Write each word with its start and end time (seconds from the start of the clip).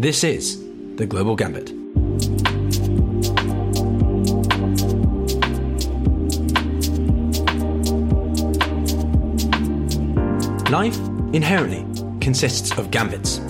This 0.00 0.22
is 0.22 0.64
The 0.94 1.06
Global 1.06 1.34
Gambit. 1.34 1.70
Life 10.70 10.96
inherently 11.32 11.84
consists 12.20 12.70
of 12.78 12.92
gambits. 12.92 13.40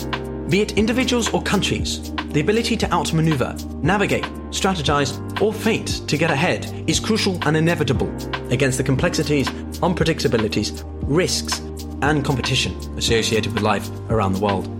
Be 0.49 0.63
it 0.63 0.79
individuals 0.79 1.29
or 1.35 1.43
countries, 1.43 2.15
the 2.31 2.41
ability 2.41 2.79
to 2.79 2.91
outmaneuver, 2.95 3.55
navigate, 3.83 4.25
strategize, 4.49 5.21
or 5.43 5.53
feint 5.53 6.09
to 6.09 6.17
get 6.17 6.31
ahead 6.31 6.65
is 6.87 6.99
crucial 6.99 7.39
and 7.43 7.59
inevitable 7.59 8.11
against 8.51 8.79
the 8.79 8.85
complexities, 8.85 9.51
unpredictabilities, 9.81 10.83
risks, 11.03 11.59
and 12.01 12.25
competition 12.25 12.75
associated 12.97 13.53
with 13.53 13.63
life 13.63 13.91
around 14.09 14.33
the 14.33 14.41
world. 14.41 14.78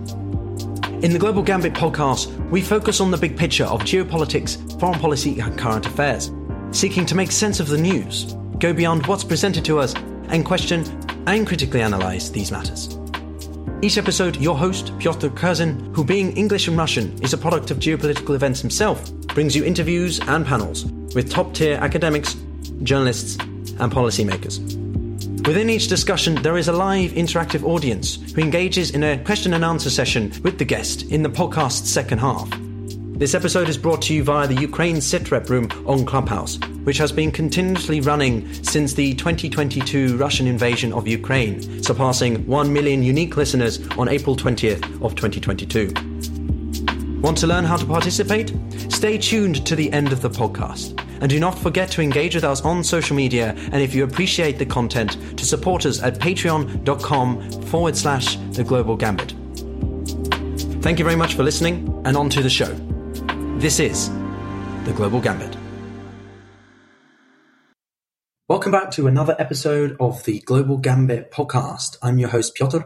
In 1.01 1.13
the 1.13 1.19
Global 1.19 1.41
Gambit 1.41 1.71
podcast, 1.71 2.27
we 2.49 2.61
focus 2.61 2.99
on 2.99 3.09
the 3.09 3.15
big 3.15 3.37
picture 3.37 3.63
of 3.63 3.83
geopolitics, 3.83 4.77
foreign 4.81 4.99
policy, 4.99 5.39
and 5.39 5.57
current 5.57 5.85
affairs, 5.85 6.29
seeking 6.71 7.05
to 7.05 7.15
make 7.15 7.31
sense 7.31 7.61
of 7.61 7.69
the 7.69 7.77
news, 7.77 8.35
go 8.59 8.73
beyond 8.73 9.07
what's 9.07 9.23
presented 9.23 9.63
to 9.63 9.79
us, 9.79 9.95
and 10.27 10.43
question 10.43 10.83
and 11.25 11.47
critically 11.47 11.81
analyze 11.81 12.29
these 12.33 12.51
matters. 12.51 12.99
Each 13.81 13.97
episode, 13.97 14.35
your 14.41 14.57
host, 14.57 14.91
Pyotr 14.99 15.29
Kurzin, 15.29 15.95
who 15.95 16.03
being 16.03 16.35
English 16.35 16.67
and 16.67 16.77
Russian 16.77 17.17
is 17.23 17.31
a 17.31 17.37
product 17.37 17.71
of 17.71 17.77
geopolitical 17.79 18.35
events 18.35 18.59
himself, 18.59 19.09
brings 19.27 19.55
you 19.55 19.63
interviews 19.63 20.19
and 20.27 20.45
panels 20.45 20.83
with 21.15 21.31
top 21.31 21.53
tier 21.53 21.77
academics, 21.77 22.35
journalists, 22.83 23.37
and 23.39 23.89
policymakers. 23.89 24.78
Within 25.49 25.71
each 25.71 25.87
discussion, 25.87 26.35
there 26.43 26.59
is 26.59 26.67
a 26.67 26.71
live 26.71 27.09
interactive 27.13 27.63
audience 27.63 28.19
who 28.33 28.41
engages 28.41 28.91
in 28.91 29.03
a 29.03 29.17
question 29.23 29.55
and 29.55 29.65
answer 29.65 29.89
session 29.89 30.31
with 30.43 30.59
the 30.59 30.63
guest 30.63 31.09
in 31.09 31.23
the 31.23 31.29
podcast's 31.29 31.89
second 31.89 32.19
half. 32.19 32.47
This 33.17 33.33
episode 33.33 33.67
is 33.67 33.75
brought 33.75 34.03
to 34.03 34.13
you 34.13 34.23
via 34.23 34.45
the 34.45 34.53
Ukraine 34.53 34.97
Sitrep 34.97 35.49
room 35.49 35.67
on 35.87 36.05
Clubhouse, 36.05 36.59
which 36.83 36.99
has 36.99 37.11
been 37.11 37.31
continuously 37.31 37.99
running 37.99 38.47
since 38.63 38.93
the 38.93 39.15
2022 39.15 40.17
Russian 40.17 40.45
invasion 40.45 40.93
of 40.93 41.07
Ukraine, 41.07 41.81
surpassing 41.81 42.45
1 42.45 42.71
million 42.71 43.01
unique 43.01 43.35
listeners 43.35 43.79
on 43.97 44.07
April 44.07 44.35
20th 44.35 44.83
of 45.03 45.15
2022. 45.15 47.21
Want 47.21 47.39
to 47.39 47.47
learn 47.47 47.65
how 47.65 47.77
to 47.77 47.87
participate? 47.87 48.53
Stay 48.89 49.17
tuned 49.17 49.65
to 49.65 49.75
the 49.75 49.91
end 49.93 50.13
of 50.13 50.21
the 50.21 50.29
podcast. 50.29 51.08
And 51.21 51.29
do 51.29 51.39
not 51.39 51.57
forget 51.57 51.89
to 51.91 52.01
engage 52.01 52.35
with 52.35 52.43
us 52.43 52.61
on 52.61 52.83
social 52.83 53.15
media. 53.15 53.53
And 53.57 53.81
if 53.81 53.93
you 53.93 54.03
appreciate 54.03 54.57
the 54.57 54.65
content, 54.65 55.37
to 55.37 55.45
support 55.45 55.85
us 55.85 56.01
at 56.01 56.15
patreon.com 56.15 57.51
forward 57.63 57.97
slash 57.97 58.35
the 58.51 58.63
global 58.63 58.95
gambit. 58.95 59.33
Thank 60.81 60.97
you 60.97 61.03
very 61.03 61.17
much 61.17 61.33
for 61.33 61.43
listening, 61.43 62.01
and 62.05 62.15
on 62.15 62.29
to 62.29 62.41
the 62.41 62.49
show. 62.49 62.73
This 63.59 63.81
is 63.81 64.09
the 64.85 64.93
Global 64.95 65.19
Gambit. 65.19 65.57
Welcome 68.47 68.71
back 68.71 68.89
to 68.91 69.05
another 69.05 69.35
episode 69.37 69.97
of 69.99 70.23
the 70.23 70.39
Global 70.39 70.77
Gambit 70.77 71.31
podcast. 71.31 71.97
I'm 72.01 72.17
your 72.17 72.29
host, 72.29 72.55
Pyotr, 72.55 72.85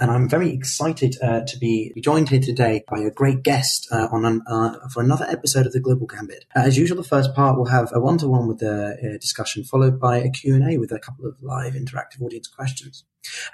and 0.00 0.10
I'm 0.10 0.28
very 0.28 0.52
excited 0.52 1.16
uh, 1.20 1.40
to 1.40 1.58
be 1.58 1.92
joined 1.98 2.28
here 2.28 2.40
today 2.40 2.84
by 2.88 3.00
a 3.00 3.10
great 3.10 3.42
guest 3.42 3.88
uh, 3.90 4.08
on 4.12 4.24
an, 4.24 4.42
uh, 4.46 4.88
for 4.88 5.02
another 5.02 5.26
episode 5.28 5.66
of 5.66 5.72
the 5.72 5.80
Global 5.80 6.06
Gambit. 6.06 6.44
Uh, 6.54 6.60
as 6.60 6.78
usual, 6.78 6.96
the 6.96 7.08
first 7.08 7.34
part 7.34 7.58
will 7.58 7.66
have 7.66 7.90
a 7.92 8.00
one-to-one 8.00 8.46
with 8.46 8.58
the 8.58 9.18
discussion, 9.20 9.64
followed 9.64 9.98
by 9.98 10.18
a 10.18 10.30
Q&A 10.30 10.78
with 10.78 10.92
a 10.92 10.98
couple 10.98 11.26
of 11.26 11.42
live 11.42 11.74
interactive 11.74 12.22
audience 12.22 12.46
questions. 12.46 13.04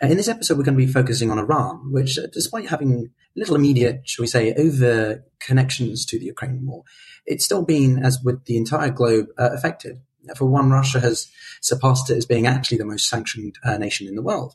Uh, 0.03 0.09
in 0.09 0.17
this 0.17 0.29
episode, 0.29 0.59
we're 0.59 0.65
going 0.65 0.79
to 0.79 0.87
be 0.87 0.93
focusing 0.93 1.31
on 1.31 1.39
Iran, 1.39 1.91
which, 1.93 2.19
despite 2.33 2.69
having 2.69 3.11
little 3.35 3.57
immediate, 3.57 4.03
shall 4.05 4.23
we 4.23 4.29
say, 4.29 4.53
over 4.55 5.25
connections 5.41 6.05
to 6.07 6.19
the 6.19 6.27
Ukraine 6.27 6.67
war, 6.67 6.85
it's 7.25 7.45
still 7.45 7.65
been, 7.65 8.05
as 8.05 8.21
with 8.23 8.45
the 8.45 8.57
entire 8.57 8.91
globe, 8.91 9.29
affected 9.39 10.01
for 10.35 10.47
one, 10.47 10.71
Russia 10.71 11.01
has 11.01 11.29
surpassed 11.61 12.11
it 12.11 12.17
as 12.17 12.27
being 12.27 12.47
actually 12.47 12.79
the 12.79 12.85
most 12.85 13.09
sanctioned 13.09 13.57
uh, 13.65 13.79
nation 13.79 14.09
in 14.09 14.17
the 14.17 14.23
world. 14.23 14.55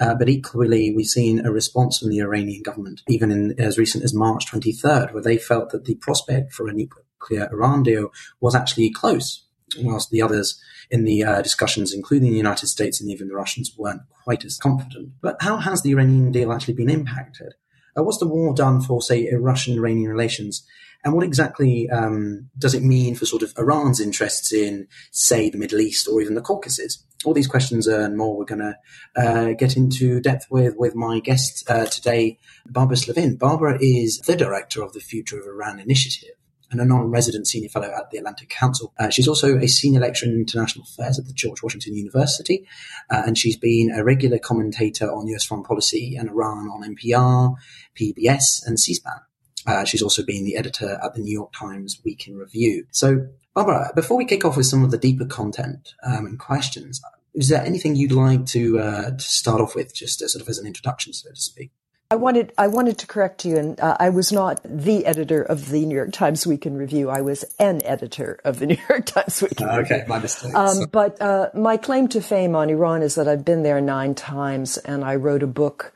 Uh, 0.00 0.14
but 0.14 0.28
equally, 0.28 0.94
we've 0.94 1.06
seen 1.06 1.44
a 1.44 1.50
response 1.50 1.98
from 1.98 2.10
the 2.10 2.20
Iranian 2.20 2.62
government, 2.62 3.02
even 3.08 3.30
in 3.30 3.58
as 3.58 3.78
recent 3.78 4.04
as 4.04 4.14
March 4.14 4.46
23rd, 4.46 5.12
where 5.12 5.22
they 5.22 5.36
felt 5.36 5.70
that 5.70 5.84
the 5.84 5.96
prospect 5.96 6.52
for 6.52 6.68
a 6.68 6.72
nuclear 6.72 7.48
Iran 7.52 7.82
deal 7.82 8.12
was 8.40 8.54
actually 8.54 8.90
close, 8.90 9.44
whilst 9.80 10.10
the 10.10 10.22
others 10.22 10.60
in 10.90 11.04
the 11.04 11.22
uh, 11.24 11.42
discussions, 11.42 11.92
including 11.92 12.30
the 12.30 12.36
United 12.36 12.68
States 12.68 13.00
and 13.00 13.10
even 13.10 13.28
the 13.28 13.34
Russians, 13.34 13.74
weren't 13.76 14.02
quite 14.24 14.44
as 14.44 14.56
confident. 14.56 15.10
But 15.20 15.42
how 15.42 15.58
has 15.58 15.82
the 15.82 15.90
Iranian 15.90 16.32
deal 16.32 16.52
actually 16.52 16.74
been 16.74 16.90
impacted? 16.90 17.54
Uh, 17.96 18.02
what's 18.02 18.18
the 18.18 18.28
war 18.28 18.54
done 18.54 18.80
for, 18.80 19.02
say, 19.02 19.28
Russian-Iranian 19.34 20.08
relations? 20.08 20.66
And 21.04 21.14
what 21.14 21.24
exactly 21.24 21.88
um, 21.90 22.50
does 22.58 22.74
it 22.74 22.82
mean 22.82 23.14
for 23.14 23.26
sort 23.26 23.42
of 23.42 23.52
Iran's 23.56 24.00
interests 24.00 24.52
in, 24.52 24.88
say, 25.10 25.48
the 25.50 25.58
Middle 25.58 25.80
East 25.80 26.08
or 26.08 26.20
even 26.20 26.34
the 26.34 26.40
Caucasus? 26.40 27.04
All 27.24 27.34
these 27.34 27.48
questions 27.48 27.86
and 27.88 28.16
more 28.16 28.36
we're 28.36 28.44
going 28.44 28.60
to 28.60 28.76
uh, 29.20 29.52
get 29.54 29.76
into 29.76 30.20
depth 30.20 30.46
with 30.50 30.76
with 30.76 30.94
my 30.94 31.18
guest 31.18 31.68
uh, 31.68 31.86
today, 31.86 32.38
Barbara 32.66 32.96
Slavin. 32.96 33.36
Barbara 33.36 33.76
is 33.80 34.18
the 34.20 34.36
director 34.36 34.82
of 34.82 34.92
the 34.92 35.00
Future 35.00 35.38
of 35.38 35.46
Iran 35.46 35.80
Initiative 35.80 36.36
and 36.70 36.80
a 36.80 36.84
non-resident 36.84 37.46
senior 37.46 37.68
fellow 37.68 37.90
at 37.96 38.10
the 38.10 38.18
Atlantic 38.18 38.48
Council. 38.50 38.92
Uh, 38.98 39.08
she's 39.08 39.28
also 39.28 39.56
a 39.56 39.66
senior 39.66 40.00
lecturer 40.00 40.28
in 40.28 40.36
international 40.36 40.84
affairs 40.84 41.18
at 41.18 41.26
the 41.26 41.32
George 41.32 41.62
Washington 41.62 41.94
University, 41.94 42.66
uh, 43.10 43.22
and 43.26 43.38
she's 43.38 43.56
been 43.56 43.90
a 43.90 44.04
regular 44.04 44.38
commentator 44.38 45.10
on 45.10 45.26
U.S. 45.28 45.44
foreign 45.44 45.64
policy 45.64 46.16
and 46.16 46.28
Iran 46.28 46.68
on 46.68 46.94
NPR, 46.94 47.54
PBS, 47.98 48.66
and 48.66 48.78
C-SPAN. 48.78 49.20
Uh, 49.66 49.84
she's 49.84 50.02
also 50.02 50.24
been 50.24 50.44
the 50.44 50.56
editor 50.56 50.98
at 51.02 51.14
the 51.14 51.20
New 51.20 51.32
York 51.32 51.52
Times 51.52 52.00
Week 52.04 52.26
in 52.28 52.36
Review. 52.36 52.86
So, 52.90 53.28
Barbara, 53.58 53.90
before 53.96 54.16
we 54.16 54.24
kick 54.24 54.44
off 54.44 54.56
with 54.56 54.66
some 54.66 54.84
of 54.84 54.92
the 54.92 54.98
deeper 54.98 55.24
content 55.24 55.94
um, 56.04 56.26
and 56.26 56.38
questions, 56.38 57.02
is 57.34 57.48
there 57.48 57.60
anything 57.64 57.96
you'd 57.96 58.12
like 58.12 58.46
to, 58.46 58.78
uh, 58.78 59.10
to 59.10 59.20
start 59.20 59.60
off 59.60 59.74
with, 59.74 59.92
just 59.92 60.22
as, 60.22 60.32
sort 60.34 60.42
of 60.42 60.48
as 60.48 60.58
an 60.58 60.66
introduction, 60.66 61.12
so 61.12 61.30
to 61.30 61.34
speak? 61.34 61.72
I 62.12 62.14
wanted 62.14 62.52
I 62.56 62.68
wanted 62.68 62.98
to 62.98 63.06
correct 63.08 63.44
you, 63.44 63.56
and 63.56 63.78
uh, 63.80 63.96
I 63.98 64.10
was 64.10 64.30
not 64.30 64.60
the 64.64 65.04
editor 65.04 65.42
of 65.42 65.70
the 65.70 65.84
New 65.84 65.94
York 65.96 66.12
Times 66.12 66.46
Week 66.46 66.66
in 66.66 66.76
Review. 66.76 67.10
I 67.10 67.20
was 67.20 67.44
an 67.58 67.84
editor 67.84 68.38
of 68.44 68.60
the 68.60 68.66
New 68.72 68.78
York 68.88 69.06
Times 69.06 69.42
Week. 69.42 69.60
In 69.60 69.68
uh, 69.68 69.72
okay, 69.84 70.04
my 70.06 70.20
mistake. 70.20 70.54
Um, 70.54 70.86
but 70.92 71.20
uh, 71.20 71.50
my 71.52 71.76
claim 71.76 72.06
to 72.08 72.22
fame 72.22 72.54
on 72.54 72.70
Iran 72.70 73.02
is 73.02 73.16
that 73.16 73.26
I've 73.26 73.44
been 73.44 73.64
there 73.64 73.80
nine 73.80 74.14
times, 74.14 74.78
and 74.78 75.04
I 75.04 75.16
wrote 75.16 75.42
a 75.42 75.48
book 75.48 75.92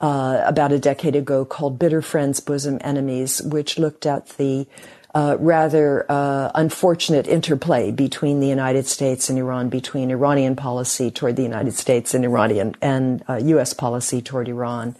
uh, 0.00 0.42
about 0.44 0.72
a 0.72 0.80
decade 0.80 1.14
ago 1.14 1.44
called 1.44 1.78
Bitter 1.78 2.02
Friends, 2.02 2.40
Bosom 2.40 2.78
Enemies, 2.82 3.40
which 3.40 3.78
looked 3.78 4.04
at 4.04 4.30
the 4.30 4.66
uh, 5.14 5.36
rather 5.38 6.04
uh, 6.10 6.50
unfortunate 6.54 7.28
interplay 7.28 7.92
between 7.92 8.40
the 8.40 8.48
United 8.48 8.86
States 8.86 9.30
and 9.30 9.38
Iran, 9.38 9.68
between 9.68 10.10
Iranian 10.10 10.56
policy 10.56 11.10
toward 11.10 11.36
the 11.36 11.42
United 11.42 11.74
States 11.74 12.14
and 12.14 12.24
Iranian 12.24 12.74
and 12.82 13.22
U.S. 13.28 13.72
Uh, 13.72 13.76
policy 13.76 14.20
toward 14.20 14.48
Iran, 14.48 14.96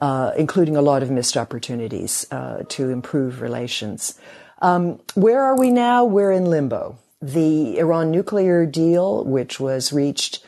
uh, 0.00 0.32
including 0.36 0.76
a 0.76 0.82
lot 0.82 1.02
of 1.04 1.10
missed 1.10 1.36
opportunities 1.36 2.26
uh, 2.32 2.64
to 2.70 2.90
improve 2.90 3.40
relations. 3.40 4.18
Um, 4.60 5.00
where 5.14 5.42
are 5.42 5.56
we 5.56 5.70
now? 5.70 6.04
We're 6.04 6.32
in 6.32 6.46
limbo. 6.46 6.98
The 7.20 7.78
Iran 7.78 8.10
nuclear 8.10 8.66
deal, 8.66 9.24
which 9.24 9.60
was 9.60 9.92
reached 9.92 10.44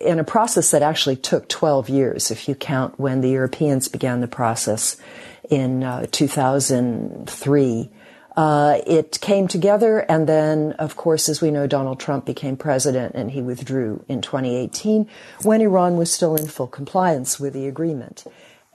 in 0.00 0.20
a 0.20 0.24
process 0.24 0.70
that 0.70 0.82
actually 0.82 1.16
took 1.16 1.48
12 1.48 1.88
years, 1.88 2.30
if 2.30 2.48
you 2.48 2.54
count 2.54 3.00
when 3.00 3.20
the 3.20 3.30
Europeans 3.30 3.88
began 3.88 4.20
the 4.20 4.28
process 4.28 4.96
in 5.50 5.82
uh, 5.82 6.06
2003. 6.12 7.90
Uh, 8.36 8.78
it 8.86 9.20
came 9.20 9.46
together, 9.46 10.00
and 10.08 10.26
then, 10.26 10.72
of 10.72 10.96
course, 10.96 11.28
as 11.28 11.40
we 11.40 11.50
know, 11.50 11.66
Donald 11.66 12.00
Trump 12.00 12.24
became 12.24 12.56
president 12.56 13.14
and 13.14 13.30
he 13.30 13.42
withdrew 13.42 14.04
in 14.08 14.22
2018 14.22 15.08
when 15.42 15.60
Iran 15.60 15.96
was 15.96 16.10
still 16.10 16.34
in 16.36 16.46
full 16.46 16.66
compliance 16.66 17.38
with 17.38 17.52
the 17.52 17.66
agreement. 17.66 18.24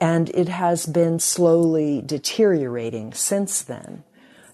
And 0.00 0.30
it 0.30 0.48
has 0.48 0.86
been 0.86 1.18
slowly 1.18 2.00
deteriorating 2.06 3.12
since 3.14 3.62
then 3.62 4.04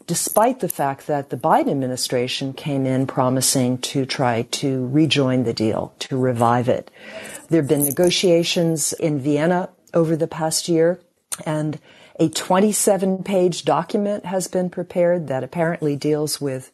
despite 0.06 0.60
the 0.60 0.68
fact 0.68 1.06
that 1.06 1.30
the 1.30 1.36
Biden 1.36 1.70
administration 1.70 2.52
came 2.52 2.86
in 2.86 3.06
promising 3.06 3.78
to 3.78 4.04
try 4.04 4.42
to 4.42 4.86
rejoin 4.88 5.44
the 5.44 5.54
deal, 5.54 5.94
to 5.98 6.18
revive 6.18 6.68
it. 6.68 6.90
There 7.48 7.62
have 7.62 7.68
been 7.68 7.84
negotiations 7.84 8.92
in 8.92 9.18
Vienna 9.18 9.70
over 9.92 10.16
the 10.16 10.26
past 10.26 10.68
year, 10.68 11.00
and 11.46 11.78
a 12.18 12.28
27 12.28 13.24
page 13.24 13.64
document 13.64 14.24
has 14.26 14.46
been 14.46 14.70
prepared 14.70 15.28
that 15.28 15.42
apparently 15.42 15.96
deals 15.96 16.40
with 16.40 16.70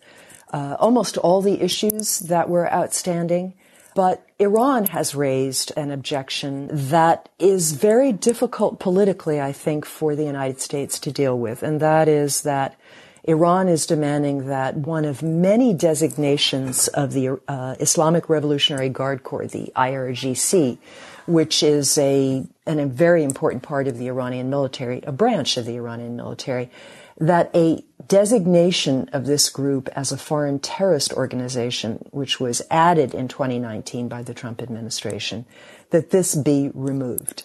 uh, 0.53 0.77
almost 0.79 1.17
all 1.17 1.41
the 1.41 1.63
issues 1.63 2.21
that 2.21 2.49
were 2.49 2.73
outstanding. 2.73 3.55
But 3.95 4.25
Iran 4.39 4.87
has 4.87 5.15
raised 5.15 5.73
an 5.77 5.91
objection 5.91 6.69
that 6.71 7.29
is 7.39 7.73
very 7.73 8.13
difficult 8.13 8.79
politically, 8.79 9.41
I 9.41 9.53
think, 9.53 9.85
for 9.85 10.15
the 10.15 10.25
United 10.25 10.61
States 10.61 10.99
to 11.01 11.13
deal 11.13 11.39
with. 11.39 11.63
And 11.63 11.81
that 11.81 12.07
is 12.09 12.43
that 12.43 12.79
Iran 13.25 13.69
is 13.69 13.87
demanding 13.87 14.47
that 14.47 14.77
one 14.77 15.05
of 15.05 15.23
many 15.23 15.75
designations 15.75 16.89
of 16.89 17.13
the 17.13 17.41
uh, 17.49 17.75
Islamic 17.81 18.29
Revolutionary 18.29 18.89
Guard 18.89 19.25
Corps, 19.25 19.47
the 19.47 19.73
IRGC, 19.77 20.79
which 21.27 21.63
is 21.63 21.99
a 21.99 22.47
and 22.71 22.81
a 22.81 22.87
very 22.87 23.25
important 23.25 23.65
part 23.65 23.89
of 23.89 23.99
the 23.99 24.07
Iranian 24.07 24.49
military, 24.49 25.03
a 25.03 25.11
branch 25.11 25.57
of 25.57 25.67
the 25.67 25.75
Iranian 25.75 26.15
military, 26.15 26.71
that 27.19 27.51
a 27.53 27.85
designation 28.07 29.11
of 29.13 29.27
this 29.27 29.51
group 29.51 29.89
as 29.97 30.13
a 30.13 30.17
foreign 30.17 30.61
terrorist 30.61 31.13
organization, 31.13 32.05
which 32.13 32.39
was 32.39 32.63
added 32.71 33.13
in 33.13 33.27
2019 33.27 34.09
by 34.09 34.23
the 34.23 34.33
Trump 34.33 34.63
administration, 34.63 35.45
that 35.91 36.11
this 36.11 36.37
be 36.37 36.71
removed. 36.73 37.43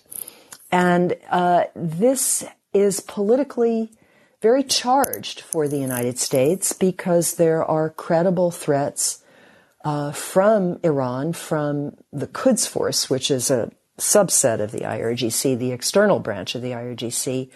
And 0.71 1.15
uh, 1.31 1.65
this 1.75 2.45
is 2.71 2.99
politically 2.99 3.91
very 4.41 4.63
charged 4.63 5.41
for 5.41 5.67
the 5.67 5.79
United 5.79 6.19
States 6.19 6.71
because 6.71 7.35
there 7.35 7.65
are 7.65 7.89
credible 7.89 8.51
threats 8.51 9.23
uh, 9.83 10.11
from 10.11 10.79
Iran, 10.83 11.33
from 11.33 11.97
the 12.13 12.27
Quds 12.27 12.67
Force, 12.67 13.09
which 13.09 13.31
is 13.31 13.49
a 13.49 13.71
subset 13.97 14.59
of 14.59 14.71
the 14.71 14.79
IRGC, 14.79 15.57
the 15.57 15.71
external 15.71 16.19
branch 16.19 16.55
of 16.55 16.61
the 16.61 16.71
IRGC, 16.71 17.49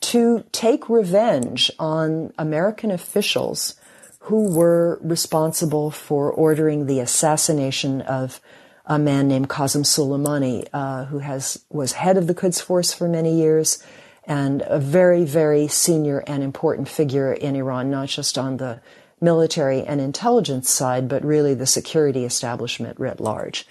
to 0.00 0.44
take 0.52 0.88
revenge 0.88 1.70
on 1.78 2.32
American 2.38 2.90
officials 2.90 3.74
who 4.20 4.52
were 4.52 4.98
responsible 5.02 5.90
for 5.90 6.30
ordering 6.30 6.86
the 6.86 7.00
assassination 7.00 8.00
of 8.02 8.40
a 8.84 8.98
man 8.98 9.28
named 9.28 9.48
Qasem 9.48 9.84
Soleimani, 9.84 10.66
uh, 10.72 11.04
who 11.06 11.18
has 11.18 11.62
was 11.70 11.92
head 11.92 12.16
of 12.16 12.26
the 12.26 12.34
Quds 12.34 12.60
Force 12.60 12.92
for 12.92 13.08
many 13.08 13.38
years 13.40 13.82
and 14.24 14.62
a 14.66 14.78
very, 14.78 15.24
very 15.24 15.68
senior 15.68 16.22
and 16.26 16.42
important 16.42 16.88
figure 16.88 17.32
in 17.32 17.56
Iran, 17.56 17.90
not 17.90 18.08
just 18.08 18.36
on 18.36 18.58
the 18.58 18.80
military 19.20 19.82
and 19.82 20.00
intelligence 20.00 20.70
side, 20.70 21.08
but 21.08 21.24
really 21.24 21.54
the 21.54 21.66
security 21.66 22.24
establishment 22.24 23.00
writ 23.00 23.20
large. 23.20 23.66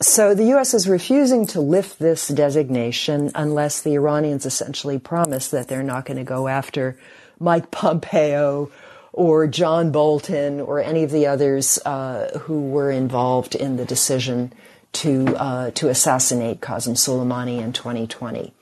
So 0.00 0.34
the 0.34 0.46
U.S. 0.46 0.74
is 0.74 0.88
refusing 0.88 1.46
to 1.48 1.60
lift 1.60 2.00
this 2.00 2.26
designation 2.28 3.30
unless 3.34 3.80
the 3.80 3.94
Iranians 3.94 4.44
essentially 4.44 4.98
promise 4.98 5.48
that 5.48 5.68
they're 5.68 5.84
not 5.84 6.04
going 6.04 6.16
to 6.16 6.24
go 6.24 6.48
after 6.48 6.98
Mike 7.38 7.70
Pompeo 7.70 8.70
or 9.12 9.46
John 9.46 9.92
Bolton 9.92 10.60
or 10.60 10.80
any 10.80 11.04
of 11.04 11.12
the 11.12 11.26
others 11.26 11.78
uh, 11.84 12.38
who 12.40 12.68
were 12.70 12.90
involved 12.90 13.54
in 13.54 13.76
the 13.76 13.84
decision 13.84 14.52
to 14.94 15.36
uh, 15.36 15.70
to 15.72 15.88
assassinate 15.88 16.60
Qasem 16.60 16.94
Soleimani 16.94 17.60
in 17.60 17.72
2020. 17.72 18.52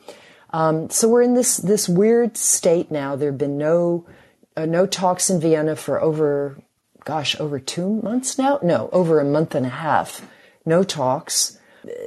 Um, 0.50 0.90
so 0.90 1.08
we're 1.08 1.22
in 1.22 1.34
this 1.34 1.56
this 1.56 1.88
weird 1.88 2.36
state 2.36 2.90
now. 2.90 3.16
There 3.16 3.30
have 3.30 3.38
been 3.38 3.56
no 3.56 4.06
uh, 4.54 4.66
no 4.66 4.86
talks 4.86 5.30
in 5.30 5.40
Vienna 5.40 5.76
for 5.76 6.00
over, 6.00 6.58
gosh, 7.04 7.38
over 7.40 7.58
two 7.58 8.00
months 8.02 8.36
now. 8.36 8.58
No, 8.62 8.90
over 8.92 9.18
a 9.18 9.24
month 9.24 9.54
and 9.54 9.64
a 9.64 9.70
half 9.70 10.20
no 10.64 10.82
talks. 10.82 11.58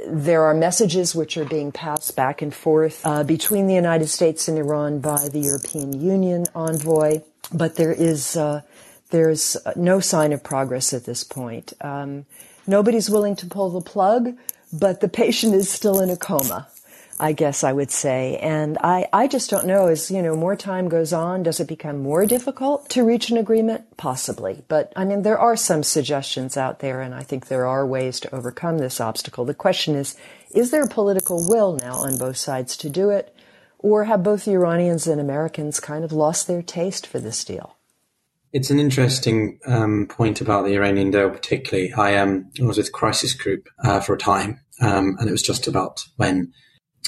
There 0.07 0.43
are 0.43 0.53
messages 0.53 1.13
which 1.13 1.37
are 1.37 1.45
being 1.45 1.71
passed 1.71 2.15
back 2.15 2.41
and 2.41 2.53
forth 2.53 3.05
uh, 3.05 3.23
between 3.23 3.67
the 3.67 3.73
United 3.73 4.07
States 4.07 4.47
and 4.47 4.57
Iran 4.57 4.99
by 4.99 5.27
the 5.29 5.39
European 5.39 5.99
Union 5.99 6.45
envoy, 6.55 7.21
but 7.53 7.75
there 7.75 7.91
is 7.91 8.37
uh, 8.37 8.61
there's 9.09 9.57
no 9.75 9.99
sign 9.99 10.31
of 10.33 10.43
progress 10.43 10.93
at 10.93 11.05
this 11.05 11.23
point. 11.23 11.73
Um, 11.81 12.25
nobody's 12.65 13.09
willing 13.09 13.35
to 13.37 13.45
pull 13.45 13.69
the 13.69 13.81
plug, 13.81 14.35
but 14.71 15.01
the 15.01 15.09
patient 15.09 15.53
is 15.53 15.69
still 15.69 15.99
in 15.99 16.09
a 16.09 16.17
coma. 16.17 16.67
I 17.19 17.31
guess 17.31 17.63
I 17.63 17.71
would 17.71 17.91
say. 17.91 18.37
And 18.37 18.77
I, 18.79 19.07
I 19.13 19.27
just 19.27 19.49
don't 19.49 19.65
know 19.65 19.87
as, 19.87 20.11
you 20.11 20.21
know, 20.21 20.35
more 20.35 20.55
time 20.55 20.89
goes 20.89 21.13
on, 21.13 21.43
does 21.43 21.59
it 21.59 21.67
become 21.67 21.99
more 21.99 22.25
difficult 22.25 22.89
to 22.89 23.05
reach 23.05 23.29
an 23.29 23.37
agreement? 23.37 23.95
Possibly. 23.95 24.63
But 24.67 24.91
I 24.95 25.05
mean, 25.05 25.21
there 25.21 25.39
are 25.39 25.55
some 25.55 25.83
suggestions 25.83 26.57
out 26.57 26.79
there 26.79 27.01
and 27.01 27.15
I 27.15 27.23
think 27.23 27.47
there 27.47 27.67
are 27.67 27.87
ways 27.87 28.19
to 28.21 28.35
overcome 28.35 28.79
this 28.79 28.99
obstacle. 28.99 29.45
The 29.45 29.53
question 29.53 29.95
is, 29.95 30.15
is 30.53 30.71
there 30.71 30.87
political 30.87 31.47
will 31.47 31.77
now 31.81 31.95
on 31.95 32.17
both 32.17 32.37
sides 32.37 32.75
to 32.77 32.89
do 32.89 33.09
it? 33.09 33.33
Or 33.79 34.05
have 34.05 34.23
both 34.23 34.45
the 34.45 34.53
Iranians 34.53 35.07
and 35.07 35.21
Americans 35.21 35.79
kind 35.79 36.03
of 36.03 36.11
lost 36.11 36.47
their 36.47 36.61
taste 36.61 37.07
for 37.07 37.19
this 37.19 37.45
deal? 37.45 37.77
It's 38.51 38.71
an 38.71 38.79
interesting 38.79 39.59
um, 39.65 40.07
point 40.07 40.41
about 40.41 40.65
the 40.65 40.75
Iranian 40.75 41.11
deal, 41.11 41.29
particularly. 41.29 41.93
I 41.93 42.15
um, 42.17 42.49
was 42.59 42.77
with 42.77 42.93
Crisis 42.93 43.33
Group 43.33 43.67
uh, 43.83 43.99
for 43.99 44.15
a 44.15 44.17
time, 44.17 44.61
um, 44.81 45.17
and 45.19 45.27
it 45.27 45.31
was 45.31 45.43
just 45.43 45.67
about 45.67 46.05
when 46.15 46.53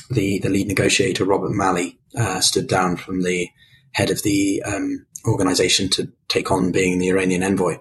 the, 0.10 0.40
the 0.40 0.50
lead 0.50 0.68
negotiator, 0.68 1.26
Robert 1.26 1.52
Malley, 1.52 1.98
uh, 2.16 2.40
stood 2.40 2.68
down 2.68 2.98
from 2.98 3.24
the 3.24 3.50
head 3.92 4.10
of 4.10 4.24
the 4.24 4.62
um, 4.64 5.06
organization 5.26 5.90
to 5.90 6.12
take 6.28 6.52
on 6.52 6.72
being 6.72 7.00
the 7.00 7.10
Iranian 7.10 7.44
envoy. 7.44 7.78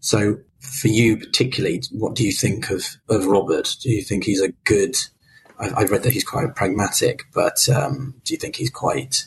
So, 0.00 0.38
for 0.58 0.88
you 0.88 1.16
particularly, 1.16 1.82
what 1.92 2.14
do 2.14 2.24
you 2.24 2.32
think 2.32 2.70
of, 2.70 2.84
of 3.08 3.26
Robert? 3.26 3.76
Do 3.82 3.90
you 3.90 4.02
think 4.02 4.24
he's 4.24 4.42
a 4.42 4.52
good? 4.64 4.96
I, 5.58 5.80
have 5.80 5.90
read 5.90 6.02
that 6.04 6.12
he's 6.12 6.24
quite 6.24 6.54
pragmatic, 6.54 7.24
but 7.34 7.68
um, 7.68 8.14
do 8.24 8.32
you 8.32 8.38
think 8.38 8.56
he's 8.56 8.70
quite 8.70 9.26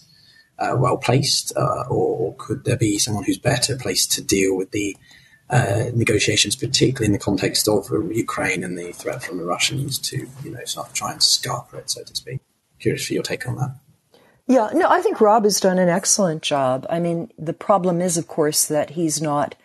uh, 0.58 0.76
well 0.78 0.98
placed, 0.98 1.56
uh, 1.56 1.84
or 1.90 2.36
could 2.38 2.66
there 2.66 2.78
be 2.78 2.98
someone 2.98 3.24
who's 3.24 3.38
better 3.38 3.78
placed 3.78 4.12
to 4.14 4.24
deal 4.24 4.56
with 4.56 4.72
the 4.72 4.96
uh, 5.54 5.92
negotiations, 5.94 6.56
particularly 6.56 7.06
in 7.06 7.12
the 7.14 7.20
context 7.20 7.68
of 7.68 7.90
Ukraine 8.12 8.64
and 8.64 8.78
the 8.78 8.92
threat 8.92 9.24
from 9.24 9.38
the 9.38 9.46
Russians 9.46 10.00
to, 10.00 10.28
you 10.44 10.52
know, 10.52 10.64
sort 10.66 10.88
of 10.88 10.94
try 10.94 11.12
and 11.12 11.22
scarper 11.22 11.76
it, 11.76 11.90
so 11.90 12.04
to 12.04 12.16
speak. 12.16 12.40
Curious 12.80 13.06
for 13.06 13.14
your 13.14 13.24
take 13.24 13.48
on 13.48 13.56
that. 13.58 13.76
Yeah, 14.48 14.72
no, 14.74 14.90
I 14.90 15.02
think 15.02 15.22
Rob 15.22 15.44
has 15.46 15.60
done 15.60 15.80
an 15.80 15.90
excellent 15.90 16.42
job. 16.42 16.86
I 16.90 17.00
mean, 17.00 17.32
the 17.38 17.54
problem 17.54 18.02
is, 18.02 18.18
of 18.18 18.28
course, 18.28 18.66
that 18.66 18.90
he's 18.92 19.22
not, 19.22 19.56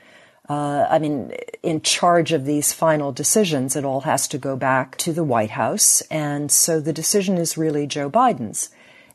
uh, 0.48 0.86
I 0.88 0.98
mean, 0.98 1.32
in 1.62 1.80
charge 1.80 2.32
of 2.32 2.44
these 2.44 2.72
final 2.72 3.10
decisions. 3.10 3.74
It 3.74 3.84
all 3.84 4.02
has 4.02 4.28
to 4.28 4.38
go 4.38 4.56
back 4.56 4.96
to 4.98 5.12
the 5.12 5.24
White 5.24 5.50
House. 5.50 6.00
And 6.10 6.52
so 6.52 6.80
the 6.80 6.92
decision 6.92 7.38
is 7.38 7.58
really 7.58 7.86
Joe 7.86 8.10
Biden's. 8.10 8.70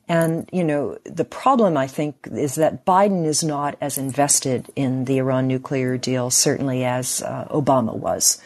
And, 0.07 0.49
you 0.51 0.63
know, 0.63 0.97
the 1.05 1.23
problem, 1.23 1.77
I 1.77 1.87
think, 1.87 2.27
is 2.31 2.55
that 2.55 2.85
Biden 2.85 3.25
is 3.25 3.43
not 3.43 3.77
as 3.79 3.97
invested 3.97 4.69
in 4.75 5.05
the 5.05 5.17
Iran 5.19 5.47
nuclear 5.47 5.97
deal, 5.97 6.29
certainly 6.29 6.83
as 6.83 7.21
uh, 7.21 7.47
Obama 7.49 7.95
was. 7.95 8.41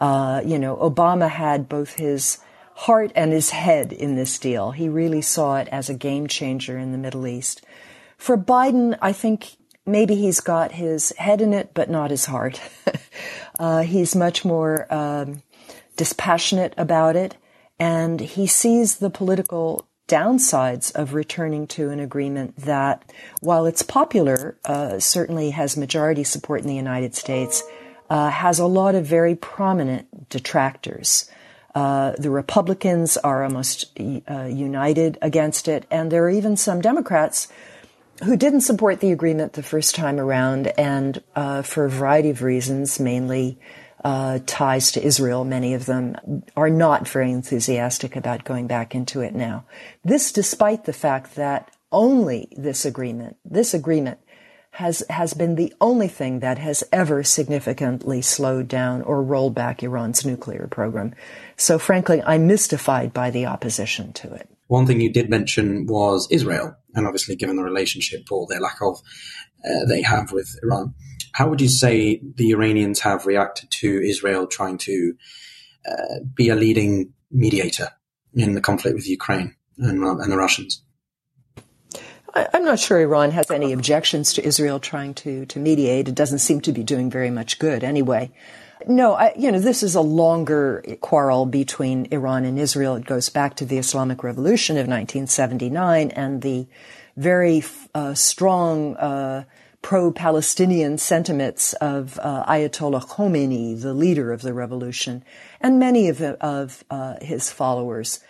Uh, 0.00 0.40
you 0.44 0.58
know, 0.58 0.76
Obama 0.76 1.28
had 1.28 1.68
both 1.68 1.94
his 1.94 2.38
heart 2.74 3.12
and 3.14 3.32
his 3.32 3.50
head 3.50 3.92
in 3.92 4.14
this 4.14 4.38
deal. 4.38 4.70
He 4.70 4.88
really 4.88 5.20
saw 5.20 5.56
it 5.56 5.68
as 5.68 5.90
a 5.90 5.94
game 5.94 6.28
changer 6.28 6.78
in 6.78 6.92
the 6.92 6.98
Middle 6.98 7.26
East. 7.26 7.62
For 8.16 8.38
Biden, 8.38 8.96
I 9.02 9.12
think 9.12 9.56
maybe 9.84 10.14
he's 10.14 10.40
got 10.40 10.72
his 10.72 11.12
head 11.18 11.40
in 11.40 11.52
it, 11.52 11.74
but 11.74 11.90
not 11.90 12.10
his 12.10 12.26
heart. 12.26 12.60
uh, 13.58 13.82
he's 13.82 14.14
much 14.14 14.44
more 14.44 14.86
um, 14.94 15.42
dispassionate 15.96 16.72
about 16.78 17.16
it, 17.16 17.36
and 17.78 18.20
he 18.20 18.46
sees 18.46 18.96
the 18.96 19.10
political 19.10 19.86
downsides 20.10 20.92
of 20.94 21.14
returning 21.14 21.68
to 21.68 21.90
an 21.90 22.00
agreement 22.00 22.56
that, 22.56 23.10
while 23.40 23.64
it's 23.64 23.82
popular, 23.82 24.56
uh, 24.64 24.98
certainly 24.98 25.50
has 25.50 25.76
majority 25.76 26.24
support 26.24 26.60
in 26.60 26.66
the 26.66 26.74
United 26.74 27.14
States, 27.14 27.62
uh, 28.10 28.28
has 28.28 28.58
a 28.58 28.66
lot 28.66 28.96
of 28.96 29.06
very 29.06 29.36
prominent 29.36 30.28
detractors. 30.28 31.30
Uh, 31.76 32.12
the 32.18 32.30
Republicans 32.30 33.16
are 33.18 33.44
almost 33.44 33.96
uh, 34.28 34.44
united 34.44 35.16
against 35.22 35.68
it, 35.68 35.86
and 35.90 36.10
there 36.10 36.24
are 36.24 36.30
even 36.30 36.56
some 36.56 36.80
Democrats 36.80 37.46
who 38.24 38.36
didn't 38.36 38.62
support 38.62 38.98
the 38.98 39.12
agreement 39.12 39.52
the 39.52 39.62
first 39.62 39.94
time 39.94 40.18
around, 40.18 40.66
and 40.76 41.22
uh, 41.36 41.62
for 41.62 41.84
a 41.84 41.90
variety 41.90 42.30
of 42.30 42.42
reasons, 42.42 42.98
mainly 42.98 43.56
uh, 44.04 44.38
ties 44.46 44.92
to 44.92 45.04
Israel, 45.04 45.44
many 45.44 45.74
of 45.74 45.86
them 45.86 46.42
are 46.56 46.70
not 46.70 47.08
very 47.08 47.30
enthusiastic 47.30 48.16
about 48.16 48.44
going 48.44 48.66
back 48.66 48.94
into 48.94 49.20
it 49.20 49.34
now. 49.34 49.64
This 50.04 50.32
despite 50.32 50.84
the 50.84 50.92
fact 50.92 51.34
that 51.36 51.70
only 51.92 52.48
this 52.56 52.84
agreement, 52.84 53.36
this 53.44 53.74
agreement 53.74 54.18
has, 54.72 55.02
has 55.10 55.34
been 55.34 55.56
the 55.56 55.74
only 55.80 56.08
thing 56.08 56.40
that 56.40 56.58
has 56.58 56.84
ever 56.92 57.22
significantly 57.24 58.22
slowed 58.22 58.68
down 58.68 59.02
or 59.02 59.22
rolled 59.22 59.54
back 59.54 59.82
Iran's 59.82 60.24
nuclear 60.24 60.66
program. 60.68 61.14
So 61.56 61.78
frankly, 61.78 62.22
I'm 62.22 62.46
mystified 62.46 63.12
by 63.12 63.30
the 63.30 63.46
opposition 63.46 64.12
to 64.14 64.32
it. 64.32 64.48
One 64.68 64.86
thing 64.86 65.00
you 65.00 65.12
did 65.12 65.28
mention 65.28 65.86
was 65.86 66.28
Israel, 66.30 66.76
and 66.94 67.06
obviously 67.06 67.34
given 67.34 67.56
the 67.56 67.64
relationship 67.64 68.30
or 68.30 68.46
their 68.48 68.60
lack 68.60 68.80
of 68.80 69.00
uh, 69.64 69.84
they 69.88 70.00
have 70.02 70.32
with 70.32 70.48
Iran. 70.62 70.94
How 71.40 71.48
would 71.48 71.62
you 71.62 71.70
say 71.70 72.20
the 72.22 72.50
Iranians 72.50 73.00
have 73.00 73.24
reacted 73.24 73.70
to 73.70 74.02
Israel 74.02 74.46
trying 74.46 74.76
to 74.76 75.14
uh, 75.90 76.18
be 76.34 76.50
a 76.50 76.54
leading 76.54 77.14
mediator 77.30 77.88
in 78.34 78.52
the 78.52 78.60
conflict 78.60 78.94
with 78.94 79.08
Ukraine 79.08 79.56
and, 79.78 80.04
and 80.04 80.30
the 80.30 80.36
Russians? 80.36 80.82
I'm 82.34 82.66
not 82.66 82.78
sure 82.78 83.00
Iran 83.00 83.30
has 83.30 83.50
any 83.50 83.72
objections 83.72 84.34
to 84.34 84.44
Israel 84.44 84.80
trying 84.80 85.14
to, 85.14 85.46
to 85.46 85.58
mediate. 85.58 86.08
It 86.08 86.14
doesn't 86.14 86.40
seem 86.40 86.60
to 86.60 86.72
be 86.72 86.82
doing 86.82 87.08
very 87.08 87.30
much 87.30 87.58
good 87.58 87.84
anyway. 87.84 88.30
No, 88.86 89.14
I, 89.14 89.32
you 89.34 89.50
know, 89.50 89.60
this 89.60 89.82
is 89.82 89.94
a 89.94 90.02
longer 90.02 90.84
quarrel 91.00 91.46
between 91.46 92.06
Iran 92.10 92.44
and 92.44 92.58
Israel. 92.58 92.96
It 92.96 93.06
goes 93.06 93.30
back 93.30 93.56
to 93.56 93.64
the 93.64 93.78
Islamic 93.78 94.22
Revolution 94.22 94.76
of 94.76 94.88
1979 94.88 96.10
and 96.10 96.42
the 96.42 96.66
very 97.16 97.64
uh, 97.94 98.12
strong 98.12 98.96
uh, 98.96 99.44
pro-Palestinian 99.82 100.98
sentiments 100.98 101.72
of 101.74 102.18
uh, 102.22 102.44
Ayatollah 102.46 103.06
Khomeini, 103.06 103.80
the 103.80 103.94
leader 103.94 104.32
of 104.32 104.42
the 104.42 104.52
revolution, 104.52 105.24
and 105.60 105.78
many 105.78 106.08
of, 106.08 106.20
of 106.20 106.84
uh, 106.90 107.14
his 107.22 107.50
followers. 107.50 108.20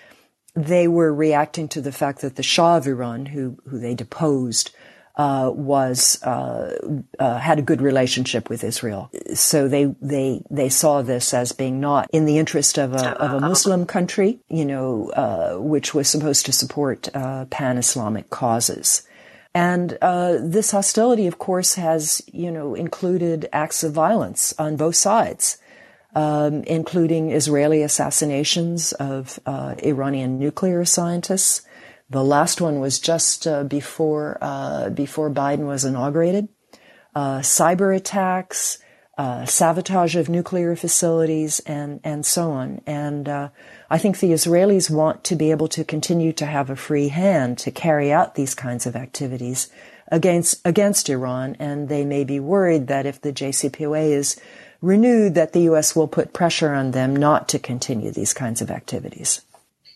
they 0.54 0.88
were 0.88 1.14
reacting 1.14 1.68
to 1.68 1.80
the 1.80 1.92
fact 1.92 2.20
that 2.20 2.36
the 2.36 2.42
Shah 2.42 2.76
of 2.76 2.86
Iran, 2.86 3.26
who 3.26 3.58
who 3.66 3.78
they 3.78 3.94
deposed, 3.94 4.70
uh, 5.16 5.50
was 5.54 6.22
uh, 6.22 6.76
uh, 7.18 7.38
had 7.38 7.58
a 7.58 7.62
good 7.62 7.80
relationship 7.80 8.48
with 8.48 8.64
Israel. 8.64 9.10
So 9.34 9.68
they 9.68 9.94
they 10.00 10.42
they 10.50 10.68
saw 10.68 11.02
this 11.02 11.32
as 11.34 11.52
being 11.52 11.80
not 11.80 12.08
in 12.12 12.24
the 12.24 12.38
interest 12.38 12.78
of 12.78 12.94
a 12.94 13.18
of 13.20 13.32
a 13.34 13.40
Muslim 13.40 13.86
country, 13.86 14.40
you 14.48 14.64
know, 14.64 15.10
uh, 15.10 15.56
which 15.56 15.94
was 15.94 16.08
supposed 16.08 16.46
to 16.46 16.52
support 16.52 17.08
uh, 17.14 17.44
pan 17.46 17.78
Islamic 17.78 18.30
causes. 18.30 19.02
And 19.54 19.98
uh, 20.00 20.38
this 20.40 20.70
hostility, 20.70 21.26
of 21.26 21.38
course, 21.38 21.74
has 21.74 22.22
you 22.32 22.50
know 22.50 22.74
included 22.74 23.48
acts 23.52 23.82
of 23.82 23.92
violence 23.92 24.54
on 24.58 24.76
both 24.76 24.96
sides. 24.96 25.58
Um, 26.12 26.64
including 26.64 27.30
Israeli 27.30 27.82
assassinations 27.84 28.92
of 28.94 29.38
Iranian 29.46 30.40
nuclear 30.40 30.84
scientists, 30.84 31.62
the 32.10 32.24
last 32.24 32.60
one 32.60 32.80
was 32.80 32.98
just 32.98 33.46
uh, 33.46 33.62
before 33.62 34.36
uh, 34.40 34.90
before 34.90 35.30
Biden 35.30 35.66
was 35.66 35.84
inaugurated. 35.84 36.48
Uh, 37.14 37.38
cyber 37.38 37.96
attacks, 37.96 38.78
uh, 39.20 39.44
sabotage 39.44 40.16
of 40.16 40.30
nuclear 40.30 40.74
facilities, 40.74 41.60
and 41.66 42.00
and 42.02 42.24
so 42.24 42.52
on. 42.52 42.80
And 42.86 43.28
uh, 43.28 43.50
I 43.90 43.98
think 43.98 44.18
the 44.18 44.32
Israelis 44.32 44.88
want 44.88 45.24
to 45.24 45.36
be 45.36 45.50
able 45.50 45.68
to 45.68 45.84
continue 45.84 46.32
to 46.32 46.46
have 46.46 46.70
a 46.70 46.74
free 46.74 47.08
hand 47.08 47.58
to 47.58 47.70
carry 47.70 48.10
out 48.10 48.34
these 48.34 48.54
kinds 48.54 48.86
of 48.86 48.96
activities 48.96 49.68
against 50.08 50.66
against 50.66 51.10
Iran, 51.10 51.54
and 51.58 51.90
they 51.90 52.06
may 52.06 52.24
be 52.24 52.40
worried 52.40 52.86
that 52.86 53.04
if 53.04 53.20
the 53.20 53.30
JCPOA 53.30 54.10
is 54.10 54.40
renewed, 54.80 55.34
that 55.34 55.52
the 55.52 55.64
U.S. 55.72 55.94
will 55.94 56.08
put 56.08 56.32
pressure 56.32 56.72
on 56.72 56.92
them 56.92 57.14
not 57.14 57.46
to 57.50 57.58
continue 57.58 58.10
these 58.10 58.32
kinds 58.32 58.62
of 58.62 58.70
activities. 58.70 59.42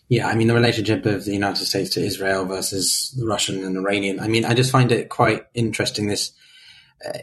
Yeah, 0.07 0.27
I 0.27 0.35
mean, 0.35 0.49
the 0.49 0.53
relationship 0.53 1.03
of 1.07 1.25
the 1.25 1.33
United 1.33 1.65
States 1.65 1.89
to 1.95 2.05
Israel 2.05 2.45
versus 2.45 3.11
the 3.17 3.25
Russian 3.25 3.63
and 3.63 3.75
Iranian. 3.75 4.19
I 4.19 4.27
mean, 4.27 4.45
I 4.45 4.53
just 4.53 4.71
find 4.71 4.91
it 4.91 5.09
quite 5.09 5.47
interesting. 5.55 6.09
This, 6.09 6.31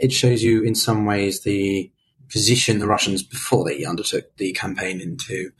it 0.00 0.12
shows 0.12 0.42
you 0.42 0.62
in 0.62 0.74
some 0.74 1.04
ways 1.04 1.42
the 1.42 1.90
position 2.30 2.78
the 2.78 2.86
Russians, 2.86 3.22
before 3.22 3.64
they 3.64 3.84
undertook 3.84 4.36
the 4.36 4.52
campaign 4.52 5.00
into, 5.00 5.50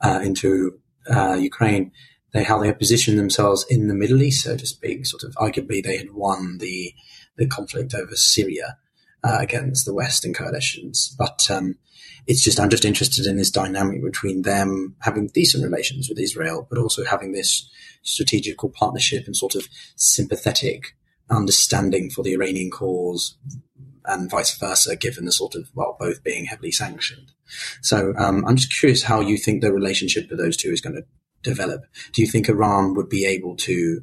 uh, 0.00 0.20
into, 0.22 0.78
uh, 1.10 1.34
Ukraine, 1.34 1.92
they, 2.32 2.44
how 2.44 2.58
they 2.58 2.66
had 2.66 2.78
positioned 2.78 3.18
themselves 3.18 3.66
in 3.68 3.88
the 3.88 3.94
Middle 3.94 4.22
East, 4.22 4.44
so 4.44 4.56
to 4.56 4.66
speak, 4.66 5.06
sort 5.06 5.24
of 5.24 5.34
arguably 5.34 5.82
they 5.82 5.96
had 5.96 6.12
won 6.12 6.58
the, 6.58 6.94
the 7.36 7.46
conflict 7.46 7.94
over 7.94 8.16
Syria, 8.16 8.78
uh, 9.22 9.38
against 9.40 9.84
the 9.84 9.94
Western 9.94 10.32
coalitions. 10.32 11.14
But, 11.18 11.50
um, 11.50 11.76
it's 12.26 12.42
just 12.42 12.58
I'm 12.58 12.70
just 12.70 12.84
interested 12.84 13.26
in 13.26 13.36
this 13.36 13.50
dynamic 13.50 14.02
between 14.02 14.42
them 14.42 14.96
having 15.00 15.28
decent 15.28 15.64
relations 15.64 16.08
with 16.08 16.18
Israel, 16.18 16.66
but 16.68 16.78
also 16.78 17.04
having 17.04 17.32
this 17.32 17.68
strategical 18.02 18.68
partnership 18.68 19.26
and 19.26 19.36
sort 19.36 19.54
of 19.54 19.68
sympathetic 19.94 20.96
understanding 21.30 22.10
for 22.10 22.22
the 22.22 22.34
Iranian 22.34 22.70
cause 22.70 23.36
and 24.04 24.30
vice 24.30 24.56
versa, 24.56 24.96
given 24.96 25.24
the 25.24 25.32
sort 25.32 25.54
of, 25.54 25.68
well, 25.74 25.96
both 25.98 26.22
being 26.22 26.44
heavily 26.44 26.70
sanctioned. 26.70 27.32
So 27.82 28.14
um, 28.16 28.44
I'm 28.46 28.56
just 28.56 28.72
curious 28.72 29.02
how 29.02 29.20
you 29.20 29.36
think 29.36 29.62
the 29.62 29.72
relationship 29.72 30.30
with 30.30 30.38
those 30.38 30.56
two 30.56 30.70
is 30.70 30.80
going 30.80 30.96
to 30.96 31.04
develop. 31.42 31.82
Do 32.12 32.22
you 32.22 32.28
think 32.28 32.48
Iran 32.48 32.94
would 32.94 33.08
be 33.08 33.24
able 33.24 33.56
to, 33.56 34.02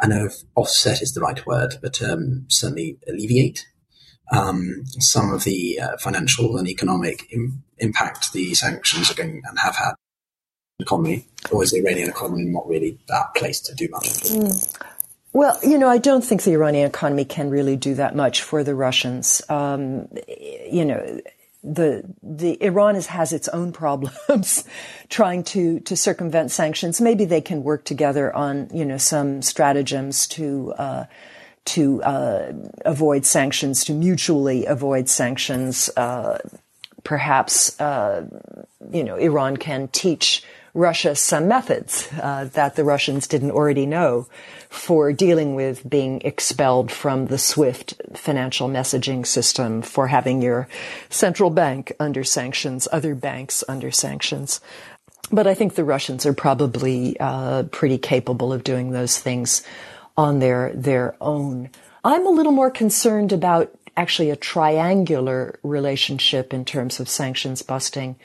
I 0.00 0.06
know 0.06 0.28
offset 0.54 1.02
is 1.02 1.12
the 1.12 1.20
right 1.20 1.44
word, 1.46 1.76
but 1.82 2.02
um, 2.02 2.46
certainly 2.48 2.98
alleviate 3.06 3.66
um, 4.32 4.84
some 4.98 5.32
of 5.32 5.44
the 5.44 5.78
uh, 5.80 5.96
financial 5.98 6.56
and 6.56 6.68
economic 6.68 7.30
Im- 7.30 7.62
impact 7.78 8.32
the 8.32 8.54
sanctions 8.54 9.10
are 9.10 9.14
going 9.14 9.42
and 9.44 9.58
have 9.58 9.76
had 9.76 9.90
on 9.90 9.94
the 10.78 10.84
economy, 10.84 11.26
or 11.50 11.62
is 11.62 11.72
the 11.72 11.78
Iranian 11.78 12.08
economy 12.08 12.44
not 12.46 12.66
really 12.66 12.98
that 13.08 13.34
place 13.34 13.60
to 13.60 13.74
do 13.74 13.88
much? 13.90 14.04
Mm. 14.04 14.80
Well, 15.34 15.58
you 15.64 15.78
know, 15.78 15.88
I 15.88 15.98
don't 15.98 16.22
think 16.22 16.44
the 16.44 16.52
Iranian 16.52 16.86
economy 16.86 17.24
can 17.24 17.50
really 17.50 17.74
do 17.74 17.96
that 17.96 18.14
much 18.14 18.40
for 18.40 18.62
the 18.62 18.76
Russians. 18.76 19.42
Um, 19.48 20.08
you 20.70 20.84
know, 20.84 21.20
the 21.64 22.04
the 22.22 22.62
Iran 22.62 22.94
is, 22.94 23.08
has 23.08 23.32
its 23.32 23.48
own 23.48 23.72
problems 23.82 24.62
trying 25.08 25.42
to 25.44 25.80
to 25.80 25.96
circumvent 25.96 26.52
sanctions. 26.52 27.00
Maybe 27.00 27.24
they 27.24 27.40
can 27.40 27.64
work 27.64 27.84
together 27.84 28.34
on 28.34 28.70
you 28.72 28.84
know 28.84 28.96
some 28.96 29.42
stratagems 29.42 30.26
to. 30.28 30.72
Uh, 30.78 31.04
to 31.66 32.02
uh, 32.02 32.52
avoid 32.84 33.24
sanctions, 33.24 33.86
to 33.86 33.94
mutually 33.94 34.66
avoid 34.66 35.08
sanctions. 35.08 35.88
Uh, 35.96 36.36
perhaps, 37.04 37.80
uh, 37.80 38.26
you 38.92 39.02
know, 39.02 39.16
Iran 39.16 39.56
can 39.56 39.88
teach 39.88 40.42
Russia 40.74 41.14
some 41.14 41.46
methods 41.46 42.08
uh, 42.20 42.48
that 42.52 42.74
the 42.74 42.84
Russians 42.84 43.28
didn't 43.28 43.52
already 43.52 43.86
know 43.86 44.26
for 44.68 45.12
dealing 45.12 45.54
with 45.54 45.88
being 45.88 46.20
expelled 46.22 46.90
from 46.90 47.26
the 47.26 47.38
SWIFT 47.38 47.94
financial 48.14 48.68
messaging 48.68 49.24
system, 49.24 49.82
for 49.82 50.08
having 50.08 50.42
your 50.42 50.68
central 51.10 51.50
bank 51.50 51.92
under 52.00 52.24
sanctions, 52.24 52.88
other 52.90 53.14
banks 53.14 53.62
under 53.68 53.92
sanctions. 53.92 54.60
But 55.30 55.46
I 55.46 55.54
think 55.54 55.74
the 55.74 55.84
Russians 55.84 56.26
are 56.26 56.34
probably 56.34 57.16
uh, 57.20 57.62
pretty 57.64 57.98
capable 57.98 58.52
of 58.52 58.64
doing 58.64 58.90
those 58.90 59.18
things 59.18 59.62
on 60.16 60.40
their, 60.40 60.72
their 60.74 61.16
own. 61.20 61.70
I'm 62.02 62.26
a 62.26 62.30
little 62.30 62.52
more 62.52 62.70
concerned 62.70 63.32
about 63.32 63.72
actually 63.96 64.30
a 64.30 64.36
triangular 64.36 65.58
relationship 65.62 66.52
in 66.52 66.64
terms 66.64 66.98
of 66.98 67.08
sanctions 67.08 67.62
busting 67.62 68.16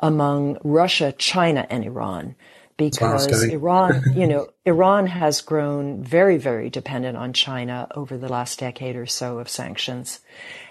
among 0.00 0.58
Russia, 0.64 1.12
China, 1.12 1.66
and 1.68 1.84
Iran. 1.84 2.34
Because 2.76 3.42
Iran, 3.42 4.04
you 4.14 4.28
know, 4.28 4.48
Iran 4.64 5.08
has 5.08 5.40
grown 5.40 6.02
very, 6.04 6.36
very 6.36 6.70
dependent 6.70 7.16
on 7.16 7.32
China 7.32 7.88
over 7.94 8.16
the 8.16 8.28
last 8.28 8.60
decade 8.60 8.94
or 8.94 9.06
so 9.06 9.38
of 9.40 9.48
sanctions. 9.48 10.20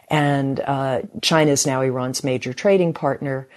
And 0.09 0.57
uh, 0.61 1.01
China 1.21 1.51
is 1.51 1.67
now 1.67 1.81
Iran's 1.81 2.23
major 2.23 2.53
trading 2.53 2.93
partner 2.93 3.49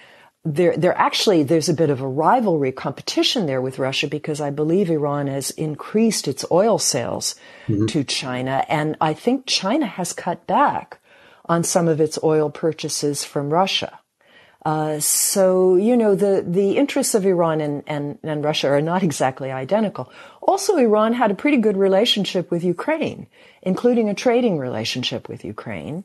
there, 0.43 0.75
there 0.75 0.97
actually, 0.97 1.43
there's 1.43 1.69
a 1.69 1.73
bit 1.73 1.89
of 1.89 2.01
a 2.01 2.07
rivalry 2.07 2.71
competition 2.71 3.45
there 3.45 3.61
with 3.61 3.77
Russia 3.77 4.07
because 4.07 4.41
I 4.41 4.49
believe 4.49 4.89
Iran 4.89 5.27
has 5.27 5.51
increased 5.51 6.27
its 6.27 6.43
oil 6.51 6.79
sales 6.79 7.35
mm-hmm. 7.67 7.85
to 7.87 8.03
China. 8.03 8.65
And 8.67 8.97
I 8.99 9.13
think 9.13 9.45
China 9.45 9.85
has 9.85 10.13
cut 10.13 10.47
back 10.47 10.99
on 11.45 11.63
some 11.63 11.87
of 11.87 12.01
its 12.01 12.17
oil 12.23 12.49
purchases 12.49 13.23
from 13.23 13.53
Russia. 13.53 13.99
Uh, 14.63 14.99
so, 14.99 15.75
you 15.75 15.97
know, 15.97 16.13
the, 16.13 16.45
the 16.47 16.77
interests 16.77 17.15
of 17.15 17.25
Iran 17.25 17.61
and, 17.61 17.83
and, 17.87 18.19
and 18.21 18.43
Russia 18.43 18.67
are 18.69 18.81
not 18.81 19.01
exactly 19.01 19.51
identical. 19.51 20.11
Also, 20.41 20.77
Iran 20.77 21.13
had 21.13 21.31
a 21.31 21.35
pretty 21.35 21.57
good 21.57 21.77
relationship 21.77 22.51
with 22.51 22.63
Ukraine, 22.63 23.27
including 23.63 24.09
a 24.09 24.13
trading 24.13 24.59
relationship 24.59 25.27
with 25.27 25.43
Ukraine 25.43 26.03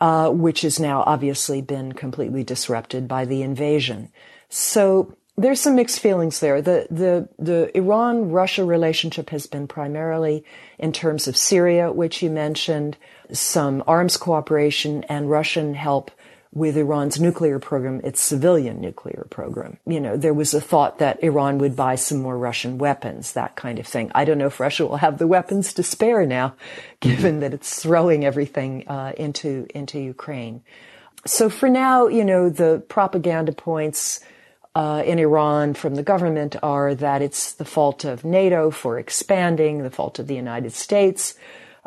uh, 0.00 0.30
which 0.30 0.62
has 0.62 0.78
now 0.78 1.02
obviously 1.06 1.62
been 1.62 1.92
completely 1.92 2.44
disrupted 2.44 3.08
by 3.08 3.24
the 3.24 3.42
invasion. 3.42 4.10
So 4.48 5.14
there's 5.36 5.60
some 5.60 5.76
mixed 5.76 6.00
feelings 6.00 6.40
there. 6.40 6.62
The 6.62 6.86
the 6.90 7.28
the 7.38 7.76
Iran 7.76 8.30
Russia 8.30 8.64
relationship 8.64 9.30
has 9.30 9.46
been 9.46 9.66
primarily 9.66 10.44
in 10.78 10.92
terms 10.92 11.28
of 11.28 11.36
Syria, 11.36 11.92
which 11.92 12.22
you 12.22 12.30
mentioned, 12.30 12.96
some 13.32 13.82
arms 13.86 14.16
cooperation 14.16 15.04
and 15.04 15.30
Russian 15.30 15.74
help 15.74 16.10
with 16.56 16.74
Iran's 16.74 17.20
nuclear 17.20 17.58
program, 17.58 18.00
its 18.02 18.18
civilian 18.18 18.80
nuclear 18.80 19.26
program. 19.28 19.76
You 19.86 20.00
know, 20.00 20.16
there 20.16 20.32
was 20.32 20.54
a 20.54 20.60
thought 20.60 21.00
that 21.00 21.22
Iran 21.22 21.58
would 21.58 21.76
buy 21.76 21.96
some 21.96 22.22
more 22.22 22.38
Russian 22.38 22.78
weapons, 22.78 23.34
that 23.34 23.56
kind 23.56 23.78
of 23.78 23.86
thing. 23.86 24.10
I 24.14 24.24
don't 24.24 24.38
know 24.38 24.46
if 24.46 24.58
Russia 24.58 24.86
will 24.86 24.96
have 24.96 25.18
the 25.18 25.26
weapons 25.26 25.74
to 25.74 25.82
spare 25.82 26.24
now, 26.24 26.54
given 27.00 27.40
that 27.40 27.52
it's 27.52 27.82
throwing 27.82 28.24
everything 28.24 28.88
uh, 28.88 29.12
into 29.18 29.66
into 29.74 30.00
Ukraine. 30.00 30.62
So 31.26 31.50
for 31.50 31.68
now, 31.68 32.06
you 32.06 32.24
know, 32.24 32.48
the 32.48 32.82
propaganda 32.88 33.52
points 33.52 34.20
uh, 34.74 35.02
in 35.04 35.18
Iran 35.18 35.74
from 35.74 35.94
the 35.94 36.02
government 36.02 36.56
are 36.62 36.94
that 36.94 37.20
it's 37.20 37.52
the 37.52 37.66
fault 37.66 38.06
of 38.06 38.24
NATO 38.24 38.70
for 38.70 38.98
expanding, 38.98 39.82
the 39.82 39.90
fault 39.90 40.18
of 40.18 40.26
the 40.26 40.34
United 40.36 40.72
States 40.72 41.34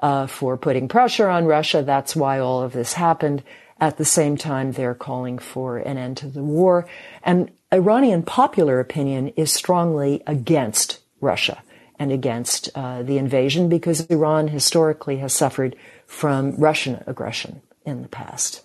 uh, 0.04 0.28
for 0.28 0.58
putting 0.58 0.88
pressure 0.88 1.28
on 1.28 1.46
Russia. 1.46 1.82
That's 1.82 2.16
why 2.16 2.38
all 2.38 2.62
of 2.62 2.74
this 2.74 2.94
happened 2.94 3.42
at 3.82 3.98
the 3.98 4.06
same 4.06 4.38
time, 4.38 4.74
they're 4.74 4.96
calling 4.96 5.40
for 5.40 5.78
an 5.78 5.98
end 5.98 6.18
to 6.18 6.28
the 6.28 6.44
war. 6.44 6.88
And 7.24 7.52
Iranian 7.74 8.24
popular 8.24 8.80
opinion 8.80 9.30
is 9.30 9.52
strongly 9.52 10.22
against 10.28 11.00
Russia 11.22 11.62
and 11.98 12.12
against 12.12 12.70
uh, 12.76 13.04
the 13.04 13.18
invasion 13.18 13.70
because 13.70 14.02
Iran 14.08 14.48
historically 14.48 15.18
has 15.18 15.34
suffered 15.34 15.76
from 16.08 16.56
Russian 16.58 17.04
aggression 17.08 17.62
in 17.86 18.02
the 18.02 18.08
past. 18.08 18.64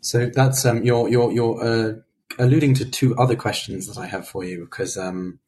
So 0.00 0.30
that's 0.34 0.64
um, 0.64 0.82
you're 0.82 1.08
you're 1.08 1.30
you're 1.30 1.62
uh, 1.62 1.92
alluding 2.38 2.74
to 2.74 2.84
two 2.84 3.14
other 3.16 3.36
questions 3.36 3.86
that 3.86 3.98
I 3.98 4.06
have 4.06 4.26
for 4.26 4.44
you 4.44 4.64
because 4.64 4.96
um, 4.96 5.38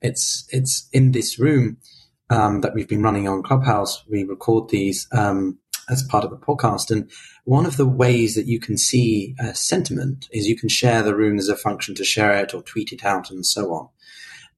it's 0.00 0.46
it's 0.50 0.88
in 0.92 1.12
this 1.12 1.38
room 1.38 1.78
um, 2.30 2.60
that 2.60 2.74
we've 2.74 2.88
been 2.88 3.02
running 3.02 3.28
on 3.28 3.42
Clubhouse. 3.42 4.04
We 4.08 4.24
record 4.24 4.68
these 4.70 5.08
um, 5.12 5.58
as 5.90 6.02
part 6.02 6.24
of 6.24 6.30
the 6.30 6.36
podcast. 6.36 6.90
And 6.90 7.10
one 7.48 7.64
of 7.64 7.78
the 7.78 7.88
ways 7.88 8.34
that 8.34 8.46
you 8.46 8.60
can 8.60 8.76
see 8.76 9.34
a 9.40 9.54
sentiment 9.54 10.28
is 10.32 10.46
you 10.46 10.54
can 10.54 10.68
share 10.68 11.02
the 11.02 11.16
room 11.16 11.38
as 11.38 11.48
a 11.48 11.56
function 11.56 11.94
to 11.94 12.04
share 12.04 12.36
it 12.36 12.52
or 12.52 12.60
tweet 12.60 12.92
it 12.92 13.06
out 13.06 13.30
and 13.30 13.46
so 13.46 13.72
on. 13.72 13.88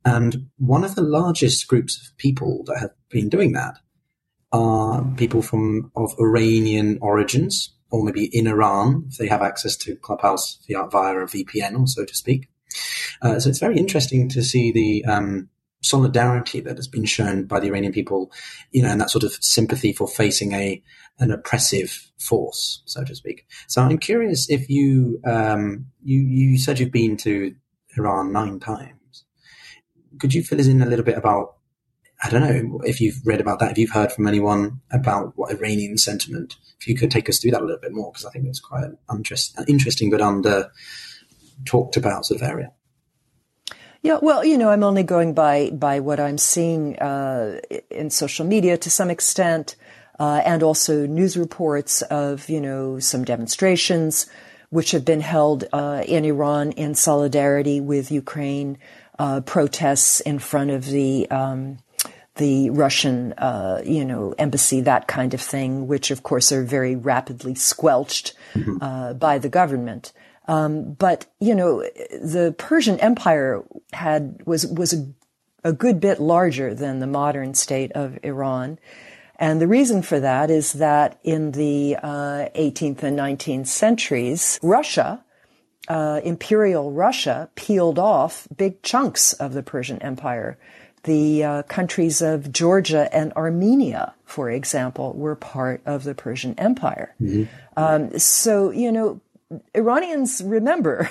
And 0.04 0.48
one 0.58 0.82
of 0.82 0.96
the 0.96 1.02
largest 1.02 1.68
groups 1.68 1.96
of 1.96 2.16
people 2.16 2.64
that 2.64 2.80
have 2.80 2.90
been 3.08 3.28
doing 3.28 3.52
that 3.52 3.76
are 4.50 5.04
people 5.16 5.40
from 5.40 5.92
of 5.94 6.16
Iranian 6.18 6.98
origins, 7.00 7.72
or 7.92 8.02
maybe 8.02 8.24
in 8.24 8.48
Iran, 8.48 9.04
if 9.08 9.18
they 9.18 9.28
have 9.28 9.40
access 9.40 9.76
to 9.76 9.94
Clubhouse 9.94 10.58
via, 10.66 10.88
via 10.88 11.16
a 11.20 11.26
VPN, 11.26 11.78
or 11.78 11.86
so 11.86 12.04
to 12.04 12.14
speak. 12.16 12.48
Uh, 13.22 13.38
so 13.38 13.50
it's 13.50 13.60
very 13.60 13.76
interesting 13.76 14.28
to 14.30 14.42
see 14.42 14.72
the 14.72 15.04
um, 15.04 15.48
solidarity 15.82 16.60
that 16.60 16.76
has 16.76 16.88
been 16.88 17.04
shown 17.04 17.44
by 17.44 17.60
the 17.60 17.68
Iranian 17.68 17.92
people, 17.92 18.30
you 18.70 18.82
know, 18.82 18.90
and 18.90 19.00
that 19.00 19.10
sort 19.10 19.24
of 19.24 19.32
sympathy 19.40 19.92
for 19.92 20.06
facing 20.06 20.52
a 20.52 20.82
an 21.18 21.30
oppressive 21.30 22.10
force, 22.18 22.82
so 22.86 23.04
to 23.04 23.14
speak. 23.14 23.46
So 23.66 23.82
I'm 23.82 23.98
curious 23.98 24.48
if 24.48 24.68
you 24.70 25.20
um, 25.24 25.86
you 26.02 26.20
you 26.20 26.58
said 26.58 26.78
you've 26.78 26.92
been 26.92 27.16
to 27.18 27.54
Iran 27.96 28.32
nine 28.32 28.60
times. 28.60 29.24
Could 30.18 30.34
you 30.34 30.42
fill 30.42 30.60
us 30.60 30.66
in 30.66 30.82
a 30.82 30.86
little 30.86 31.04
bit 31.04 31.18
about 31.18 31.56
I 32.22 32.28
don't 32.28 32.42
know 32.42 32.80
if 32.84 33.00
you've 33.00 33.20
read 33.24 33.40
about 33.40 33.60
that, 33.60 33.72
if 33.72 33.78
you've 33.78 33.90
heard 33.90 34.12
from 34.12 34.26
anyone 34.26 34.80
about 34.90 35.32
what 35.36 35.52
Iranian 35.52 35.96
sentiment, 35.96 36.56
if 36.78 36.86
you 36.86 36.94
could 36.94 37.10
take 37.10 37.28
us 37.30 37.38
through 37.38 37.52
that 37.52 37.62
a 37.62 37.64
little 37.64 37.80
bit 37.80 37.92
more, 37.92 38.12
because 38.12 38.26
I 38.26 38.30
think 38.30 38.46
it's 38.46 38.60
quite 38.60 38.84
an 38.84 38.98
interesting, 39.10 39.64
interesting 39.68 40.10
but 40.10 40.20
under 40.20 40.70
talked 41.64 41.96
about 41.96 42.26
sort 42.26 42.42
of 42.42 42.48
area. 42.48 42.72
Yeah, 44.02 44.18
well, 44.22 44.44
you 44.44 44.56
know, 44.56 44.70
I'm 44.70 44.82
only 44.82 45.02
going 45.02 45.34
by 45.34 45.70
by 45.70 46.00
what 46.00 46.20
I'm 46.20 46.38
seeing 46.38 46.98
uh, 46.98 47.60
in 47.90 48.08
social 48.10 48.46
media 48.46 48.78
to 48.78 48.90
some 48.90 49.10
extent, 49.10 49.76
uh, 50.18 50.40
and 50.44 50.62
also 50.62 51.06
news 51.06 51.36
reports 51.36 52.00
of 52.02 52.48
you 52.48 52.60
know 52.60 52.98
some 52.98 53.24
demonstrations 53.24 54.26
which 54.70 54.92
have 54.92 55.04
been 55.04 55.20
held 55.20 55.64
uh, 55.72 56.02
in 56.06 56.24
Iran 56.24 56.72
in 56.72 56.94
solidarity 56.94 57.80
with 57.80 58.10
Ukraine, 58.10 58.78
uh, 59.18 59.40
protests 59.40 60.20
in 60.20 60.38
front 60.38 60.70
of 60.70 60.86
the 60.86 61.30
um, 61.30 61.78
the 62.36 62.70
Russian, 62.70 63.34
uh, 63.34 63.82
you 63.84 64.04
know, 64.04 64.34
embassy, 64.38 64.80
that 64.80 65.08
kind 65.08 65.34
of 65.34 65.42
thing, 65.42 65.86
which 65.86 66.10
of 66.10 66.22
course 66.22 66.52
are 66.52 66.62
very 66.62 66.96
rapidly 66.96 67.54
squelched 67.54 68.32
mm-hmm. 68.54 68.78
uh, 68.80 69.12
by 69.12 69.36
the 69.38 69.50
government. 69.50 70.12
Um, 70.48 70.94
but 70.94 71.26
you 71.38 71.54
know, 71.54 71.82
the 71.82 72.54
Persian 72.58 72.98
Empire 73.00 73.62
had 73.92 74.42
was 74.46 74.66
was 74.66 74.92
a, 74.92 75.06
a 75.64 75.72
good 75.72 76.00
bit 76.00 76.20
larger 76.20 76.74
than 76.74 76.98
the 76.98 77.06
modern 77.06 77.54
state 77.54 77.92
of 77.92 78.18
Iran. 78.22 78.78
And 79.40 79.58
the 79.58 79.66
reason 79.66 80.02
for 80.02 80.20
that 80.20 80.50
is 80.50 80.74
that 80.74 81.18
in 81.24 81.52
the 81.52 81.96
uh, 82.02 82.48
18th 82.54 83.02
and 83.02 83.18
19th 83.18 83.68
centuries, 83.68 84.60
Russia, 84.62 85.24
uh, 85.88 86.20
Imperial 86.22 86.92
Russia, 86.92 87.48
peeled 87.54 87.98
off 87.98 88.46
big 88.54 88.82
chunks 88.82 89.32
of 89.32 89.54
the 89.54 89.62
Persian 89.62 90.00
Empire. 90.02 90.58
The 91.04 91.42
uh, 91.42 91.62
countries 91.62 92.20
of 92.20 92.52
Georgia 92.52 93.08
and 93.14 93.32
Armenia, 93.32 94.12
for 94.26 94.50
example, 94.50 95.14
were 95.14 95.36
part 95.36 95.80
of 95.86 96.04
the 96.04 96.14
Persian 96.14 96.54
Empire. 96.58 97.14
Mm-hmm. 97.18 97.44
Um, 97.78 98.18
so, 98.18 98.70
you 98.70 98.92
know, 98.92 99.22
Iranians 99.74 100.42
remember. 100.44 101.10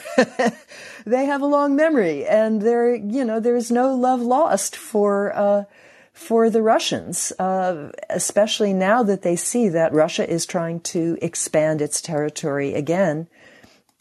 they 1.06 1.26
have 1.26 1.42
a 1.42 1.46
long 1.46 1.76
memory, 1.76 2.26
and 2.26 2.62
there, 2.62 2.96
you 2.96 3.26
know, 3.26 3.40
there's 3.40 3.70
no 3.70 3.94
love 3.96 4.22
lost 4.22 4.76
for 4.76 5.36
uh, 5.36 5.64
for 6.14 6.50
the 6.50 6.62
Russians, 6.62 7.32
uh, 7.40 7.92
especially 8.10 8.74
now 8.74 9.04
that 9.04 9.22
they 9.22 9.36
see 9.36 9.70
that 9.70 9.94
Russia 9.94 10.30
is 10.30 10.46
trying 10.46 10.82
to 10.82 11.18
expand 11.22 11.82
its 11.82 12.02
territory 12.02 12.74
again 12.74 13.28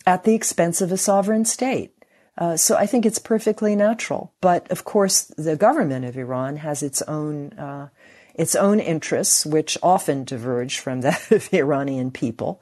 at 0.05 0.25
the 0.25 0.35
expense 0.35 0.81
of 0.81 0.91
a 0.91 0.97
sovereign 0.97 1.45
state. 1.45 1.95
Uh, 2.37 2.57
so 2.57 2.77
I 2.77 2.87
think 2.87 3.07
it's 3.07 3.19
perfectly 3.19 3.75
natural. 3.77 4.33
But 4.41 4.71
of 4.71 4.85
course, 4.85 5.25
the 5.37 5.57
government 5.57 6.05
of 6.05 6.17
Iran 6.17 6.57
has 6.57 6.83
its 6.83 7.03
own 7.03 7.53
uh, 7.53 7.89
its 8.35 8.55
own 8.55 8.79
interests, 8.79 9.45
which 9.45 9.77
often 9.83 10.23
diverge 10.23 10.79
from 10.79 11.01
that 11.01 11.31
of 11.33 11.51
the 11.51 11.59
Iranian 11.59 12.13
people 12.13 12.61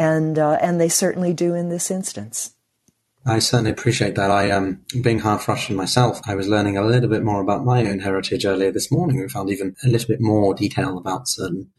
and 0.00 0.38
uh, 0.38 0.56
and 0.62 0.80
they 0.80 0.88
certainly 0.88 1.34
do 1.34 1.54
in 1.54 1.68
this 1.68 1.90
instance. 1.90 2.54
I 3.26 3.38
certainly 3.38 3.70
appreciate 3.70 4.14
that. 4.14 4.30
I, 4.30 4.50
um, 4.50 4.80
being 5.02 5.18
half 5.18 5.46
Russian 5.46 5.76
myself, 5.76 6.22
I 6.26 6.34
was 6.34 6.48
learning 6.48 6.78
a 6.78 6.86
little 6.86 7.10
bit 7.10 7.22
more 7.22 7.42
about 7.42 7.66
my 7.66 7.86
own 7.86 7.98
heritage 7.98 8.46
earlier 8.46 8.72
this 8.72 8.90
morning. 8.90 9.20
We 9.20 9.28
found 9.28 9.50
even 9.50 9.76
a 9.84 9.88
little 9.88 10.08
bit 10.08 10.22
more 10.22 10.54
detail 10.54 10.96
about 10.96 11.28
certain 11.28 11.70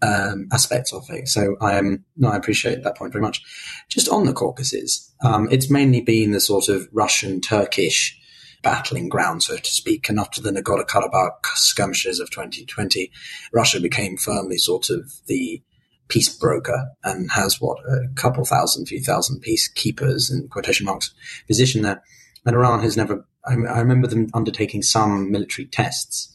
um, 0.00 0.48
aspects 0.50 0.94
of 0.94 1.04
it. 1.10 1.28
So 1.28 1.56
I 1.60 1.74
am, 1.74 1.86
um, 1.86 2.04
no, 2.16 2.30
I 2.30 2.36
appreciate 2.36 2.82
that 2.82 2.96
point 2.96 3.12
very 3.12 3.20
much. 3.20 3.42
Just 3.90 4.08
on 4.08 4.24
the 4.24 4.32
Caucasus, 4.32 5.12
um, 5.22 5.46
it's 5.50 5.70
mainly 5.70 6.00
been 6.00 6.32
the 6.32 6.40
sort 6.40 6.70
of 6.70 6.88
Russian 6.90 7.42
Turkish 7.42 8.18
battling 8.62 9.10
ground, 9.10 9.42
so 9.42 9.58
to 9.58 9.70
speak. 9.70 10.08
And 10.08 10.18
after 10.18 10.40
the 10.40 10.52
Nagorno 10.52 10.86
Karabakh 10.86 11.44
skirmishes 11.56 12.18
of 12.18 12.30
2020, 12.30 13.12
Russia 13.52 13.78
became 13.78 14.16
firmly 14.16 14.56
sort 14.56 14.88
of 14.88 15.12
the 15.26 15.62
peace 16.08 16.28
broker 16.28 16.90
and 17.04 17.30
has 17.32 17.60
what 17.60 17.78
a 17.88 18.08
couple 18.14 18.44
thousand, 18.44 18.86
few 18.86 19.00
thousand 19.00 19.42
peacekeepers 19.42 20.30
in 20.30 20.48
quotation 20.48 20.86
marks 20.86 21.14
position 21.46 21.82
there. 21.82 22.02
And 22.44 22.56
Iran 22.56 22.80
has 22.80 22.96
never. 22.96 23.26
I, 23.44 23.52
I 23.52 23.78
remember 23.80 24.06
them 24.06 24.28
undertaking 24.34 24.82
some 24.82 25.30
military 25.30 25.66
tests. 25.66 26.28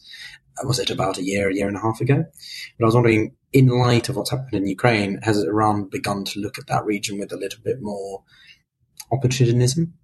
Uh, 0.58 0.66
was 0.66 0.78
it 0.78 0.90
about 0.90 1.18
a 1.18 1.24
year, 1.24 1.48
a 1.48 1.54
year 1.54 1.68
and 1.68 1.76
a 1.76 1.80
half 1.80 2.00
ago? 2.00 2.24
But 2.78 2.84
I 2.84 2.86
was 2.86 2.94
wondering, 2.94 3.36
in 3.52 3.68
light 3.68 4.08
of 4.08 4.16
what's 4.16 4.30
happened 4.30 4.54
in 4.54 4.66
Ukraine, 4.66 5.20
has 5.22 5.42
Iran 5.42 5.88
begun 5.90 6.24
to 6.24 6.40
look 6.40 6.58
at 6.58 6.66
that 6.66 6.84
region 6.84 7.18
with 7.18 7.32
a 7.32 7.36
little 7.36 7.60
bit 7.62 7.78
more 7.80 8.24
opportunism? 9.12 9.94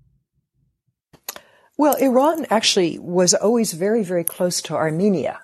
Well, 1.77 1.96
Iran 1.96 2.46
actually 2.50 2.98
was 2.98 3.35
always 3.35 3.72
very, 3.72 4.05
very 4.05 4.24
close 4.24 4.62
to 4.62 4.74
Armenia 4.74 5.40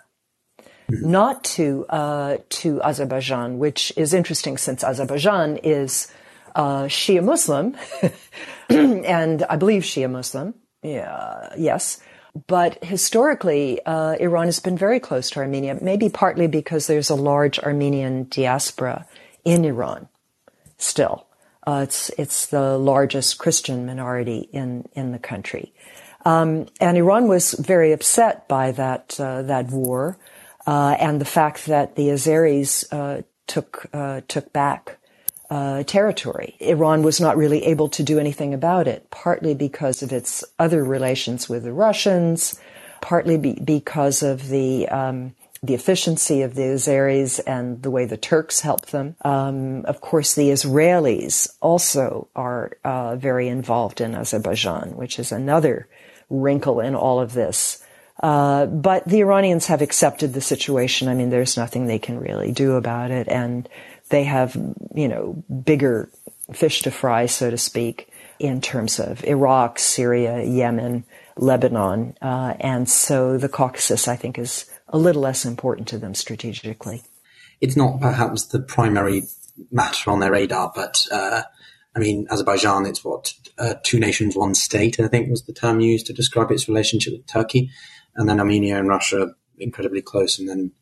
not 0.91 1.45
to 1.45 1.87
uh, 1.89 2.39
to 2.49 2.83
Azerbaijan, 2.83 3.59
which 3.59 3.93
is 3.97 4.15
interesting 4.15 4.57
since 4.57 4.85
Azerbaijan 4.85 5.57
is 5.59 6.13
uh, 6.55 6.85
Shia 6.85 7.23
Muslim, 7.25 7.77
and 8.69 9.43
I 9.45 9.57
believe 9.57 9.83
Shia 9.83 10.11
Muslim. 10.11 10.55
Yeah, 10.83 11.53
yes. 11.57 12.01
But 12.47 12.83
historically, 12.85 13.85
uh, 13.85 14.13
Iran 14.21 14.47
has 14.47 14.61
been 14.61 14.79
very 14.79 15.01
close 15.01 15.31
to 15.31 15.41
Armenia, 15.41 15.79
maybe 15.83 16.09
partly 16.09 16.47
because 16.47 16.87
there's 16.87 17.11
a 17.11 17.17
large 17.17 17.59
Armenian 17.59 18.29
diaspora 18.31 19.07
in 19.45 19.65
Iran 19.65 20.09
still. 20.79 21.27
Uh, 21.67 21.81
it's 21.83 22.11
it's 22.19 22.47
the 22.47 22.79
largest 22.79 23.39
Christian 23.39 23.85
minority 23.85 24.49
in 24.53 24.89
in 24.95 25.13
the 25.13 25.19
country, 25.19 25.75
um, 26.25 26.67
and 26.81 26.97
Iran 26.97 27.29
was 27.29 27.53
very 27.53 27.93
upset 27.93 28.49
by 28.49 28.73
that 28.73 29.19
uh, 29.21 29.43
that 29.43 29.69
war 29.71 30.17
uh, 30.71 30.97
and 31.01 31.21
the 31.21 31.25
fact 31.25 31.67
that 31.67 31.97
the 31.97 32.11
Azeris 32.11 32.85
uh, 32.93 33.23
took 33.49 33.87
uh, 33.93 34.21
took 34.29 34.53
back 34.53 34.99
uh, 35.51 35.83
territory. 35.83 36.55
Iran 36.61 37.03
was 37.03 37.21
not 37.21 37.37
really 37.37 37.65
able 37.65 37.89
to 37.89 38.05
do 38.05 38.21
anything 38.21 38.55
about 38.55 38.87
it, 38.87 39.11
partly 39.11 39.53
because 39.53 40.01
of 40.01 40.13
its 40.13 40.45
other 40.61 40.85
relations 40.85 41.49
with 41.49 41.65
the 41.65 41.73
Russians, 41.73 42.61
partly 43.01 43.37
be- 43.37 43.59
because 43.65 44.23
of 44.23 44.49
the 44.49 44.89
um, 44.89 45.35
the 45.61 45.75
efficiency 45.75 46.43
of 46.43 46.55
the 46.55 46.63
Azeris 46.77 47.41
and 47.49 47.83
the 47.83 47.91
way 47.91 48.05
the 48.07 48.17
Turks 48.17 48.61
helped 48.61 48.93
them. 48.93 49.17
Um, 49.23 49.85
of 49.87 50.01
course, 50.01 50.37
the 50.37 50.51
Israelis 50.51 51.49
also 51.61 52.29
are 52.37 52.79
uh, 52.85 53.17
very 53.17 53.49
involved 53.49 54.01
in 54.01 54.15
Azerbaijan, 54.15 54.97
which 54.97 55.19
is 55.19 55.33
another 55.33 55.89
wrinkle 56.31 56.79
in 56.79 56.95
all 56.95 57.19
of 57.19 57.33
this. 57.33 57.83
Uh, 58.23 58.67
but 58.67 59.07
the 59.07 59.21
Iranians 59.21 59.67
have 59.67 59.83
accepted 59.83 60.35
the 60.35 60.41
situation. 60.41 61.09
I 61.09 61.15
mean, 61.15 61.31
there's 61.31 61.57
nothing 61.57 61.87
they 61.87 61.99
can 61.99 62.19
really 62.19 62.53
do 62.53 62.73
about 62.73 63.11
it. 63.11 63.29
And 63.29 63.69
they 64.11 64.25
have, 64.25 64.55
you 64.95 65.09
know, 65.09 65.43
bigger 65.65 66.11
fish 66.53 66.83
to 66.83 66.91
fry, 66.91 67.27
so 67.27 67.51
to 67.51 67.57
speak, 67.57 68.11
in 68.39 68.61
terms 68.61 69.01
of 69.01 69.25
Iraq, 69.25 69.79
Syria, 69.79 70.43
Yemen, 70.43 71.05
Lebanon. 71.37 72.15
Uh, 72.21 72.55
and 72.61 72.89
so 72.89 73.39
the 73.39 73.49
Caucasus, 73.49 74.07
I 74.07 74.17
think, 74.17 74.39
is 74.39 74.67
a 74.89 74.99
little 74.99 75.23
less 75.23 75.45
important 75.45 75.89
to 75.89 75.99
them 75.99 76.15
strategically. 76.15 77.03
It's 77.61 77.77
not 77.77 78.01
perhaps 78.01 78.47
the 78.47 78.61
primary 78.61 79.23
matter 79.71 80.11
on 80.11 80.21
their 80.21 80.33
radar, 80.33 80.73
but 80.75 81.07
uh, 81.13 81.43
I 81.95 81.99
mean, 81.99 82.27
Azerbaijan, 82.31 82.87
it's 82.87 83.05
what, 83.05 83.35
uh, 83.59 83.75
two 83.83 83.99
nations, 83.99 84.37
one 84.37 84.55
state, 84.55 84.99
I 85.01 85.09
think 85.09 85.31
was 85.31 85.45
the 85.45 85.53
term 85.53 85.81
used 85.81 86.07
to 86.07 86.13
describe 86.13 86.51
its 86.51 86.69
relationship 86.69 87.13
with 87.13 87.27
Turkey 87.27 87.71
and 88.17 88.29
then 88.29 88.41
Armenia 88.41 88.79
and 88.79 88.89
Russia 88.89 89.35
incredibly 89.59 90.03
close, 90.03 90.39
and 90.39 90.49
then 90.49 90.73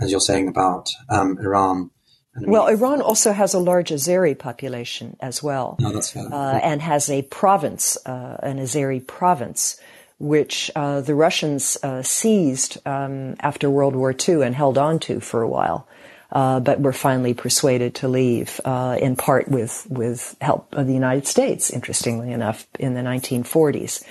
as 0.00 0.10
you're 0.10 0.20
saying 0.20 0.48
about 0.48 0.90
um, 1.08 1.38
Iran. 1.38 1.90
Well, 2.34 2.66
Iran 2.68 3.02
also 3.02 3.32
has 3.32 3.52
a 3.54 3.58
large 3.58 3.90
Azeri 3.90 4.38
population 4.38 5.16
as 5.20 5.42
well, 5.42 5.76
no, 5.78 5.92
that's 5.92 6.10
fair. 6.10 6.32
Uh, 6.32 6.58
and 6.62 6.80
has 6.80 7.10
a 7.10 7.22
province, 7.22 7.98
uh, 8.06 8.38
an 8.42 8.58
Azeri 8.58 9.06
province, 9.06 9.78
which 10.18 10.70
uh, 10.74 11.02
the 11.02 11.14
Russians 11.14 11.76
uh, 11.82 12.02
seized 12.02 12.78
um, 12.86 13.36
after 13.40 13.68
World 13.68 13.94
War 13.94 14.14
II 14.16 14.42
and 14.42 14.54
held 14.54 14.78
on 14.78 14.98
to 15.00 15.20
for 15.20 15.42
a 15.42 15.48
while. 15.48 15.86
uh, 16.32 16.60
but 16.60 16.80
were 16.80 16.92
finally 16.92 17.34
persuaded 17.34 17.94
to 17.94 18.08
leave, 18.08 18.60
uh, 18.64 18.96
in 19.00 19.16
part 19.16 19.48
with 19.48 19.86
with 19.90 20.34
help 20.40 20.74
of 20.74 20.86
the 20.86 20.94
United 20.94 21.26
States. 21.26 21.70
Interestingly 21.70 22.32
enough, 22.32 22.66
in 22.78 22.94
the 22.94 23.02
1940s. 23.02 24.02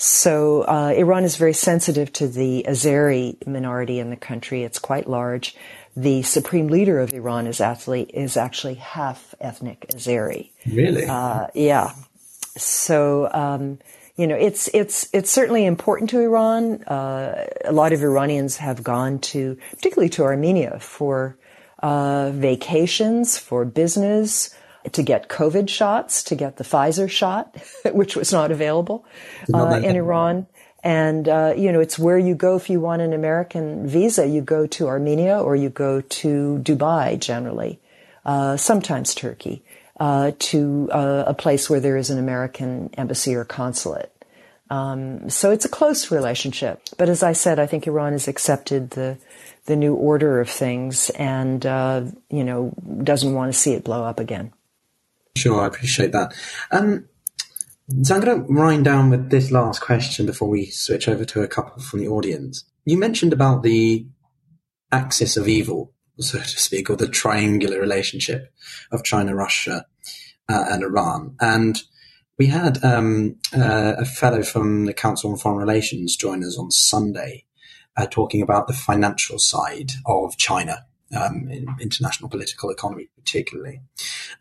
So 0.00 0.62
uh, 0.62 0.94
Iran 0.96 1.24
is 1.24 1.36
very 1.36 1.52
sensitive 1.52 2.10
to 2.14 2.26
the 2.26 2.64
Azeri 2.66 3.46
minority 3.46 3.98
in 3.98 4.08
the 4.08 4.16
country. 4.16 4.62
It's 4.62 4.78
quite 4.78 5.06
large. 5.06 5.54
The 5.94 6.22
supreme 6.22 6.68
leader 6.68 7.00
of 7.00 7.12
Iran 7.12 7.46
is 7.46 7.60
actually 7.60 8.04
is 8.04 8.38
actually 8.38 8.76
half 8.76 9.34
ethnic 9.42 9.86
Azeri. 9.90 10.52
Really? 10.66 11.04
Uh, 11.04 11.48
yeah. 11.54 11.92
So. 12.56 13.30
Um, 13.30 13.78
you 14.16 14.26
know, 14.26 14.36
it's 14.36 14.68
it's 14.74 15.08
it's 15.14 15.30
certainly 15.30 15.64
important 15.64 16.10
to 16.10 16.20
Iran. 16.20 16.82
Uh, 16.84 17.46
a 17.64 17.72
lot 17.72 17.94
of 17.94 18.02
Iranians 18.02 18.58
have 18.58 18.82
gone 18.82 19.18
to, 19.32 19.56
particularly 19.70 20.10
to 20.10 20.22
Armenia, 20.24 20.78
for 20.78 21.38
uh, 21.82 22.30
vacations, 22.34 23.38
for 23.38 23.64
business, 23.64 24.54
to 24.92 25.02
get 25.02 25.28
COVID 25.28 25.68
shots, 25.68 26.22
to 26.24 26.34
get 26.34 26.56
the 26.56 26.64
Pfizer 26.64 27.08
shot, 27.08 27.56
which 27.92 28.16
was 28.16 28.32
not 28.32 28.50
available 28.50 29.04
uh, 29.52 29.80
in 29.82 29.96
Iran. 29.96 30.46
And, 30.82 31.28
uh, 31.28 31.54
you 31.56 31.72
know, 31.72 31.80
it's 31.80 31.98
where 31.98 32.18
you 32.18 32.34
go 32.34 32.56
if 32.56 32.70
you 32.70 32.80
want 32.80 33.02
an 33.02 33.12
American 33.12 33.86
visa. 33.86 34.26
You 34.26 34.40
go 34.40 34.66
to 34.68 34.88
Armenia 34.88 35.38
or 35.38 35.54
you 35.54 35.68
go 35.68 36.00
to 36.00 36.60
Dubai 36.62 37.18
generally, 37.18 37.78
uh, 38.24 38.56
sometimes 38.56 39.14
Turkey, 39.14 39.62
uh, 39.98 40.32
to 40.38 40.88
uh, 40.90 41.24
a 41.26 41.34
place 41.34 41.68
where 41.68 41.80
there 41.80 41.98
is 41.98 42.08
an 42.08 42.18
American 42.18 42.90
embassy 42.96 43.34
or 43.34 43.44
consulate. 43.44 44.10
Um, 44.70 45.28
so 45.28 45.50
it's 45.50 45.64
a 45.64 45.68
close 45.68 46.10
relationship. 46.10 46.80
But 46.96 47.08
as 47.08 47.22
I 47.22 47.32
said, 47.32 47.58
I 47.58 47.66
think 47.66 47.86
Iran 47.86 48.12
has 48.12 48.28
accepted 48.28 48.90
the 48.90 49.18
the 49.66 49.76
new 49.76 49.94
order 49.94 50.40
of 50.40 50.48
things 50.48 51.10
and, 51.10 51.64
uh, 51.66 52.02
you 52.30 52.44
know, 52.44 52.72
doesn't 53.04 53.34
want 53.34 53.52
to 53.52 53.58
see 53.58 53.72
it 53.72 53.84
blow 53.84 54.02
up 54.02 54.18
again. 54.18 54.52
Sure, 55.36 55.62
I 55.62 55.66
appreciate 55.66 56.12
that. 56.12 56.34
Um, 56.70 57.08
so 58.02 58.14
I'm 58.14 58.20
going 58.20 58.46
to 58.46 58.52
wind 58.52 58.84
down 58.84 59.10
with 59.10 59.30
this 59.30 59.50
last 59.50 59.80
question 59.80 60.26
before 60.26 60.48
we 60.48 60.66
switch 60.66 61.08
over 61.08 61.24
to 61.24 61.42
a 61.42 61.48
couple 61.48 61.82
from 61.82 62.00
the 62.00 62.08
audience. 62.08 62.64
You 62.84 62.98
mentioned 62.98 63.32
about 63.32 63.62
the 63.62 64.06
axis 64.92 65.36
of 65.36 65.48
evil, 65.48 65.92
so 66.18 66.38
to 66.38 66.44
speak, 66.44 66.88
or 66.88 66.96
the 66.96 67.08
triangular 67.08 67.80
relationship 67.80 68.52
of 68.92 69.04
China, 69.04 69.34
Russia, 69.34 69.86
uh, 70.48 70.64
and 70.68 70.82
Iran. 70.82 71.36
And 71.40 71.82
we 72.38 72.46
had 72.46 72.82
um, 72.84 73.36
uh, 73.52 73.94
a 73.98 74.04
fellow 74.04 74.42
from 74.42 74.86
the 74.86 74.94
Council 74.94 75.30
on 75.30 75.36
Foreign 75.36 75.58
Relations 75.58 76.16
join 76.16 76.44
us 76.44 76.58
on 76.58 76.70
Sunday, 76.70 77.44
uh, 77.96 78.06
talking 78.06 78.40
about 78.40 78.66
the 78.66 78.72
financial 78.72 79.38
side 79.38 79.92
of 80.06 80.36
China 80.36 80.86
um, 81.16 81.48
in 81.50 81.66
international 81.80 82.30
political 82.30 82.70
economy, 82.70 83.08
particularly. 83.16 83.80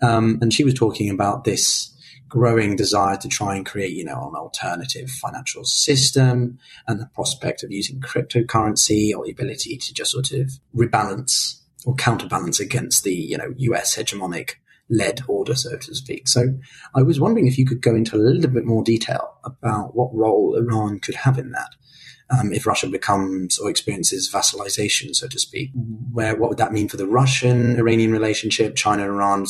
Um, 0.02 0.40
and 0.42 0.54
she 0.54 0.64
was 0.64 0.74
talking 0.74 1.10
about 1.10 1.44
this 1.44 1.96
growing 2.28 2.76
desire 2.76 3.18
to 3.18 3.28
try 3.28 3.56
and 3.56 3.66
create, 3.66 3.92
you 3.92 4.06
know, 4.06 4.30
an 4.30 4.36
alternative 4.36 5.10
financial 5.10 5.66
system 5.66 6.60
and 6.88 7.00
the 7.00 7.10
prospect 7.16 7.64
of 7.64 7.72
using 7.72 8.00
cryptocurrency 8.00 9.12
or 9.16 9.26
the 9.26 9.32
ability 9.32 9.78
to 9.78 9.94
just 9.94 10.12
sort 10.12 10.32
of 10.32 10.52
rebalance 10.76 11.60
or 11.86 11.96
counterbalance 11.96 12.60
against 12.60 13.04
the, 13.04 13.14
you 13.14 13.38
know, 13.38 13.54
US 13.58 13.98
hegemonic 13.98 14.56
led 14.90 15.22
order, 15.28 15.56
so 15.56 15.78
to 15.78 15.96
speak. 15.96 16.28
So 16.28 16.58
I 16.96 17.02
was 17.02 17.20
wondering 17.20 17.48
if 17.48 17.58
you 17.58 17.66
could 17.66 17.82
go 17.82 17.96
into 17.96 18.16
a 18.16 18.18
little 18.18 18.52
bit 18.52 18.66
more 18.66 18.84
detail 18.84 19.38
about 19.44 19.96
what 19.96 20.14
role 20.14 20.56
Iran 20.56 21.00
could 21.00 21.16
have 21.16 21.38
in 21.38 21.52
that 21.52 21.76
um, 22.30 22.54
if 22.54 22.66
Russia 22.66 22.88
becomes 22.88 23.58
or 23.58 23.70
experiences 23.70 24.32
vassalization, 24.32 25.16
so 25.16 25.28
to 25.28 25.40
speak. 25.40 25.72
Where 26.12 26.36
what 26.36 26.50
would 26.50 26.60
that 26.60 26.72
mean 26.72 26.88
for 26.88 26.98
the 26.98 27.08
Russian-Iranian 27.08 28.12
relationship? 28.12 28.76
China 28.76 29.04
and 29.04 29.12
Iran 29.12 29.44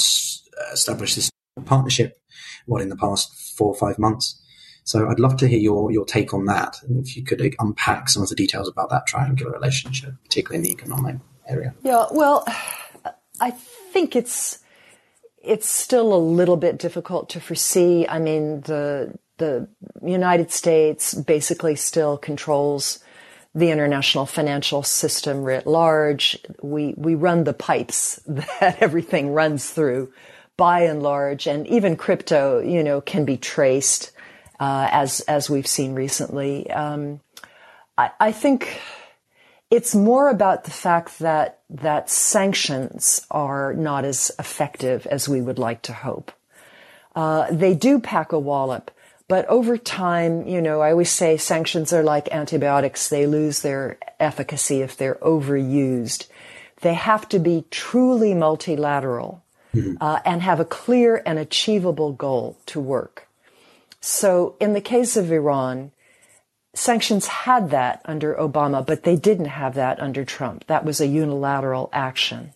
established 0.73 1.15
this 1.15 1.29
partnership, 1.65 2.17
what 2.65 2.81
in 2.81 2.89
the 2.89 2.95
past 2.95 3.33
four 3.57 3.67
or 3.67 3.75
five 3.75 3.99
months. 3.99 4.41
So 4.83 5.07
I'd 5.07 5.19
love 5.19 5.37
to 5.37 5.47
hear 5.47 5.59
your 5.59 5.91
your 5.91 6.05
take 6.05 6.33
on 6.33 6.45
that, 6.45 6.77
and 6.83 7.05
if 7.05 7.15
you 7.15 7.23
could 7.23 7.41
unpack 7.59 8.09
some 8.09 8.23
of 8.23 8.29
the 8.29 8.35
details 8.35 8.67
about 8.67 8.89
that 8.89 9.05
triangular 9.05 9.51
relationship, 9.51 10.13
particularly 10.23 10.57
in 10.57 10.63
the 10.63 10.71
economic 10.71 11.17
area. 11.47 11.75
Yeah, 11.83 12.05
well, 12.11 12.45
I 13.39 13.51
think 13.51 14.15
it's 14.15 14.59
it's 15.43 15.69
still 15.69 16.13
a 16.13 16.17
little 16.17 16.57
bit 16.57 16.77
difficult 16.77 17.29
to 17.29 17.39
foresee. 17.39 18.07
I 18.07 18.19
mean, 18.19 18.61
the 18.61 19.13
the 19.39 19.67
United 20.03 20.51
States 20.51 21.13
basically 21.13 21.75
still 21.75 22.17
controls 22.17 22.99
the 23.55 23.71
international 23.71 24.25
financial 24.25 24.83
system 24.83 25.43
writ 25.43 25.65
large. 25.65 26.37
We, 26.61 26.93
we 26.95 27.15
run 27.15 27.43
the 27.43 27.53
pipes 27.53 28.21
that 28.27 28.77
everything 28.79 29.33
runs 29.33 29.69
through 29.69 30.13
by 30.55 30.81
and 30.81 31.01
large. 31.01 31.47
And 31.47 31.65
even 31.67 31.95
crypto, 31.95 32.59
you 32.59 32.83
know, 32.83 33.01
can 33.01 33.25
be 33.25 33.37
traced, 33.37 34.11
uh, 34.59 34.89
as, 34.91 35.21
as 35.21 35.49
we've 35.49 35.67
seen 35.67 35.95
recently. 35.95 36.69
Um, 36.69 37.21
I, 37.97 38.11
I 38.19 38.31
think 38.31 38.81
it's 39.71 39.95
more 39.95 40.29
about 40.29 40.63
the 40.63 40.71
fact 40.71 41.19
that, 41.19 41.59
that 41.69 42.09
sanctions 42.09 43.25
are 43.31 43.73
not 43.73 44.05
as 44.05 44.31
effective 44.39 45.05
as 45.07 45.29
we 45.29 45.41
would 45.41 45.59
like 45.59 45.81
to 45.83 45.93
hope. 45.93 46.31
Uh, 47.15 47.47
they 47.51 47.73
do 47.75 47.99
pack 47.99 48.31
a 48.31 48.39
wallop, 48.39 48.91
but 49.29 49.45
over 49.45 49.77
time, 49.77 50.47
you 50.47 50.59
know, 50.59 50.81
I 50.81 50.89
always 50.91 51.11
say 51.11 51.37
sanctions 51.37 51.93
are 51.93 52.01
like 52.01 52.33
antibiotics. 52.33 53.07
They 53.07 53.27
lose 53.27 53.61
their 53.61 53.99
efficacy 54.19 54.81
if 54.81 54.97
they're 54.97 55.19
overused. 55.21 56.27
They 56.81 56.95
have 56.95 57.29
to 57.29 57.37
be 57.37 57.65
truly 57.69 58.33
multilateral 58.33 59.43
mm-hmm. 59.73 59.97
uh, 60.01 60.19
and 60.25 60.41
have 60.41 60.59
a 60.59 60.65
clear 60.65 61.21
and 61.27 61.37
achievable 61.37 62.11
goal 62.11 62.57
to 62.65 62.79
work. 62.79 63.27
So 64.01 64.55
in 64.59 64.73
the 64.73 64.81
case 64.81 65.15
of 65.15 65.31
Iran, 65.31 65.91
sanctions 66.73 67.27
had 67.27 67.69
that 67.69 68.01
under 68.05 68.33
Obama, 68.33 68.83
but 68.83 69.03
they 69.03 69.15
didn't 69.15 69.45
have 69.45 69.75
that 69.75 69.99
under 69.99 70.25
Trump. 70.25 70.65
That 70.65 70.83
was 70.83 70.99
a 70.99 71.07
unilateral 71.07 71.91
action. 71.93 72.53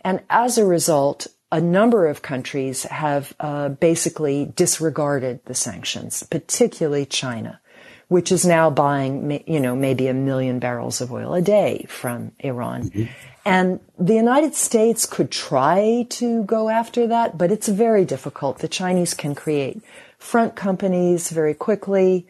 And 0.00 0.22
as 0.28 0.58
a 0.58 0.66
result, 0.66 1.28
a 1.50 1.60
number 1.60 2.06
of 2.06 2.22
countries 2.22 2.82
have 2.84 3.34
uh, 3.40 3.70
basically 3.70 4.52
disregarded 4.56 5.40
the 5.46 5.54
sanctions, 5.54 6.22
particularly 6.24 7.06
China, 7.06 7.60
which 8.08 8.30
is 8.30 8.44
now 8.44 8.68
buying, 8.70 9.42
you 9.46 9.60
know, 9.60 9.74
maybe 9.74 10.08
a 10.08 10.14
million 10.14 10.58
barrels 10.58 11.00
of 11.00 11.12
oil 11.12 11.34
a 11.34 11.42
day 11.42 11.86
from 11.88 12.32
Iran. 12.40 12.90
Mm-hmm. 12.90 13.12
And 13.46 13.80
the 13.98 14.14
United 14.14 14.54
States 14.54 15.06
could 15.06 15.30
try 15.30 16.06
to 16.10 16.44
go 16.44 16.68
after 16.68 17.06
that, 17.06 17.38
but 17.38 17.50
it's 17.50 17.68
very 17.68 18.04
difficult. 18.04 18.58
The 18.58 18.68
Chinese 18.68 19.14
can 19.14 19.34
create 19.34 19.80
front 20.18 20.54
companies 20.54 21.30
very 21.30 21.54
quickly. 21.54 22.26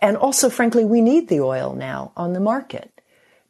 And 0.00 0.16
also, 0.16 0.50
frankly, 0.50 0.84
we 0.84 1.00
need 1.00 1.28
the 1.28 1.40
oil 1.40 1.74
now 1.74 2.12
on 2.16 2.32
the 2.32 2.40
market 2.40 2.92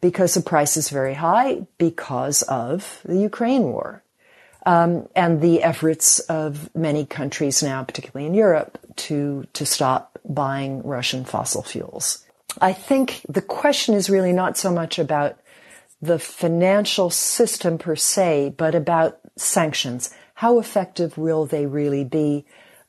because 0.01 0.33
the 0.33 0.40
price 0.40 0.79
is 0.79 0.88
very 0.88 1.14
high 1.14 1.66
because 1.77 2.40
of 2.42 3.03
the 3.05 3.18
Ukraine 3.18 3.64
war 3.64 4.03
um, 4.64 5.09
and 5.14 5.40
the 5.40 5.62
efforts 5.62 6.20
of 6.20 6.75
many 6.75 7.05
countries 7.05 7.62
now, 7.62 7.83
particularly 7.85 8.27
in 8.27 8.35
Europe, 8.35 8.79
to 8.96 9.44
to 9.53 9.66
stop 9.66 10.18
buying 10.25 10.83
Russian 10.83 11.25
fossil 11.25 11.62
fuels. 11.62 12.25
I 12.61 12.72
think 12.72 13.22
the 13.29 13.42
question 13.42 13.94
is 13.94 14.11
really 14.11 14.33
not 14.33 14.59
so 14.59 14.70
much 14.70 14.98
about 14.98 15.37
the 16.01 16.18
financial 16.18 17.11
system 17.11 17.79
per 17.79 17.96
se, 17.96 18.55
but 18.57 18.75
about 18.75 19.18
sanctions. 19.37 20.11
How 20.35 20.59
effective 20.59 21.16
will 21.16 21.46
they 21.46 21.66
really 21.66 22.05
be 22.05 22.44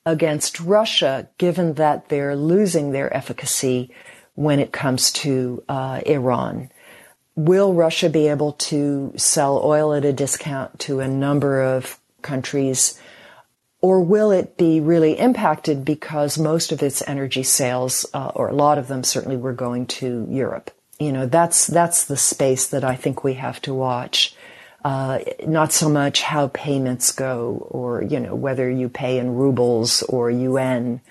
against 0.06 0.60
Russia, 0.60 1.30
given 1.38 1.76
that 1.76 2.10
they're 2.10 2.36
losing 2.36 2.92
their 2.92 3.16
efficacy 3.16 3.92
when 4.36 4.60
it 4.60 4.74
comes 4.74 5.12
to 5.12 5.64
uh, 5.70 6.02
Iran? 6.06 6.70
Will 7.36 7.74
Russia 7.74 8.10
be 8.10 8.28
able 8.28 8.54
to 8.54 9.14
sell 9.18 9.60
oil 9.64 9.94
at 9.94 10.06
a 10.06 10.14
discount 10.14 10.80
to 10.82 11.00
a 11.00 11.08
number 11.08 11.62
of 11.62 12.00
countries? 12.22 13.00
Or 13.82 14.02
will 14.02 14.32
it 14.32 14.56
be 14.56 14.80
really 14.80 15.18
impacted 15.18 15.84
because 15.84 16.38
most 16.38 16.72
of 16.72 16.84
its 16.84 17.02
energy 17.08 17.44
sales, 17.44 18.06
uh, 18.14 18.32
or 18.36 18.50
a 18.50 18.56
lot 18.56 18.78
of 18.78 18.88
them 18.88 19.04
certainly 19.04 19.36
were 19.36 19.54
going 19.54 19.88
to 19.88 20.28
Europe? 20.30 20.70
You 21.00 21.12
know, 21.12 21.26
that's, 21.26 21.66
that's 21.66 22.06
the 22.06 22.18
space 22.18 22.68
that 22.68 22.84
I 22.84 22.96
think 22.96 23.24
we 23.24 23.34
have 23.34 23.60
to 23.64 23.74
watch. 23.74 24.36
Uh, 24.86 25.20
not 25.48 25.72
so 25.72 25.90
much 25.90 26.22
how 26.22 26.50
payments 26.50 27.12
go 27.12 27.68
or, 27.72 28.04
you 28.04 28.20
know, 28.20 28.36
whether 28.36 28.70
you 28.70 28.90
pay 28.90 29.18
in 29.18 29.36
rubles 29.36 30.04
or 30.04 30.30
yuan. 30.30 31.02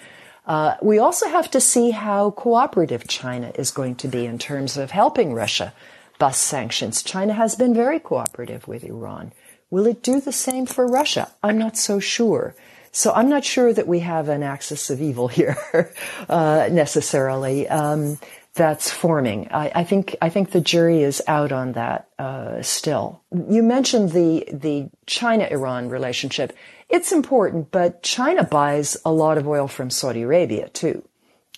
Uh, 0.47 0.77
we 0.83 0.99
also 0.99 1.29
have 1.29 1.51
to 1.51 1.61
see 1.61 1.91
how 1.91 2.31
cooperative 2.31 3.09
China 3.09 3.51
is 3.55 3.71
going 3.71 3.97
to 3.97 4.09
be 4.09 4.25
in 4.25 4.39
terms 4.39 4.77
of 4.77 4.91
helping 4.91 5.33
Russia 5.33 5.73
bus 6.19 6.39
sanctions. 6.39 7.03
China 7.03 7.33
has 7.33 7.55
been 7.55 7.75
very 7.75 7.99
cooperative 7.99 8.69
with 8.69 8.85
Iran. 8.85 9.33
Will 9.71 9.87
it 9.87 10.03
do 10.03 10.21
the 10.21 10.33
same 10.33 10.67
for 10.67 10.87
Russia? 10.87 11.31
I'm 11.43 11.59
not 11.59 11.77
so 11.77 11.99
sure. 11.99 12.55
So 12.93 13.13
I'm 13.13 13.31
not 13.31 13.45
sure 13.45 13.73
that 13.73 13.89
we 13.89 14.01
have 14.01 14.29
an 14.29 14.43
axis 14.43 14.91
of 14.91 15.01
evil 15.01 15.29
here 15.29 15.57
uh, 16.29 16.69
necessarily. 16.71 17.67
Um, 17.69 18.19
that's 18.55 18.91
forming. 18.91 19.49
I, 19.51 19.73
I, 19.77 19.85
think 19.85 20.15
I 20.21 20.29
think 20.29 20.51
the 20.51 20.61
jury 20.61 21.03
is 21.03 21.23
out 21.27 21.53
on 21.53 21.73
that 21.73 22.09
uh, 22.19 22.61
still. 22.61 23.23
You 23.49 23.63
mentioned 23.63 24.13
the 24.13 24.47
the 24.53 24.91
China 25.07 25.49
Iran 25.51 25.89
relationship. 25.89 26.55
It's 26.91 27.13
important, 27.13 27.71
but 27.71 28.03
China 28.03 28.45
buys 28.45 28.97
a 29.07 29.13
lot 29.13 29.39
of 29.39 29.49
oil 29.49 29.69
from 29.69 29.89
Saudi 29.89 30.21
Arabia 30.23 30.69
too, 30.69 31.03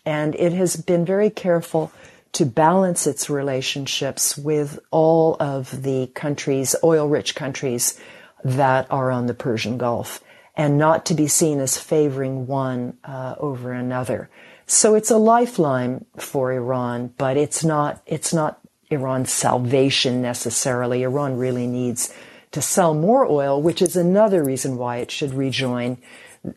and 0.06 0.36
it 0.36 0.52
has 0.52 0.76
been 0.76 1.04
very 1.04 1.30
careful 1.30 1.90
to 2.34 2.44
balance 2.44 3.06
its 3.06 3.30
relationships 3.30 4.36
with 4.36 4.78
all 4.90 5.36
of 5.40 5.82
the 5.82 6.08
countries, 6.14 6.74
oil 6.82 7.08
rich 7.08 7.34
countries 7.34 7.98
that 8.44 8.86
are 8.90 9.10
on 9.10 9.26
the 9.26 9.34
Persian 9.34 9.78
Gulf, 9.78 10.22
and 10.56 10.76
not 10.76 11.06
to 11.06 11.14
be 11.14 11.26
seen 11.26 11.60
as 11.60 11.78
favoring 11.78 12.46
one 12.46 12.98
uh, 13.04 13.34
over 13.38 13.72
another. 13.72 14.28
So 14.66 14.94
it's 14.94 15.10
a 15.10 15.16
lifeline 15.16 16.04
for 16.16 16.52
Iran, 16.52 17.14
but 17.18 17.36
it's 17.36 17.64
not, 17.64 18.02
it's 18.06 18.34
not 18.34 18.60
Iran's 18.90 19.32
salvation 19.32 20.20
necessarily. 20.20 21.02
Iran 21.02 21.36
really 21.36 21.66
needs 21.66 22.12
to 22.52 22.62
sell 22.62 22.94
more 22.94 23.26
oil, 23.26 23.60
which 23.60 23.82
is 23.82 23.96
another 23.96 24.42
reason 24.42 24.76
why 24.76 24.98
it 24.98 25.10
should 25.10 25.34
rejoin 25.34 25.98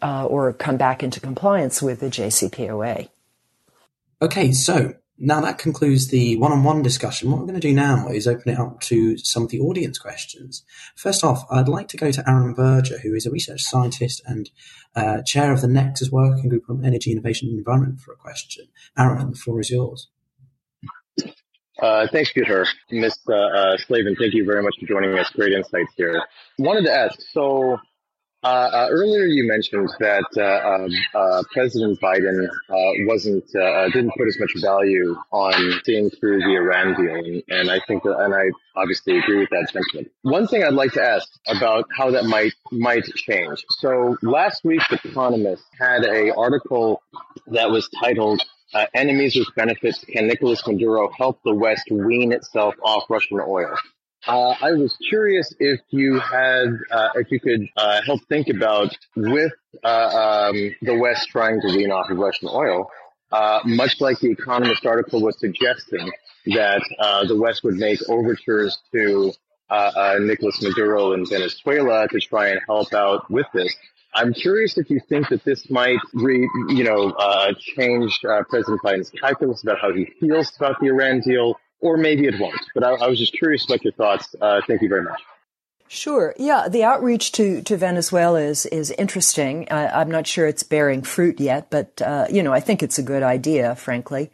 uh, 0.01 0.25
or 0.25 0.53
come 0.53 0.77
back 0.77 1.03
into 1.03 1.19
compliance 1.19 1.81
with 1.81 1.99
the 1.99 2.07
JCPOA. 2.07 3.09
Okay, 4.21 4.51
so 4.51 4.95
now 5.17 5.41
that 5.41 5.57
concludes 5.57 6.07
the 6.07 6.35
one-on-one 6.37 6.81
discussion. 6.81 7.29
What 7.29 7.39
we're 7.39 7.47
going 7.47 7.59
to 7.59 7.67
do 7.67 7.73
now 7.73 8.07
is 8.09 8.27
open 8.27 8.53
it 8.53 8.59
up 8.59 8.81
to 8.81 9.17
some 9.17 9.43
of 9.43 9.49
the 9.49 9.59
audience 9.59 9.97
questions. 9.97 10.63
First 10.95 11.23
off, 11.23 11.45
I'd 11.49 11.67
like 11.67 11.87
to 11.89 11.97
go 11.97 12.11
to 12.11 12.29
Aaron 12.29 12.53
Berger, 12.53 12.99
who 12.99 13.13
is 13.13 13.25
a 13.25 13.31
research 13.31 13.63
scientist 13.63 14.21
and 14.25 14.49
uh, 14.95 15.21
chair 15.25 15.51
of 15.51 15.61
the 15.61 15.67
Nexus 15.67 16.11
Working 16.11 16.49
Group 16.49 16.69
on 16.69 16.85
Energy 16.85 17.11
Innovation 17.11 17.49
and 17.49 17.57
Environment 17.57 17.99
for 17.99 18.13
a 18.13 18.17
question. 18.17 18.67
Aaron, 18.97 19.31
the 19.31 19.37
floor 19.37 19.59
is 19.59 19.69
yours. 19.69 20.07
Uh, 21.79 22.07
thanks, 22.11 22.31
Peter. 22.33 22.65
Ms. 22.89 23.19
Uh, 23.29 23.35
uh, 23.35 23.77
Slavin, 23.77 24.15
thank 24.15 24.33
you 24.33 24.45
very 24.45 24.63
much 24.63 24.75
for 24.79 24.87
joining 24.87 25.17
us. 25.17 25.29
Great 25.31 25.53
insights 25.53 25.93
here. 25.95 26.23
Wanted 26.57 26.85
to 26.85 26.93
ask, 26.93 27.19
so 27.31 27.77
uh, 28.43 28.47
uh, 28.47 28.87
earlier, 28.91 29.25
you 29.25 29.47
mentioned 29.47 29.89
that 29.99 30.25
uh, 30.37 30.69
um, 30.69 30.91
uh 31.15 31.43
President 31.51 31.99
Biden 31.99 32.47
uh, 32.47 33.05
wasn't 33.07 33.43
uh, 33.55 33.89
didn't 33.89 34.11
put 34.15 34.27
as 34.27 34.37
much 34.39 34.51
value 34.61 35.15
on 35.31 35.81
seeing 35.83 36.11
through 36.11 36.39
the 36.39 36.55
Iran 36.55 36.93
deal, 36.93 37.15
and, 37.15 37.43
and, 37.49 37.71
I 37.71 37.79
think 37.87 38.03
that, 38.03 38.15
and 38.19 38.35
I 38.35 38.51
obviously 38.75 39.17
agree 39.17 39.39
with 39.39 39.49
that 39.49 39.69
sentiment. 39.71 40.11
One 40.21 40.45
thing 40.45 40.63
I'd 40.63 40.73
like 40.73 40.93
to 40.93 41.01
ask 41.01 41.27
about 41.47 41.85
how 41.97 42.11
that 42.11 42.25
might 42.25 42.53
might 42.71 43.05
change. 43.15 43.65
So 43.79 44.15
last 44.21 44.63
week, 44.63 44.81
The 44.91 44.99
Economist 45.03 45.63
had 45.79 46.05
a 46.05 46.33
article 46.35 47.01
that 47.47 47.71
was 47.71 47.89
titled 47.99 48.43
"Enemies 48.93 49.35
with 49.35 49.47
Benefits: 49.55 50.05
Can 50.05 50.27
Nicolas 50.27 50.61
Maduro 50.67 51.09
Help 51.17 51.39
the 51.43 51.55
West 51.55 51.89
Wean 51.89 52.31
Itself 52.31 52.75
Off 52.83 53.09
Russian 53.09 53.39
Oil?" 53.39 53.75
Uh, 54.27 54.53
I 54.61 54.73
was 54.73 54.97
curious 55.09 55.53
if 55.57 55.79
you 55.89 56.19
had, 56.19 56.67
uh, 56.91 57.09
if 57.15 57.31
you 57.31 57.39
could 57.39 57.61
uh, 57.77 58.01
help 58.05 58.21
think 58.27 58.49
about 58.49 58.93
with 59.15 59.53
uh, 59.83 60.49
um, 60.49 60.75
the 60.81 60.95
West 60.95 61.29
trying 61.29 61.61
to 61.61 61.67
wean 61.67 61.91
off 61.91 62.09
of 62.09 62.17
Russian 62.17 62.49
oil, 62.51 62.89
uh, 63.31 63.61
much 63.63 64.01
like 64.01 64.19
the 64.19 64.29
Economist 64.29 64.85
article 64.85 65.21
was 65.21 65.39
suggesting 65.39 66.11
that 66.47 66.81
uh, 66.99 67.25
the 67.25 67.37
West 67.37 67.63
would 67.63 67.75
make 67.75 67.99
overtures 68.09 68.77
to 68.91 69.31
Nicolas 70.19 70.61
Maduro 70.61 71.13
in 71.13 71.25
Venezuela 71.25 72.07
to 72.09 72.19
try 72.19 72.49
and 72.49 72.59
help 72.67 72.93
out 72.93 73.31
with 73.31 73.47
this. 73.53 73.73
I'm 74.13 74.33
curious 74.33 74.77
if 74.77 74.89
you 74.89 74.99
think 75.07 75.29
that 75.29 75.45
this 75.45 75.69
might, 75.69 75.99
re, 76.13 76.49
you 76.69 76.83
know, 76.83 77.13
change 77.59 78.19
President 78.49 78.81
Biden's 78.81 79.09
calculus 79.09 79.63
about 79.63 79.79
how 79.79 79.93
he 79.93 80.05
feels 80.19 80.51
about 80.57 80.79
the 80.81 80.87
Iran 80.87 81.21
deal 81.21 81.57
or 81.79 81.97
maybe 81.97 82.25
it 82.25 82.39
won't. 82.39 82.59
But 82.73 82.83
I, 82.83 82.91
I 82.91 83.07
was 83.07 83.19
just 83.19 83.33
curious 83.33 83.65
about 83.65 83.83
your 83.83 83.93
thoughts. 83.93 84.35
Uh, 84.39 84.61
thank 84.67 84.81
you 84.81 84.89
very 84.89 85.03
much. 85.03 85.21
Sure. 85.89 86.33
Yeah, 86.37 86.67
the 86.67 86.83
outreach 86.83 87.31
to, 87.33 87.61
to 87.61 87.77
Venezuela 87.77 88.41
is 88.41 88.65
is 88.65 88.91
interesting. 88.91 89.67
I, 89.71 90.01
am 90.01 90.11
not 90.11 90.27
sure 90.27 90.45
it's 90.45 90.63
bearing 90.63 91.01
fruit 91.01 91.39
yet, 91.39 91.69
but 91.69 92.01
uh, 92.01 92.25
you 92.29 92.43
know, 92.43 92.51
I 92.51 92.59
think 92.59 92.83
it's 92.83 92.99
a 92.99 93.03
good 93.03 93.23
idea, 93.23 93.73
frankly, 93.75 94.29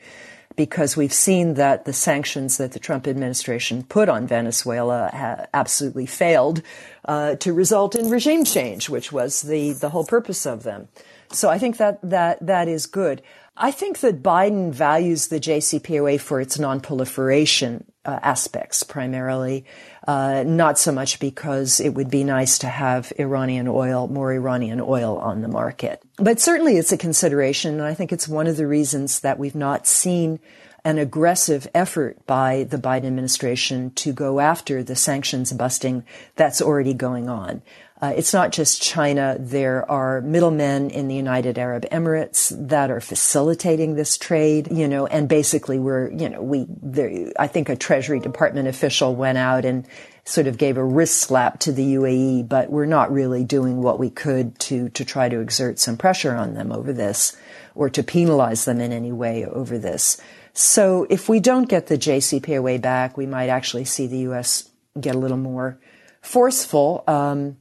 because 0.56 0.97
we've 0.97 1.13
seen 1.13 1.53
that 1.53 1.86
the 1.86 1.93
sanctions 1.93 2.58
that 2.58 2.71
the 2.71 2.79
Trump 2.79 3.08
administration 3.08 3.84
put 3.84 4.10
on 4.10 4.25
Venezuela 4.25 5.12
ha- 5.13 5.45
absolutely 5.53 6.08
failed 6.08 6.63
uh, 7.06 7.36
to 7.36 7.53
result 7.53 7.93
in 7.93 8.10
regime 8.10 8.45
change, 8.45 8.89
which 8.89 9.12
was 9.12 9.43
the 9.43 9.73
the 9.73 9.89
whole 9.89 10.06
purpose 10.06 10.47
of 10.47 10.63
them. 10.63 10.88
So 11.32 11.49
I 11.49 11.60
think 11.60 11.77
that 11.77 11.99
that 12.01 12.43
that 12.45 12.67
is 12.67 12.88
good. 12.88 13.21
I 13.56 13.70
think 13.72 14.00
that 14.00 14.24
Biden 14.24 14.72
values 14.72 15.28
the 15.28 15.39
JCPOA 15.39 16.20
for 16.20 16.42
its 16.42 16.58
nonproliferation 16.58 17.84
uh, 18.04 18.20
aspects 18.24 18.82
primarily, 18.82 19.66
uh, 20.08 20.44
not 20.46 20.80
so 20.80 20.92
much 20.92 21.20
because 21.20 21.80
it 21.80 21.94
would 21.94 22.10
be 22.10 22.24
nice 22.24 22.58
to 22.60 22.68
have 22.68 23.13
Iranian 23.20 23.68
oil, 23.68 24.08
more 24.08 24.34
Iranian 24.34 24.82
oil 24.82 25.18
on 25.20 25.42
the 25.42 25.48
market. 25.48 26.02
But 26.18 26.39
certainly 26.39 26.78
it's 26.78 26.92
a 26.92 26.98
consideration, 26.98 27.76
and 27.76 27.84
I 27.84 27.94
think 27.94 28.12
it's 28.12 28.28
one 28.28 28.48
of 28.48 28.58
the 28.58 28.68
reasons 28.68 29.20
that 29.20 29.38
we've 29.38 29.56
not 29.56 29.86
seen 29.86 30.39
an 30.84 30.98
aggressive 30.98 31.68
effort 31.74 32.26
by 32.26 32.63
the 32.63 32.78
Biden 32.78 33.06
administration 33.06 33.92
to 33.92 34.12
go 34.12 34.39
after 34.39 34.84
the 34.84 34.96
sanctions 34.96 35.54
busting 35.54 36.04
that's 36.36 36.62
already 36.62 36.94
going 36.94 37.30
on. 37.30 37.62
Uh, 38.04 38.12
it's 38.18 38.34
not 38.34 38.52
just 38.52 38.82
China. 38.82 39.38
There 39.39 39.89
are 39.89 40.20
middlemen 40.20 40.89
in 40.89 41.08
the 41.08 41.16
United 41.16 41.58
Arab 41.58 41.86
Emirates 41.89 42.54
that 42.68 42.92
are 42.92 43.00
facilitating 43.00 43.96
this 43.96 44.18
trade, 44.18 44.68
you 44.70 44.89
know, 44.89 45.08
and 45.08 45.30
basically 45.30 45.80
we're, 45.80 46.12
you 46.12 46.28
know, 46.28 46.42
we, 46.42 46.66
there, 46.68 47.32
I 47.39 47.48
think 47.48 47.70
a 47.70 47.78
Treasury 47.78 48.20
Department 48.20 48.68
official 48.68 49.16
went 49.16 49.38
out 49.38 49.63
and 49.63 49.88
sort 50.26 50.48
of 50.48 50.58
gave 50.58 50.76
a 50.76 50.84
wrist 50.84 51.18
slap 51.20 51.62
to 51.62 51.72
the 51.72 51.94
UAE, 51.94 52.50
but 52.50 52.70
we're 52.70 52.86
not 52.86 53.10
really 53.10 53.46
doing 53.46 53.82
what 53.82 54.00
we 54.00 54.10
could 54.10 54.60
to, 54.60 54.89
to 54.89 55.06
try 55.06 55.30
to 55.30 55.39
exert 55.39 55.80
some 55.80 55.96
pressure 55.96 56.36
on 56.36 56.56
them 56.56 56.74
over 56.74 56.92
this 56.92 57.38
or 57.74 57.89
to 57.89 58.04
penalize 58.04 58.66
them 58.66 58.82
in 58.82 58.92
any 58.92 59.13
way 59.13 59.46
over 59.46 59.78
this. 59.78 60.20
So 60.52 61.08
if 61.10 61.30
we 61.30 61.39
don't 61.39 61.70
get 61.70 61.88
the 61.88 61.98
JCPOA 61.98 62.82
back, 62.82 63.16
we 63.16 63.28
might 63.28 63.48
actually 63.48 63.86
see 63.86 64.08
the 64.08 64.20
U.S. 64.28 64.70
get 65.00 65.16
a 65.16 65.20
little 65.20 65.38
more 65.38 65.80
forceful. 66.22 67.06
Um, 67.08 67.56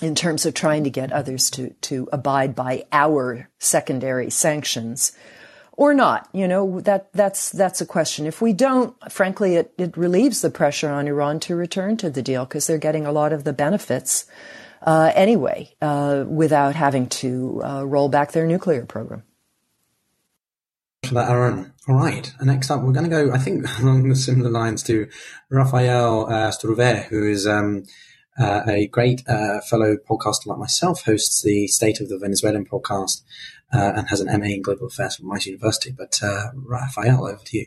in 0.00 0.14
terms 0.14 0.46
of 0.46 0.54
trying 0.54 0.84
to 0.84 0.90
get 0.90 1.12
others 1.12 1.50
to, 1.50 1.70
to 1.82 2.08
abide 2.12 2.54
by 2.54 2.84
our 2.92 3.48
secondary 3.58 4.30
sanctions 4.30 5.12
or 5.72 5.94
not. 5.94 6.28
You 6.32 6.48
know, 6.48 6.80
that, 6.82 7.12
that's, 7.12 7.50
that's 7.50 7.80
a 7.80 7.86
question. 7.86 8.26
If 8.26 8.40
we 8.42 8.52
don't, 8.52 8.94
frankly, 9.10 9.56
it, 9.56 9.72
it 9.78 9.96
relieves 9.96 10.40
the 10.40 10.50
pressure 10.50 10.90
on 10.90 11.08
Iran 11.08 11.40
to 11.40 11.56
return 11.56 11.96
to 11.98 12.10
the 12.10 12.22
deal 12.22 12.44
because 12.44 12.66
they're 12.66 12.78
getting 12.78 13.06
a 13.06 13.12
lot 13.12 13.32
of 13.32 13.44
the 13.44 13.52
benefits, 13.52 14.26
uh, 14.82 15.12
anyway, 15.14 15.72
uh, 15.80 16.24
without 16.26 16.74
having 16.74 17.08
to, 17.08 17.62
uh, 17.64 17.84
roll 17.84 18.08
back 18.08 18.32
their 18.32 18.46
nuclear 18.46 18.84
program. 18.84 19.22
For 21.04 21.14
that, 21.14 21.30
Aaron. 21.30 21.72
All 21.88 21.96
right. 21.96 22.30
Next 22.42 22.70
up, 22.70 22.82
we're 22.82 22.92
going 22.92 23.08
to 23.08 23.10
go, 23.10 23.32
I 23.32 23.38
think, 23.38 23.66
along 23.80 24.08
the 24.08 24.16
similar 24.16 24.50
lines 24.50 24.82
to 24.84 25.08
Rafael 25.50 26.30
uh, 26.30 26.50
Struve, 26.50 27.06
who 27.06 27.26
is, 27.26 27.46
um, 27.46 27.84
uh, 28.40 28.62
a 28.66 28.86
great 28.86 29.22
uh, 29.28 29.60
fellow 29.60 29.96
podcaster 29.96 30.46
like 30.46 30.58
myself, 30.58 31.04
hosts 31.04 31.42
the 31.42 31.66
State 31.66 32.00
of 32.00 32.08
the 32.08 32.18
Venezuelan 32.18 32.64
podcast 32.64 33.22
uh, 33.72 33.92
and 33.94 34.08
has 34.08 34.20
an 34.20 34.40
MA 34.40 34.46
in 34.46 34.62
Global 34.62 34.86
Affairs 34.86 35.16
from 35.16 35.30
Rice 35.30 35.46
University. 35.46 35.92
But 35.96 36.18
uh, 36.22 36.50
Rafael, 36.54 37.26
over 37.26 37.42
to 37.44 37.58
you. 37.58 37.66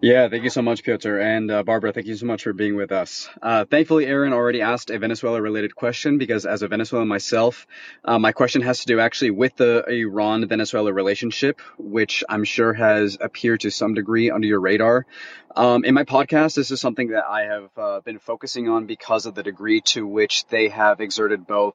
Yeah, 0.00 0.28
thank 0.28 0.44
you 0.44 0.50
so 0.50 0.62
much, 0.62 0.84
Pyotr. 0.84 1.18
And 1.20 1.50
uh, 1.50 1.62
Barbara, 1.62 1.92
thank 1.92 2.06
you 2.06 2.14
so 2.16 2.26
much 2.26 2.42
for 2.42 2.52
being 2.52 2.76
with 2.76 2.92
us. 2.92 3.30
Uh, 3.42 3.64
thankfully, 3.64 4.06
Aaron 4.06 4.34
already 4.34 4.60
asked 4.60 4.90
a 4.90 4.98
Venezuela 4.98 5.40
related 5.40 5.74
question 5.74 6.18
because 6.18 6.44
as 6.46 6.62
a 6.62 6.68
Venezuelan 6.68 7.08
myself, 7.08 7.66
uh, 8.04 8.18
my 8.18 8.32
question 8.32 8.60
has 8.62 8.80
to 8.80 8.86
do 8.86 9.00
actually 9.00 9.30
with 9.30 9.56
the 9.56 9.84
Iran 9.88 10.46
Venezuela 10.48 10.92
relationship, 10.92 11.60
which 11.78 12.22
I'm 12.28 12.44
sure 12.44 12.74
has 12.74 13.16
appeared 13.20 13.60
to 13.60 13.70
some 13.70 13.94
degree 13.94 14.30
under 14.30 14.46
your 14.46 14.60
radar. 14.60 15.06
Um, 15.56 15.84
in 15.84 15.94
my 15.94 16.04
podcast, 16.04 16.54
this 16.56 16.70
is 16.70 16.78
something 16.80 17.08
that 17.08 17.24
I 17.26 17.42
have 17.44 17.70
uh, 17.78 18.00
been 18.00 18.18
focusing 18.18 18.68
on 18.68 18.84
because 18.86 19.24
of 19.24 19.34
the 19.34 19.42
degree 19.42 19.80
to 19.86 20.06
which 20.06 20.46
they 20.48 20.68
have 20.68 21.00
exerted 21.00 21.46
both 21.46 21.74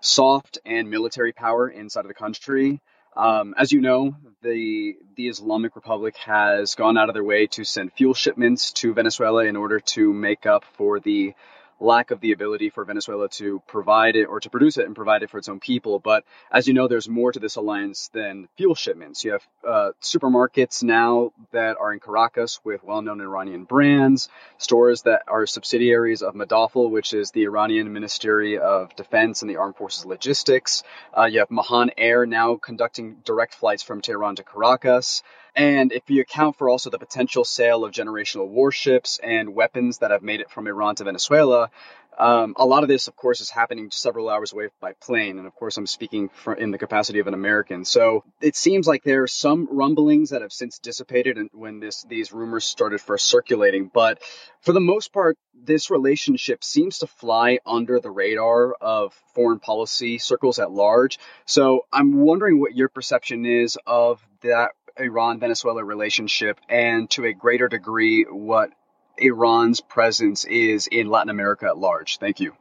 soft 0.00 0.58
and 0.66 0.90
military 0.90 1.32
power 1.32 1.68
inside 1.68 2.00
of 2.00 2.08
the 2.08 2.14
country. 2.14 2.80
Um, 3.16 3.54
as 3.56 3.72
you 3.72 3.80
know, 3.80 4.16
the 4.42 4.96
the 5.16 5.28
Islamic 5.28 5.76
Republic 5.76 6.16
has 6.18 6.74
gone 6.74 6.98
out 6.98 7.08
of 7.08 7.14
their 7.14 7.24
way 7.24 7.46
to 7.48 7.64
send 7.64 7.92
fuel 7.92 8.14
shipments 8.14 8.72
to 8.72 8.92
Venezuela 8.92 9.44
in 9.44 9.56
order 9.56 9.80
to 9.80 10.12
make 10.12 10.46
up 10.46 10.64
for 10.76 11.00
the 11.00 11.34
lack 11.80 12.10
of 12.10 12.20
the 12.20 12.32
ability 12.32 12.70
for 12.70 12.84
Venezuela 12.84 13.28
to 13.28 13.62
provide 13.66 14.16
it 14.16 14.24
or 14.24 14.40
to 14.40 14.50
produce 14.50 14.78
it 14.78 14.86
and 14.86 14.94
provide 14.94 15.22
it 15.22 15.30
for 15.30 15.38
its 15.38 15.48
own 15.48 15.60
people. 15.60 15.98
But 15.98 16.24
as 16.50 16.68
you 16.68 16.74
know, 16.74 16.88
there's 16.88 17.08
more 17.08 17.32
to 17.32 17.40
this 17.40 17.56
alliance 17.56 18.08
than 18.12 18.48
fuel 18.56 18.74
shipments. 18.74 19.24
You 19.24 19.32
have 19.32 19.48
uh, 19.66 19.90
supermarkets 20.00 20.82
now 20.82 21.32
that 21.52 21.76
are 21.78 21.92
in 21.92 22.00
Caracas 22.00 22.60
with 22.64 22.84
well-known 22.84 23.20
Iranian 23.20 23.64
brands, 23.64 24.28
stores 24.58 25.02
that 25.02 25.22
are 25.28 25.46
subsidiaries 25.46 26.22
of 26.22 26.34
MODAFL, 26.34 26.90
which 26.90 27.12
is 27.12 27.30
the 27.30 27.44
Iranian 27.44 27.92
Ministry 27.92 28.58
of 28.58 28.94
Defense 28.96 29.42
and 29.42 29.50
the 29.50 29.56
Armed 29.56 29.76
Forces 29.76 30.06
Logistics. 30.06 30.82
Uh, 31.16 31.24
you 31.24 31.40
have 31.40 31.50
Mahan 31.50 31.90
Air 31.98 32.26
now 32.26 32.56
conducting 32.56 33.16
direct 33.24 33.54
flights 33.54 33.82
from 33.82 34.00
Tehran 34.00 34.36
to 34.36 34.42
Caracas. 34.42 35.22
And 35.56 35.92
if 35.92 36.10
you 36.10 36.20
account 36.20 36.56
for 36.56 36.68
also 36.68 36.90
the 36.90 36.98
potential 36.98 37.44
sale 37.44 37.84
of 37.84 37.92
generational 37.92 38.48
warships 38.48 39.20
and 39.22 39.54
weapons 39.54 39.98
that 39.98 40.10
have 40.10 40.22
made 40.22 40.40
it 40.40 40.50
from 40.50 40.66
Iran 40.66 40.96
to 40.96 41.04
Venezuela, 41.04 41.70
um, 42.18 42.54
a 42.56 42.64
lot 42.64 42.82
of 42.82 42.88
this, 42.88 43.08
of 43.08 43.16
course, 43.16 43.40
is 43.40 43.50
happening 43.50 43.90
several 43.90 44.28
hours 44.28 44.52
away 44.52 44.68
by 44.80 44.92
plane. 44.92 45.38
And 45.38 45.46
of 45.46 45.54
course, 45.54 45.76
I'm 45.76 45.86
speaking 45.86 46.28
for, 46.28 46.54
in 46.54 46.70
the 46.70 46.78
capacity 46.78 47.18
of 47.18 47.26
an 47.26 47.34
American. 47.34 47.84
So 47.84 48.24
it 48.40 48.56
seems 48.56 48.86
like 48.86 49.02
there 49.02 49.24
are 49.24 49.28
some 49.28 49.68
rumblings 49.70 50.30
that 50.30 50.42
have 50.42 50.52
since 50.52 50.78
dissipated 50.78 51.38
when 51.52 51.80
this, 51.80 52.04
these 52.04 52.32
rumors 52.32 52.64
started 52.64 53.00
first 53.00 53.26
circulating. 53.26 53.90
But 53.92 54.22
for 54.60 54.72
the 54.72 54.80
most 54.80 55.12
part, 55.12 55.36
this 55.54 55.90
relationship 55.90 56.62
seems 56.62 56.98
to 56.98 57.06
fly 57.06 57.58
under 57.66 57.98
the 57.98 58.10
radar 58.10 58.74
of 58.80 59.12
foreign 59.34 59.58
policy 59.58 60.18
circles 60.18 60.58
at 60.58 60.70
large. 60.70 61.18
So 61.46 61.86
I'm 61.92 62.18
wondering 62.18 62.60
what 62.60 62.76
your 62.76 62.88
perception 62.88 63.44
is 63.44 63.78
of 63.86 64.24
that 64.42 64.70
Iran 64.98 65.40
Venezuela 65.40 65.84
relationship 65.84 66.60
and 66.68 67.10
to 67.10 67.24
a 67.24 67.32
greater 67.32 67.68
degree 67.68 68.24
what 68.24 68.70
Iran's 69.18 69.80
presence 69.80 70.44
is 70.44 70.86
in 70.86 71.08
Latin 71.08 71.30
America 71.30 71.66
at 71.66 71.78
large? 71.78 72.18
Thank 72.18 72.40
you. 72.40 72.54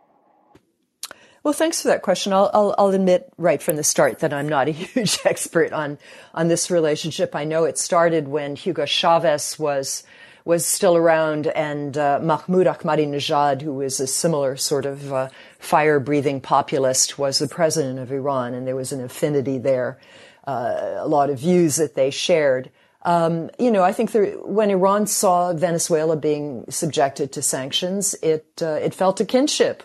Well, 1.44 1.54
thanks 1.54 1.82
for 1.82 1.90
that 1.90 2.04
question. 2.04 2.32
I'll, 2.32 2.50
I'll, 2.54 2.76
I'll, 2.78 2.90
admit 2.92 3.30
right 3.38 3.62
from 3.62 3.76
the 3.76 3.84
start 3.84 4.20
that 4.20 4.32
I'm 4.32 4.48
not 4.48 4.70
a 4.70 4.72
huge 4.72 5.20
expert 5.26 5.74
on 5.74 5.98
on 6.34 6.48
this 6.48 6.72
relationship. 6.72 7.36
I 7.36 7.44
know 7.44 7.66
it 7.66 7.78
started 7.78 8.30
when 8.30 8.56
Hugo 8.56 8.86
Chavez 8.86 9.60
was 9.60 10.04
was 10.46 10.66
still 10.66 10.96
around, 10.98 11.48
and 11.48 11.98
uh, 11.98 12.20
Mahmoud 12.22 12.68
Ahmadinejad, 12.68 13.62
who 13.62 13.74
was 13.74 14.00
a 14.00 14.08
similar 14.08 14.58
sort 14.58 14.86
of 14.86 15.12
uh, 15.12 15.30
fire 15.58 16.00
breathing 16.00 16.42
populist, 16.42 17.18
was 17.18 17.40
the 17.40 17.48
president 17.48 18.00
of 18.00 18.12
Iran, 18.12 18.54
and 18.54 18.68
there 18.68 18.76
was 18.76 18.92
an 18.92 19.02
affinity 19.02 19.58
there, 19.58 19.98
uh, 20.46 20.96
a 20.98 21.08
lot 21.08 21.30
of 21.30 21.40
views 21.40 21.78
that 21.78 21.96
they 21.96 22.12
shared. 22.12 22.70
Um, 23.04 23.50
you 23.60 23.72
know, 23.72 23.84
I 23.84 23.92
think 23.92 24.12
there, 24.12 24.32
when 24.46 24.70
Iran 24.70 25.08
saw 25.08 25.54
Venezuela 25.54 26.16
being 26.16 26.66
subjected 26.70 27.32
to 27.34 27.42
sanctions, 27.42 28.16
it 28.22 28.62
uh, 28.62 28.80
it 28.82 28.94
felt 28.94 29.20
a 29.20 29.26
kinship 29.26 29.84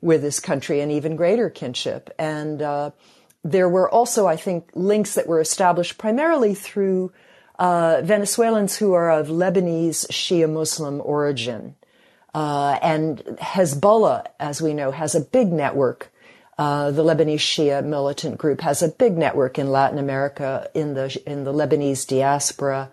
with 0.00 0.22
this 0.22 0.40
country, 0.40 0.80
an 0.80 0.90
even 0.90 1.16
greater 1.16 1.50
kinship. 1.50 2.10
And 2.18 2.62
uh, 2.62 2.90
there 3.44 3.68
were 3.68 3.90
also, 3.90 4.26
I 4.26 4.36
think, 4.36 4.70
links 4.74 5.14
that 5.14 5.26
were 5.26 5.40
established 5.40 5.98
primarily 5.98 6.54
through 6.54 7.12
uh, 7.58 8.00
Venezuelans 8.02 8.76
who 8.76 8.94
are 8.94 9.10
of 9.10 9.28
Lebanese 9.28 10.06
Shia 10.10 10.50
Muslim 10.50 11.00
origin. 11.04 11.74
Uh, 12.32 12.78
and 12.80 13.18
Hezbollah, 13.40 14.26
as 14.38 14.62
we 14.62 14.72
know, 14.72 14.90
has 14.92 15.14
a 15.14 15.20
big 15.20 15.52
network 15.52 16.12
uh, 16.60 16.90
the 16.90 17.02
Lebanese 17.02 17.38
Shia 17.38 17.82
militant 17.82 18.36
group 18.36 18.60
has 18.60 18.82
a 18.82 18.88
big 18.88 19.16
network 19.16 19.58
in 19.58 19.70
Latin 19.70 19.98
America 19.98 20.68
in 20.74 20.92
the 20.92 21.18
in 21.24 21.44
the 21.44 21.54
Lebanese 21.54 22.06
diaspora, 22.06 22.90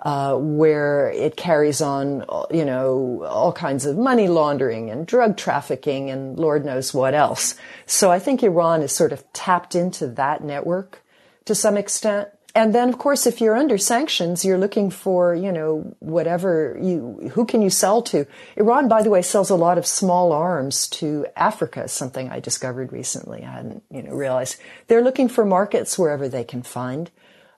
uh, 0.00 0.36
where 0.36 1.10
it 1.10 1.36
carries 1.36 1.82
on, 1.82 2.24
you 2.50 2.64
know, 2.64 3.22
all 3.28 3.52
kinds 3.52 3.84
of 3.84 3.98
money 3.98 4.26
laundering 4.26 4.88
and 4.88 5.06
drug 5.06 5.36
trafficking 5.36 6.08
and 6.08 6.38
Lord 6.38 6.64
knows 6.64 6.94
what 6.94 7.12
else. 7.12 7.56
So 7.84 8.10
I 8.10 8.18
think 8.18 8.42
Iran 8.42 8.80
is 8.80 8.90
sort 8.90 9.12
of 9.12 9.30
tapped 9.34 9.74
into 9.74 10.06
that 10.06 10.42
network 10.42 11.02
to 11.44 11.54
some 11.54 11.76
extent 11.76 12.30
and 12.54 12.74
then 12.74 12.88
of 12.88 12.98
course 12.98 13.26
if 13.26 13.40
you're 13.40 13.56
under 13.56 13.78
sanctions 13.78 14.44
you're 14.44 14.58
looking 14.58 14.90
for 14.90 15.34
you 15.34 15.52
know 15.52 15.94
whatever 16.00 16.78
you 16.80 17.30
who 17.32 17.44
can 17.44 17.62
you 17.62 17.70
sell 17.70 18.02
to? 18.02 18.26
Iran 18.56 18.88
by 18.88 19.02
the 19.02 19.10
way 19.10 19.22
sells 19.22 19.50
a 19.50 19.56
lot 19.56 19.78
of 19.78 19.86
small 19.86 20.32
arms 20.32 20.88
to 20.88 21.26
africa 21.36 21.88
something 21.88 22.30
i 22.30 22.40
discovered 22.40 22.92
recently. 22.92 23.44
I 23.44 23.50
hadn't 23.52 23.82
you 23.90 24.02
know 24.02 24.12
realized. 24.12 24.56
They're 24.86 25.04
looking 25.04 25.28
for 25.28 25.44
markets 25.44 25.98
wherever 25.98 26.28
they 26.28 26.44
can 26.44 26.62
find 26.62 27.10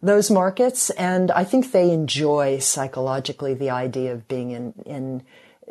those 0.02 0.30
markets 0.30 0.90
and 0.90 1.30
i 1.30 1.44
think 1.44 1.70
they 1.70 1.90
enjoy 1.90 2.58
psychologically 2.58 3.54
the 3.54 3.70
idea 3.70 4.12
of 4.12 4.26
being 4.26 4.50
in 4.50 4.74
in 4.84 5.22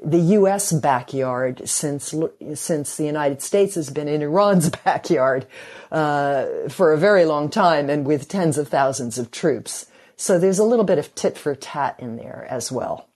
the 0.04 0.20
U.S. 0.20 0.72
backyard 0.72 1.68
since 1.68 2.14
since 2.56 2.98
the 2.98 3.06
United 3.06 3.42
States 3.42 3.76
has 3.76 3.90
been 3.90 4.08
in 4.08 4.22
Iran's 4.22 4.70
backyard 4.86 5.46
uh, 5.92 6.46
for 6.70 6.94
a 6.94 6.98
very 6.98 7.26
long 7.26 7.50
time, 7.50 7.90
and 7.90 8.06
with 8.06 8.28
tens 8.28 8.58
of 8.58 8.68
thousands 8.68 9.18
of 9.18 9.32
troops. 9.32 9.86
So 10.16 10.38
there's 10.38 10.60
a 10.60 10.64
little 10.64 10.86
bit 10.86 11.00
of 11.00 11.14
tit 11.16 11.38
for 11.38 11.56
tat 11.56 11.96
in 12.00 12.18
there 12.18 12.46
as 12.50 12.72
well. 12.72 13.10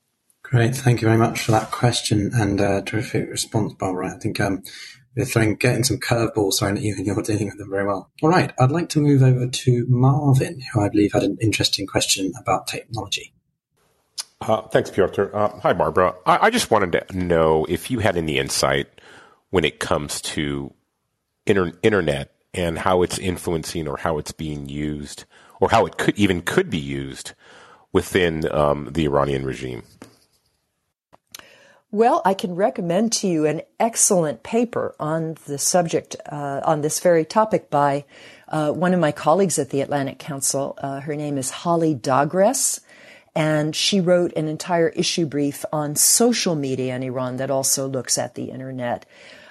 Great, 0.43 0.75
thank 0.75 1.01
you 1.01 1.07
very 1.07 1.17
much 1.17 1.41
for 1.41 1.51
that 1.51 1.71
question 1.71 2.31
and 2.33 2.61
uh, 2.61 2.81
terrific 2.81 3.29
response, 3.29 3.73
Barbara. 3.73 4.15
I 4.15 4.19
think 4.19 4.39
um, 4.39 4.63
we're 5.15 5.25
throwing 5.25 5.55
getting 5.55 5.83
some 5.83 5.97
curveballs 5.97 6.59
thrown 6.59 6.77
at 6.77 6.83
you, 6.83 6.95
and 6.95 7.05
you're 7.05 7.21
dealing 7.21 7.47
with 7.47 7.57
them 7.57 7.69
very 7.69 7.85
well. 7.85 8.11
All 8.21 8.29
right, 8.29 8.51
I'd 8.59 8.71
like 8.71 8.89
to 8.89 8.99
move 8.99 9.23
over 9.23 9.47
to 9.47 9.85
Marvin, 9.87 10.61
who 10.73 10.81
I 10.81 10.89
believe 10.89 11.13
had 11.13 11.23
an 11.23 11.37
interesting 11.41 11.87
question 11.87 12.31
about 12.39 12.67
technology. 12.67 13.34
Uh, 14.41 14.61
thanks, 14.63 14.89
Pyotr. 14.89 15.35
Uh, 15.35 15.59
hi, 15.59 15.73
Barbara. 15.73 16.15
I, 16.25 16.47
I, 16.47 16.49
just 16.49 16.69
wanted 16.69 16.91
to 16.91 17.17
know 17.17 17.65
if 17.69 17.89
you 17.89 17.99
had 17.99 18.17
any 18.17 18.37
insight 18.37 18.87
when 19.49 19.63
it 19.63 19.79
comes 19.79 20.21
to 20.21 20.73
inter- 21.45 21.73
internet 21.81 22.35
and 22.53 22.79
how 22.79 23.01
it's 23.01 23.17
influencing 23.17 23.87
or 23.87 23.97
how 23.97 24.17
it's 24.17 24.33
being 24.33 24.67
used 24.67 25.25
or 25.59 25.69
how 25.69 25.85
it 25.85 25.97
could 25.97 26.17
even 26.17 26.41
could 26.41 26.69
be 26.69 26.79
used 26.79 27.33
within 27.93 28.51
um, 28.51 28.89
the 28.91 29.05
Iranian 29.05 29.45
regime. 29.45 29.83
Well, 31.91 32.21
I 32.25 32.33
can 32.33 32.55
recommend 32.55 33.13
to 33.13 33.27
you 33.27 33.45
an 33.45 33.61
excellent 33.79 34.43
paper 34.43 34.93
on 34.99 35.37
the 35.45 35.57
subject, 35.57 36.17
uh, 36.29 36.59
on 36.65 36.81
this 36.81 36.99
very 36.99 37.23
topic 37.23 37.69
by 37.69 38.03
uh, 38.49 38.71
one 38.71 38.93
of 38.93 38.99
my 38.99 39.13
colleagues 39.13 39.57
at 39.59 39.69
the 39.69 39.79
Atlantic 39.79 40.19
Council. 40.19 40.77
Uh, 40.81 40.99
her 40.99 41.15
name 41.15 41.37
is 41.37 41.49
Holly 41.49 41.95
Dagres 41.95 42.81
and 43.35 43.75
she 43.75 43.99
wrote 43.99 44.33
an 44.33 44.47
entire 44.47 44.89
issue 44.89 45.25
brief 45.25 45.65
on 45.73 45.95
social 45.95 46.55
media 46.55 46.95
in 46.95 47.03
Iran 47.03 47.37
that 47.37 47.51
also 47.51 47.87
looks 47.87 48.17
at 48.17 48.35
the 48.35 48.45
internet. 48.45 49.05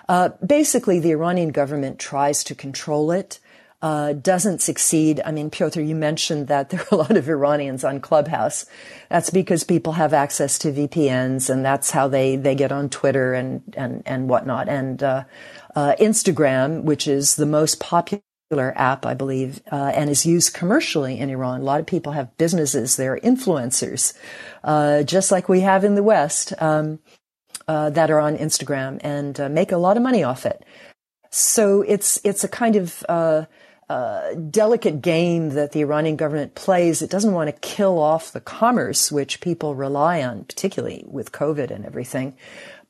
Uh, 0.09 0.31
basically, 0.45 1.01
the 1.01 1.11
Iranian 1.11 1.51
government 1.51 1.99
tries 1.99 2.45
to 2.45 2.55
control 2.55 3.11
it, 3.11 3.41
uh, 3.83 4.15
doesn't 4.15 4.63
succeed. 4.63 5.21
I 5.27 5.31
mean, 5.31 5.51
Pyotr, 5.51 5.83
you 5.83 5.95
mentioned 5.95 6.49
that 6.49 6.69
there 6.71 6.81
are 6.81 6.87
a 6.91 6.97
lot 6.97 7.17
of 7.17 7.29
Iranians 7.29 7.85
on 7.85 8.01
Clubhouse. 8.01 8.65
That's 9.11 9.31
because 9.31 9.65
people 9.65 9.93
have 9.93 10.15
access 10.15 10.59
to 10.61 10.73
VPNs, 10.73 11.51
and 11.51 11.65
that's 11.65 11.91
how 11.91 12.09
they, 12.09 12.37
they 12.37 12.55
get 12.55 12.73
on 12.73 12.89
Twitter 12.89 13.35
and 13.35 13.63
and 13.77 14.03
and 14.07 14.29
whatnot. 14.29 14.69
And 14.69 15.03
uh, 15.03 15.25
uh 15.77 15.95
Instagram, 16.01 16.85
which 16.85 17.07
is 17.07 17.37
the 17.37 17.47
most 17.47 17.81
popular 17.81 18.23
app, 18.53 19.05
I 19.05 19.15
believe, 19.15 19.61
uh, 19.73 19.93
and 19.95 20.09
is 20.11 20.25
used 20.25 20.55
commercially 20.55 21.19
in 21.19 21.31
Iran. 21.31 21.61
A 21.61 21.65
lot 21.65 21.81
of 21.81 21.87
people 21.87 22.13
have 22.13 22.37
businesses; 22.37 22.97
they're 22.97 23.19
influencers, 23.19 24.15
uh, 24.63 25.03
just 25.03 25.33
like 25.33 25.49
we 25.49 25.61
have 25.61 25.85
in 25.85 25.95
the 25.95 26.03
West, 26.03 26.53
um, 26.59 27.01
uh, 27.67 27.91
that 27.91 28.11
are 28.11 28.21
on 28.21 28.37
Instagram 28.37 29.01
and 29.03 29.41
uh, 29.41 29.49
make 29.49 29.73
a 29.73 29.77
lot 29.77 29.97
of 29.97 30.03
money 30.03 30.23
off 30.23 30.47
it. 30.47 30.65
So 31.31 31.83
it's 31.83 32.21
it's 32.25 32.45
a 32.45 32.49
kind 32.49 32.77
of 32.77 33.05
uh, 33.09 33.47
uh, 33.89 34.35
delicate 34.35 35.03
game 35.03 35.51
that 35.51 35.73
the 35.73 35.81
Iranian 35.81 36.17
government 36.17 36.55
plays. 36.55 37.03
It 37.03 37.11
doesn't 37.11 37.33
want 37.33 37.49
to 37.49 37.69
kill 37.69 37.99
off 37.99 38.33
the 38.33 38.41
commerce, 38.41 39.11
which 39.11 39.41
people 39.41 39.75
rely 39.75 40.23
on, 40.23 40.45
particularly 40.45 41.05
with 41.07 41.33
COVID 41.33 41.71
and 41.71 41.85
everything. 41.85 42.37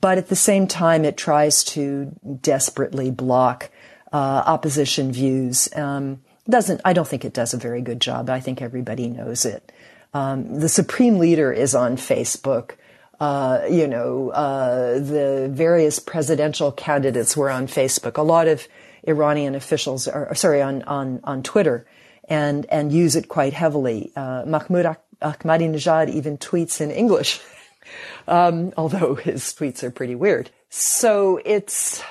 But 0.01 0.19
at 0.19 0.29
the 0.29 0.37
same 0.37 0.67
time, 0.67 1.05
it 1.05 1.17
tries 1.17 1.65
to 1.65 2.13
desperately 2.41 3.11
block 3.11 3.71
opposition 4.19 5.13
views. 5.13 5.69
Um, 5.75 6.21
doesn't 6.49 6.81
I 6.85 6.93
don't 6.93 7.09
think 7.09 7.25
it 7.25 7.33
does 7.33 7.55
a 7.55 7.59
very 7.59 7.81
good 7.81 8.01
job. 8.01 8.31
I 8.31 8.41
think 8.41 8.63
everybody 8.63 9.09
knows 9.09 9.45
it. 9.45 9.73
Um, 10.13 10.61
the 10.61 10.69
supreme 10.69 11.19
leader 11.19 11.53
is 11.53 11.75
on 11.75 11.97
Facebook. 11.97 12.73
Uh, 13.19 13.63
you 13.71 13.87
know, 13.87 14.31
uh, 14.31 14.95
the 14.99 15.49
various 15.51 15.99
presidential 15.99 16.71
candidates 16.73 17.37
were 17.37 17.51
on 17.51 17.67
Facebook. 17.67 18.19
A 18.19 18.23
lot 18.23 18.47
of 18.47 18.69
Iranian 19.07 19.55
officials 19.55 20.07
are 20.09 20.35
sorry 20.35 20.63
on 20.63 20.83
on 20.83 21.21
on 21.25 21.43
Twitter, 21.43 21.87
and 22.29 22.67
and 22.67 22.93
use 22.93 23.17
it 23.17 23.29
quite 23.29 23.53
heavily. 23.53 24.13
Uh, 24.15 24.45
Mahmoud 24.47 24.97
Ahmadinejad 25.23 26.11
even 26.11 26.39
tweets 26.39 26.81
in 26.81 26.91
English, 26.91 27.41
um, 28.29 28.73
although 28.77 29.15
his 29.15 29.43
tweets 29.45 29.83
are 29.83 29.91
pretty 29.91 30.15
weird. 30.15 30.51
So 30.69 31.41
it's 31.45 32.03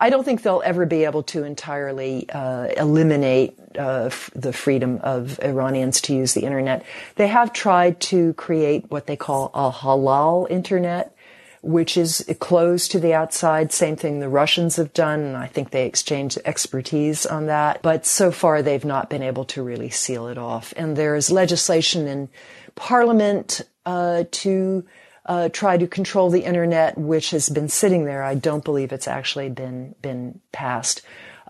I 0.00 0.08
don't 0.08 0.24
think 0.24 0.42
they'll 0.42 0.62
ever 0.64 0.86
be 0.86 1.04
able 1.04 1.22
to 1.24 1.44
entirely 1.44 2.26
uh, 2.30 2.68
eliminate 2.76 3.58
uh, 3.78 4.06
f- 4.06 4.30
the 4.34 4.52
freedom 4.52 4.98
of 5.02 5.38
Iranians 5.42 6.00
to 6.02 6.14
use 6.14 6.32
the 6.32 6.44
internet. 6.44 6.84
They 7.16 7.28
have 7.28 7.52
tried 7.52 8.00
to 8.00 8.32
create 8.32 8.90
what 8.90 9.06
they 9.06 9.16
call 9.16 9.50
a 9.52 9.70
halal 9.70 10.50
internet, 10.50 11.14
which 11.60 11.98
is 11.98 12.24
closed 12.38 12.92
to 12.92 12.98
the 12.98 13.12
outside. 13.12 13.72
Same 13.72 13.94
thing 13.94 14.20
the 14.20 14.30
Russians 14.30 14.76
have 14.76 14.94
done, 14.94 15.20
and 15.20 15.36
I 15.36 15.46
think 15.46 15.70
they 15.70 15.84
exchanged 15.84 16.38
expertise 16.46 17.26
on 17.26 17.46
that. 17.46 17.82
But 17.82 18.06
so 18.06 18.30
far, 18.30 18.62
they've 18.62 18.84
not 18.84 19.10
been 19.10 19.22
able 19.22 19.44
to 19.46 19.62
really 19.62 19.90
seal 19.90 20.28
it 20.28 20.38
off. 20.38 20.72
And 20.78 20.96
there's 20.96 21.30
legislation 21.30 22.08
in 22.08 22.30
Parliament 22.74 23.60
uh, 23.84 24.24
to 24.30 24.86
uh, 25.30 25.48
try 25.48 25.76
to 25.76 25.86
control 25.86 26.28
the 26.28 26.44
internet, 26.44 26.98
which 26.98 27.30
has 27.30 27.48
been 27.48 27.68
sitting 27.68 28.04
there. 28.04 28.24
I 28.24 28.34
don't 28.34 28.64
believe 28.64 28.92
it's 28.92 29.06
actually 29.06 29.48
been 29.48 29.94
been 30.02 30.40
passed. 30.50 31.02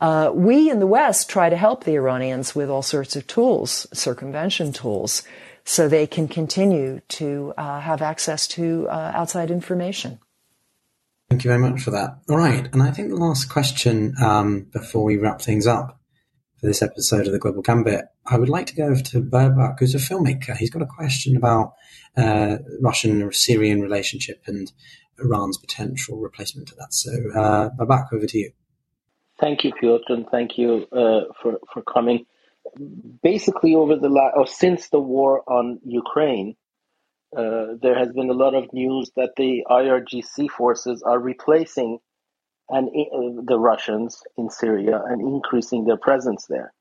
Uh, 0.02 0.30
we 0.34 0.70
in 0.70 0.80
the 0.80 0.86
West 0.86 1.30
try 1.30 1.48
to 1.48 1.56
help 1.56 1.84
the 1.84 1.94
Iranians 1.94 2.54
with 2.54 2.68
all 2.68 2.82
sorts 2.82 3.16
of 3.16 3.26
tools, 3.26 3.86
circumvention 3.92 4.72
tools. 4.72 5.22
so 5.64 5.88
they 5.88 6.06
can 6.06 6.26
continue 6.26 7.00
to 7.08 7.52
uh, 7.56 7.80
have 7.80 8.02
access 8.02 8.48
to 8.48 8.88
uh, 8.88 9.12
outside 9.14 9.50
information. 9.50 10.18
Thank 11.28 11.44
you 11.44 11.50
very 11.50 11.60
much 11.60 11.82
for 11.82 11.92
that. 11.92 12.18
All 12.28 12.36
right, 12.36 12.66
and 12.72 12.82
I 12.82 12.90
think 12.90 13.10
the 13.10 13.16
last 13.16 13.48
question 13.48 14.14
um, 14.20 14.66
before 14.72 15.04
we 15.04 15.16
wrap 15.16 15.40
things 15.40 15.66
up 15.66 15.99
for 16.60 16.66
this 16.66 16.82
episode 16.82 17.26
of 17.26 17.32
the 17.32 17.38
Global 17.38 17.62
Gambit, 17.62 18.04
I 18.26 18.36
would 18.36 18.50
like 18.50 18.66
to 18.66 18.76
go 18.76 18.84
over 18.84 19.00
to 19.00 19.22
Babak, 19.22 19.78
who's 19.78 19.94
a 19.94 19.98
filmmaker. 19.98 20.56
He's 20.56 20.70
got 20.70 20.82
a 20.82 20.86
question 20.86 21.36
about 21.36 21.72
uh, 22.16 22.58
Russian-Syrian 22.80 23.80
relationship 23.80 24.42
and 24.46 24.70
Iran's 25.18 25.56
potential 25.56 26.18
replacement 26.18 26.68
to 26.68 26.74
that. 26.76 26.92
So, 26.92 27.10
uh, 27.34 27.70
Babak, 27.70 28.12
over 28.12 28.26
to 28.26 28.38
you. 28.38 28.52
Thank 29.40 29.64
you, 29.64 29.72
Pyotr, 29.72 30.12
and 30.12 30.26
thank 30.30 30.58
you 30.58 30.86
uh, 30.92 31.32
for 31.40 31.58
for 31.72 31.82
coming. 31.82 32.26
Basically, 33.22 33.74
over 33.74 33.96
the 33.96 34.10
last 34.10 34.34
or 34.36 34.46
since 34.46 34.90
the 34.90 35.00
war 35.00 35.42
on 35.46 35.80
Ukraine, 35.82 36.56
uh, 37.34 37.68
there 37.80 37.98
has 37.98 38.08
been 38.12 38.28
a 38.28 38.34
lot 38.34 38.54
of 38.54 38.70
news 38.74 39.10
that 39.16 39.30
the 39.38 39.64
IRGC 39.66 40.50
forces 40.50 41.02
are 41.02 41.18
replacing 41.18 42.00
and 42.70 42.88
uh, 42.88 43.42
the 43.44 43.58
Russians 43.58 44.22
in 44.36 44.50
Syria 44.50 45.02
and 45.06 45.20
increasing 45.20 45.84
their 45.84 45.96
presence 45.96 46.46
there. 46.46 46.72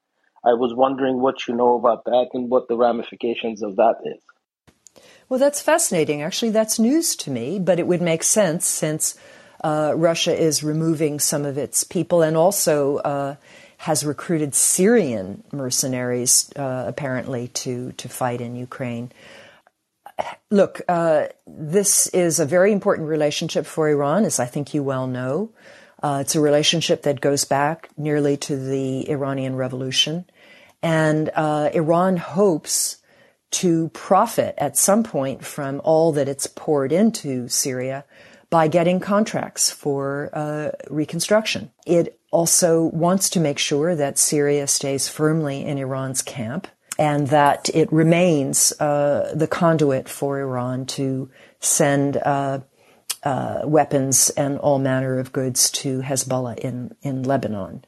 I 0.43 0.53
was 0.53 0.73
wondering 0.73 1.19
what 1.19 1.47
you 1.47 1.55
know 1.55 1.75
about 1.75 2.05
that 2.05 2.29
and 2.33 2.49
what 2.49 2.67
the 2.67 2.77
ramifications 2.77 3.61
of 3.61 3.75
that 3.75 3.95
is. 4.05 5.03
Well, 5.27 5.39
that's 5.39 5.61
fascinating. 5.61 6.21
Actually, 6.21 6.51
that's 6.51 6.79
news 6.79 7.15
to 7.17 7.31
me, 7.31 7.59
but 7.59 7.79
it 7.79 7.87
would 7.87 8.01
make 8.01 8.23
sense 8.23 8.65
since 8.65 9.15
uh, 9.63 9.93
Russia 9.95 10.35
is 10.35 10.63
removing 10.63 11.19
some 11.19 11.45
of 11.45 11.57
its 11.57 11.83
people 11.83 12.21
and 12.21 12.37
also 12.37 12.97
uh, 12.97 13.35
has 13.77 14.05
recruited 14.05 14.55
Syrian 14.55 15.43
mercenaries, 15.51 16.51
uh, 16.55 16.85
apparently, 16.87 17.49
to, 17.49 17.91
to 17.93 18.09
fight 18.09 18.41
in 18.41 18.55
Ukraine 18.55 19.11
look, 20.49 20.81
uh, 20.87 21.27
this 21.47 22.07
is 22.07 22.39
a 22.39 22.45
very 22.45 22.71
important 22.71 23.07
relationship 23.07 23.65
for 23.65 23.89
Iran, 23.89 24.25
as 24.25 24.39
I 24.39 24.45
think 24.45 24.73
you 24.73 24.83
well 24.83 25.07
know. 25.07 25.51
Uh, 26.01 26.19
it's 26.21 26.35
a 26.35 26.41
relationship 26.41 27.03
that 27.03 27.21
goes 27.21 27.45
back 27.45 27.89
nearly 27.97 28.37
to 28.37 28.55
the 28.55 29.09
Iranian 29.09 29.55
Revolution. 29.55 30.25
And 30.81 31.29
uh, 31.35 31.69
Iran 31.73 32.17
hopes 32.17 32.97
to 33.51 33.89
profit 33.89 34.55
at 34.57 34.77
some 34.77 35.03
point 35.03 35.43
from 35.43 35.81
all 35.83 36.11
that 36.13 36.29
it's 36.29 36.47
poured 36.47 36.91
into 36.91 37.47
Syria 37.49 38.05
by 38.49 38.67
getting 38.67 38.99
contracts 38.99 39.71
for 39.71 40.29
uh, 40.33 40.71
reconstruction. 40.89 41.71
It 41.85 42.19
also 42.31 42.83
wants 42.83 43.29
to 43.31 43.39
make 43.39 43.59
sure 43.59 43.95
that 43.95 44.17
Syria 44.17 44.67
stays 44.67 45.07
firmly 45.07 45.65
in 45.65 45.77
Iran's 45.77 46.21
camp 46.21 46.67
and 46.97 47.27
that 47.27 47.69
it 47.73 47.91
remains 47.91 48.71
uh, 48.79 49.31
the 49.35 49.47
conduit 49.47 50.09
for 50.09 50.39
Iran 50.39 50.85
to 50.85 51.29
send 51.59 52.17
uh, 53.23 53.61
weapons 53.65 54.29
and 54.31 54.57
all 54.59 54.79
manner 54.79 55.19
of 55.19 55.31
goods 55.31 55.69
to 55.71 56.01
Hezbollah 56.01 56.57
in 56.59 56.95
in 57.01 57.23
Lebanon. 57.23 57.83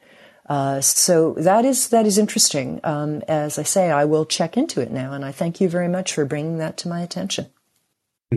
Uh, 0.48 0.80
so 0.80 1.34
that 1.34 1.64
is 1.64 1.88
that 1.88 2.06
is 2.06 2.18
interesting. 2.18 2.80
Um, 2.84 3.22
as 3.28 3.58
I 3.58 3.62
say, 3.62 3.90
I 3.90 4.04
will 4.04 4.26
check 4.26 4.56
into 4.56 4.80
it 4.80 4.90
now, 4.90 5.12
and 5.12 5.24
I 5.24 5.32
thank 5.32 5.60
you 5.60 5.68
very 5.68 5.88
much 5.88 6.12
for 6.12 6.24
bringing 6.24 6.58
that 6.58 6.76
to 6.78 6.88
my 6.88 7.00
attention 7.00 7.46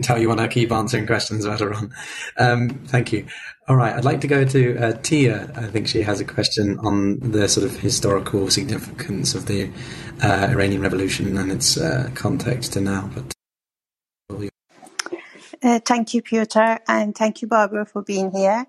tell 0.02 0.18
you 0.18 0.28
want 0.28 0.40
to 0.40 0.48
keep 0.48 0.72
answering 0.72 1.06
questions 1.06 1.44
about 1.44 1.60
Iran. 1.60 1.92
Um, 2.38 2.70
thank 2.86 3.12
you. 3.12 3.26
All 3.68 3.76
right, 3.76 3.94
I'd 3.94 4.04
like 4.04 4.20
to 4.20 4.28
go 4.28 4.44
to 4.44 4.78
uh, 4.78 4.92
Tia. 5.02 5.50
I 5.56 5.66
think 5.66 5.88
she 5.88 6.02
has 6.02 6.20
a 6.20 6.24
question 6.24 6.78
on 6.80 7.18
the 7.18 7.48
sort 7.48 7.66
of 7.66 7.78
historical 7.78 8.48
significance 8.50 9.34
of 9.34 9.46
the 9.46 9.70
uh, 10.22 10.48
Iranian 10.50 10.82
Revolution 10.82 11.36
and 11.36 11.50
its 11.50 11.76
uh, 11.76 12.10
context 12.14 12.74
to 12.74 12.80
now. 12.80 13.10
But 13.14 13.35
uh, 15.62 15.80
thank 15.84 16.14
you, 16.14 16.22
Pyotr, 16.22 16.80
and 16.88 17.16
thank 17.16 17.42
you, 17.42 17.48
Barbara, 17.48 17.86
for 17.86 18.02
being 18.02 18.32
here. 18.32 18.66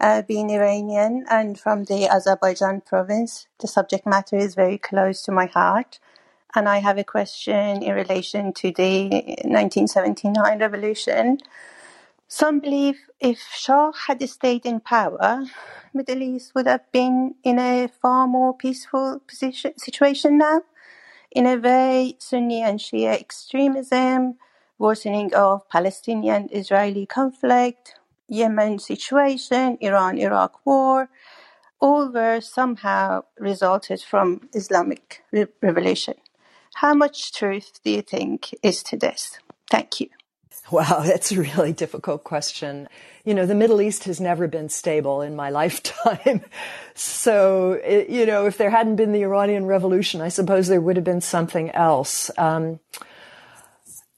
Uh, 0.00 0.22
being 0.22 0.50
Iranian 0.50 1.26
and 1.30 1.58
from 1.60 1.84
the 1.84 2.08
Azerbaijan 2.08 2.82
province, 2.82 3.48
the 3.60 3.68
subject 3.68 4.06
matter 4.06 4.36
is 4.36 4.54
very 4.54 4.78
close 4.78 5.22
to 5.22 5.32
my 5.32 5.46
heart 5.46 5.98
and 6.54 6.68
I 6.68 6.78
have 6.78 6.98
a 6.98 7.04
question 7.04 7.82
in 7.82 7.94
relation 7.94 8.52
to 8.54 8.72
the 8.72 9.08
1979 9.44 10.60
revolution. 10.60 11.38
Some 12.28 12.60
believe 12.60 12.98
if 13.20 13.40
Shah 13.54 13.92
had 14.08 14.28
stayed 14.28 14.66
in 14.66 14.80
power, 14.80 15.44
Middle 15.94 16.22
East 16.22 16.54
would 16.54 16.66
have 16.68 16.90
been 16.92 17.36
in 17.44 17.58
a 17.58 17.88
far 18.02 18.26
more 18.28 18.56
peaceful 18.56 19.20
position, 19.28 19.78
situation 19.78 20.38
now. 20.38 20.62
In 21.32 21.46
a 21.46 21.56
way, 21.56 22.16
Sunni 22.18 22.62
and 22.62 22.80
Shia 22.80 23.14
extremism, 23.20 24.36
worsening 24.82 25.32
of 25.32 25.68
Palestinian-Israeli 25.68 27.06
conflict, 27.06 27.94
Yemen 28.28 28.80
situation, 28.80 29.78
Iran-Iraq 29.80 30.66
war, 30.66 31.08
all 31.80 32.10
were 32.10 32.40
somehow 32.40 33.22
resulted 33.38 34.00
from 34.02 34.48
Islamic 34.52 35.22
revolution. 35.62 36.14
How 36.74 36.94
much 36.94 37.32
truth 37.32 37.78
do 37.84 37.90
you 37.92 38.02
think 38.02 38.50
is 38.62 38.82
to 38.84 38.96
this? 38.96 39.38
Thank 39.70 40.00
you. 40.00 40.08
Wow, 40.72 41.02
that's 41.06 41.30
a 41.30 41.40
really 41.40 41.72
difficult 41.72 42.24
question. 42.24 42.88
You 43.24 43.34
know, 43.34 43.46
the 43.46 43.54
Middle 43.54 43.80
East 43.80 44.02
has 44.04 44.20
never 44.20 44.48
been 44.48 44.68
stable 44.68 45.20
in 45.22 45.36
my 45.36 45.50
lifetime. 45.60 46.42
so, 46.94 47.80
it, 47.84 48.08
you 48.08 48.26
know, 48.26 48.46
if 48.46 48.58
there 48.58 48.70
hadn't 48.70 48.96
been 48.96 49.12
the 49.12 49.22
Iranian 49.22 49.66
Revolution, 49.66 50.20
I 50.20 50.28
suppose 50.28 50.66
there 50.66 50.80
would 50.80 50.96
have 50.96 51.04
been 51.04 51.20
something 51.20 51.70
else. 51.70 52.32
Um, 52.36 52.80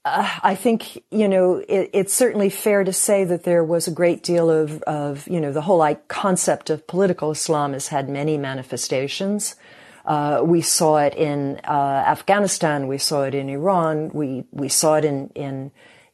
uh, 0.05 0.29
I 0.43 0.55
think, 0.55 1.03
you 1.11 1.29
know, 1.29 1.57
it, 1.69 1.91
it's 1.93 2.15
certainly 2.15 2.51
fair 2.51 2.85
to 2.85 2.93
say 2.93 3.25
that 3.25 3.45
there 3.45 3.65
was 3.65 3.89
a 3.89 3.91
great 3.91 4.23
deal 4.23 4.51
of, 4.51 4.83
of 4.83 5.27
you 5.29 5.41
know, 5.41 5.53
the 5.53 5.63
whole 5.63 5.79
like, 5.79 6.09
concept 6.09 6.71
of 6.71 6.87
political 6.87 7.31
Islam 7.31 7.73
has 7.73 7.89
had 7.89 8.09
many 8.09 8.37
manifestations. 8.37 9.57
Uh, 10.05 10.43
we 10.45 10.61
saw 10.61 10.99
it 10.99 11.15
in 11.15 11.59
uh, 11.65 12.05
Afghanistan. 12.07 12.87
We 12.87 12.99
saw 12.99 13.23
it 13.23 13.35
in 13.35 13.49
Iran. 13.49 14.11
We 14.13 14.45
we 14.51 14.69
saw 14.69 14.97
it 14.97 15.05
in 15.05 15.31
in 15.35 15.71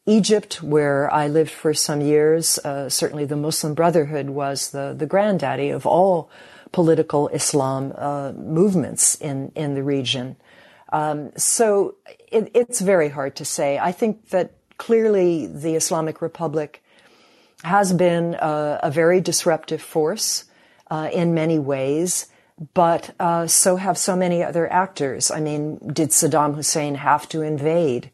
Egypt, 0.07 0.63
where 0.63 1.13
I 1.13 1.27
lived 1.27 1.51
for 1.51 1.75
some 1.75 2.01
years. 2.01 2.59
Uh, 2.59 2.89
certainly, 2.89 3.25
the 3.25 3.37
Muslim 3.37 3.75
Brotherhood 3.75 4.31
was 4.31 4.71
the 4.71 4.95
the 4.97 5.07
granddaddy 5.07 5.71
of 5.71 5.87
all 5.87 6.31
political 6.71 7.27
Islam 7.29 7.93
uh, 7.97 8.31
movements 8.33 9.17
in 9.17 9.51
in 9.57 9.75
the 9.75 9.83
region. 9.83 10.37
Um, 10.93 11.33
so 11.37 11.97
it, 12.31 12.51
it's 12.55 12.81
very 12.81 13.09
hard 13.09 13.37
to 13.37 13.45
say. 13.45 13.79
I 13.79 13.93
think 13.93 14.31
that 14.31 14.53
clearly 14.79 15.47
the 15.47 15.75
Islamic 15.75 16.23
Republic 16.23 16.83
has 17.63 17.93
been 17.93 18.35
a, 18.35 18.81
a 18.85 18.91
very 18.91 19.21
disruptive 19.21 19.83
force 19.83 20.45
uh, 20.91 21.11
in 21.13 21.35
many 21.35 21.59
ways 21.59 22.27
but 22.75 23.15
uh, 23.19 23.47
so 23.47 23.77
have 23.77 23.97
so 23.97 24.15
many 24.15 24.43
other 24.43 24.71
actors. 24.71 25.31
I 25.31 25.41
mean, 25.41 25.79
did 25.93 26.11
Saddam 26.11 26.55
Hussein 26.55 26.97
have 26.97 27.29
to 27.31 27.41
invade 27.41 28.11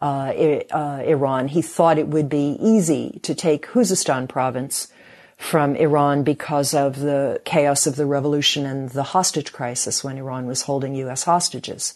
uh, 0.00 0.32
uh, 0.70 1.02
Iran? 1.04 1.48
He 1.48 1.62
thought 1.62 1.98
it 1.98 2.06
would 2.06 2.28
be 2.28 2.56
easy 2.60 3.18
to 3.24 3.34
take 3.34 3.66
Khuzestan 3.66 4.28
province 4.28 4.88
from 5.36 5.74
Iran 5.76 6.22
because 6.22 6.74
of 6.74 7.00
the 7.00 7.40
chaos 7.44 7.86
of 7.86 7.96
the 7.96 8.06
revolution 8.06 8.66
and 8.66 8.90
the 8.90 9.02
hostage 9.02 9.52
crisis 9.52 10.04
when 10.04 10.16
Iran 10.16 10.46
was 10.46 10.62
holding 10.62 10.94
U.S. 10.96 11.24
hostages. 11.24 11.94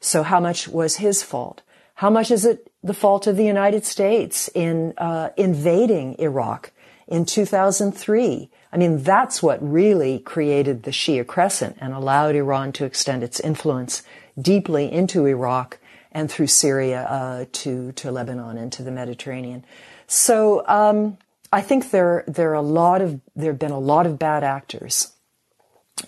So 0.00 0.22
how 0.22 0.40
much 0.40 0.68
was 0.68 0.96
his 0.96 1.22
fault? 1.22 1.62
How 1.94 2.10
much 2.10 2.30
is 2.30 2.44
it 2.46 2.72
the 2.82 2.94
fault 2.94 3.26
of 3.26 3.36
the 3.36 3.44
United 3.44 3.84
States 3.84 4.48
in 4.54 4.94
uh, 4.96 5.30
invading 5.36 6.16
Iraq 6.18 6.72
in 7.06 7.26
2003? 7.26 8.50
I 8.72 8.76
mean, 8.76 9.02
that's 9.02 9.42
what 9.42 9.58
really 9.60 10.20
created 10.20 10.84
the 10.84 10.90
Shia 10.92 11.26
crescent 11.26 11.76
and 11.80 11.92
allowed 11.92 12.36
Iran 12.36 12.72
to 12.72 12.86
extend 12.86 13.22
its 13.22 13.38
influence 13.40 14.02
deeply 14.40 14.90
into 14.90 15.26
Iraq 15.26 15.78
and 16.12 16.30
through 16.30 16.46
Syria 16.46 17.02
uh, 17.02 17.44
to 17.52 17.92
to 17.92 18.10
Lebanon 18.10 18.56
and 18.56 18.72
to 18.72 18.82
the 18.82 18.90
Mediterranean. 18.90 19.64
So 20.06 20.66
um, 20.66 21.18
I 21.52 21.60
think 21.60 21.90
there 21.90 22.24
there 22.26 22.50
are 22.50 22.54
a 22.54 22.62
lot 22.62 23.02
of 23.02 23.20
there 23.36 23.52
have 23.52 23.58
been 23.58 23.70
a 23.70 23.78
lot 23.78 24.06
of 24.06 24.18
bad 24.18 24.42
actors 24.44 25.12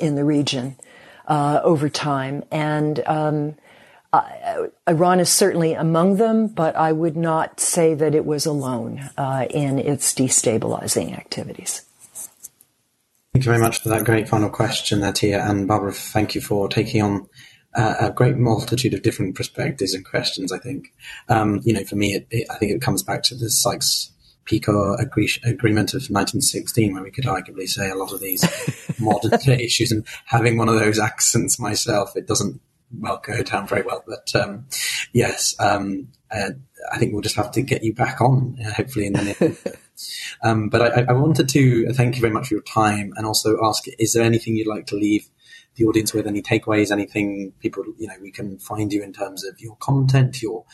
in 0.00 0.14
the 0.14 0.24
region 0.24 0.76
uh, 1.26 1.60
over 1.62 1.88
time, 1.88 2.44
and 2.50 3.02
um, 3.06 3.56
uh, 4.12 4.66
Iran 4.88 5.20
is 5.20 5.30
certainly 5.30 5.72
among 5.72 6.16
them, 6.16 6.48
but 6.48 6.76
I 6.76 6.92
would 6.92 7.16
not 7.16 7.60
say 7.60 7.94
that 7.94 8.14
it 8.14 8.26
was 8.26 8.44
alone 8.44 9.10
uh, 9.16 9.46
in 9.48 9.78
its 9.78 10.12
destabilizing 10.14 11.16
activities. 11.16 11.82
Thank 13.32 13.46
you 13.46 13.50
very 13.50 13.62
much 13.62 13.80
for 13.80 13.88
that 13.88 14.04
great 14.04 14.28
final 14.28 14.50
question, 14.50 15.00
Atia. 15.00 15.48
And 15.48 15.66
Barbara, 15.66 15.92
thank 15.92 16.34
you 16.34 16.42
for 16.42 16.68
taking 16.68 17.00
on 17.00 17.26
uh, 17.74 17.94
a 18.00 18.10
great 18.10 18.36
multitude 18.36 18.92
of 18.92 19.00
different 19.00 19.34
perspectives 19.34 19.94
and 19.94 20.04
questions, 20.04 20.52
I 20.52 20.58
think. 20.58 20.92
Um, 21.30 21.60
you 21.64 21.72
know, 21.72 21.84
for 21.84 21.96
me, 21.96 22.12
it, 22.12 22.26
it, 22.30 22.46
I 22.50 22.56
think 22.56 22.72
it 22.72 22.82
comes 22.82 23.02
back 23.02 23.22
to 23.24 23.34
the 23.34 23.48
Sykes-Picot 23.48 25.00
agree- 25.00 25.40
agreement 25.44 25.94
of 25.94 26.02
1916, 26.10 26.92
where 26.92 27.02
we 27.02 27.10
could 27.10 27.24
arguably 27.24 27.66
say 27.66 27.88
a 27.88 27.94
lot 27.94 28.12
of 28.12 28.20
these 28.20 28.44
modern 29.00 29.32
issues. 29.58 29.90
And 29.90 30.06
having 30.26 30.58
one 30.58 30.68
of 30.68 30.78
those 30.78 30.98
accents 30.98 31.58
myself, 31.58 32.14
it 32.14 32.26
doesn't 32.26 32.60
well 32.98 33.20
go 33.24 33.42
down 33.42 33.66
very 33.66 33.82
well. 33.82 34.04
But 34.06 34.34
um, 34.34 34.66
yes, 35.12 35.54
um, 35.58 36.08
uh, 36.30 36.50
I 36.90 36.98
think 36.98 37.12
we'll 37.12 37.22
just 37.22 37.36
have 37.36 37.52
to 37.52 37.62
get 37.62 37.82
you 37.82 37.94
back 37.94 38.20
on, 38.20 38.56
uh, 38.64 38.72
hopefully 38.72 39.06
in 39.06 39.12
the 39.14 39.22
near 39.22 39.34
future. 39.34 39.78
Um, 40.42 40.68
but 40.68 40.82
I, 40.82 41.02
I, 41.10 41.12
wanted 41.12 41.48
to 41.50 41.92
thank 41.92 42.16
you 42.16 42.20
very 42.20 42.32
much 42.32 42.48
for 42.48 42.54
your 42.54 42.62
time 42.62 43.12
and 43.16 43.24
also 43.24 43.58
ask: 43.62 43.84
Is 44.00 44.14
there 44.14 44.24
anything 44.24 44.56
you'd 44.56 44.66
like 44.66 44.86
to 44.86 44.96
leave 44.96 45.28
the 45.76 45.84
audience 45.84 46.12
with? 46.12 46.26
Any 46.26 46.42
takeaways? 46.42 46.90
Anything 46.90 47.52
people 47.60 47.84
you 47.98 48.08
know 48.08 48.14
we 48.20 48.32
can 48.32 48.58
find 48.58 48.92
you 48.92 49.02
in 49.02 49.12
terms 49.12 49.44
of 49.44 49.60
your 49.60 49.76
content? 49.76 50.42
Your 50.42 50.64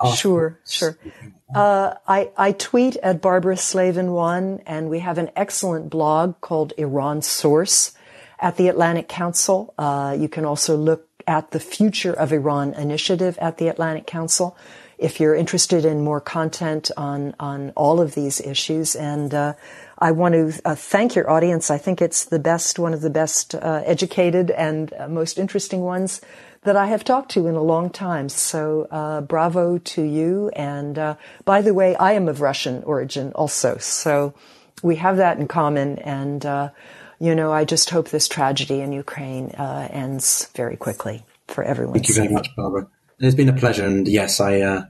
uh, 0.00 0.14
sure, 0.14 0.60
sure. 0.66 0.96
Uh, 1.54 1.94
I 2.06 2.30
I 2.38 2.52
tweet 2.52 2.96
at 2.96 3.20
Barbara 3.20 3.58
Slavin 3.58 4.12
one, 4.12 4.60
and 4.64 4.88
we 4.88 5.00
have 5.00 5.18
an 5.18 5.30
excellent 5.36 5.90
blog 5.90 6.40
called 6.40 6.72
Iran 6.78 7.20
Source 7.20 7.92
at 8.40 8.56
the 8.56 8.68
Atlantic 8.68 9.08
Council. 9.08 9.74
Uh, 9.76 10.16
you 10.18 10.28
can 10.28 10.44
also 10.46 10.76
look 10.76 11.07
at 11.28 11.52
the 11.52 11.60
Future 11.60 12.12
of 12.12 12.32
Iran 12.32 12.72
initiative 12.72 13.38
at 13.38 13.58
the 13.58 13.68
Atlantic 13.68 14.06
Council 14.06 14.56
if 14.98 15.20
you're 15.20 15.34
interested 15.34 15.84
in 15.84 16.02
more 16.02 16.20
content 16.20 16.90
on 16.96 17.34
on 17.38 17.70
all 17.76 18.00
of 18.00 18.14
these 18.14 18.40
issues. 18.40 18.96
And 18.96 19.32
uh, 19.32 19.52
I 19.98 20.10
want 20.10 20.34
to 20.34 20.60
uh, 20.64 20.74
thank 20.74 21.14
your 21.14 21.30
audience. 21.30 21.70
I 21.70 21.78
think 21.78 22.02
it's 22.02 22.24
the 22.24 22.38
best, 22.38 22.78
one 22.78 22.94
of 22.94 23.00
the 23.00 23.10
best 23.10 23.54
uh, 23.54 23.82
educated 23.84 24.50
and 24.50 24.92
uh, 24.92 25.06
most 25.08 25.38
interesting 25.38 25.82
ones 25.82 26.20
that 26.62 26.76
I 26.76 26.86
have 26.86 27.04
talked 27.04 27.30
to 27.32 27.46
in 27.46 27.54
a 27.54 27.62
long 27.62 27.90
time. 27.90 28.28
So 28.28 28.88
uh, 28.90 29.20
bravo 29.20 29.78
to 29.78 30.02
you. 30.02 30.50
And 30.56 30.98
uh, 30.98 31.14
by 31.44 31.62
the 31.62 31.74
way, 31.74 31.94
I 31.94 32.12
am 32.12 32.26
of 32.26 32.40
Russian 32.40 32.82
origin 32.82 33.32
also, 33.34 33.78
so 33.78 34.34
we 34.82 34.96
have 34.96 35.18
that 35.18 35.38
in 35.38 35.46
common. 35.46 35.98
And 35.98 36.44
you 37.20 37.34
know, 37.34 37.52
I 37.52 37.64
just 37.64 37.90
hope 37.90 38.08
this 38.08 38.28
tragedy 38.28 38.80
in 38.80 38.92
Ukraine 38.92 39.50
ends 39.50 40.48
very 40.54 40.76
quickly 40.76 41.24
for 41.46 41.64
everyone. 41.64 41.94
Thank 41.94 42.08
you 42.08 42.14
very 42.14 42.28
much, 42.28 42.48
Barbara. 42.56 42.88
It's 43.18 43.34
been 43.34 43.48
a 43.48 43.56
pleasure, 43.56 43.84
and 43.84 44.06
yes, 44.06 44.38
I 44.38 44.60
uh, 44.60 44.84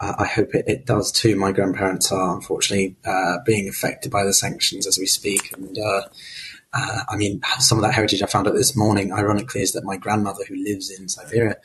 I 0.00 0.26
hope 0.26 0.54
it, 0.54 0.64
it, 0.66 0.86
does 0.86 1.12
too. 1.12 1.36
My 1.36 1.52
grandparents 1.52 2.12
are 2.12 2.34
unfortunately 2.34 2.96
uh, 3.06 3.38
being 3.46 3.68
affected 3.68 4.10
by 4.10 4.24
the 4.24 4.34
sanctions 4.34 4.86
as 4.86 4.98
we 4.98 5.06
speak, 5.06 5.52
and 5.56 5.78
uh, 5.78 6.02
uh, 6.74 7.00
I 7.08 7.16
mean, 7.16 7.40
some 7.60 7.78
of 7.78 7.82
that 7.84 7.94
heritage 7.94 8.22
I 8.22 8.26
found 8.26 8.48
out 8.48 8.54
this 8.54 8.76
morning, 8.76 9.12
ironically, 9.12 9.62
is 9.62 9.72
that 9.72 9.84
my 9.84 9.96
grandmother, 9.96 10.44
who 10.48 10.56
lives 10.56 10.90
in 10.90 11.08
Siberia, 11.08 11.56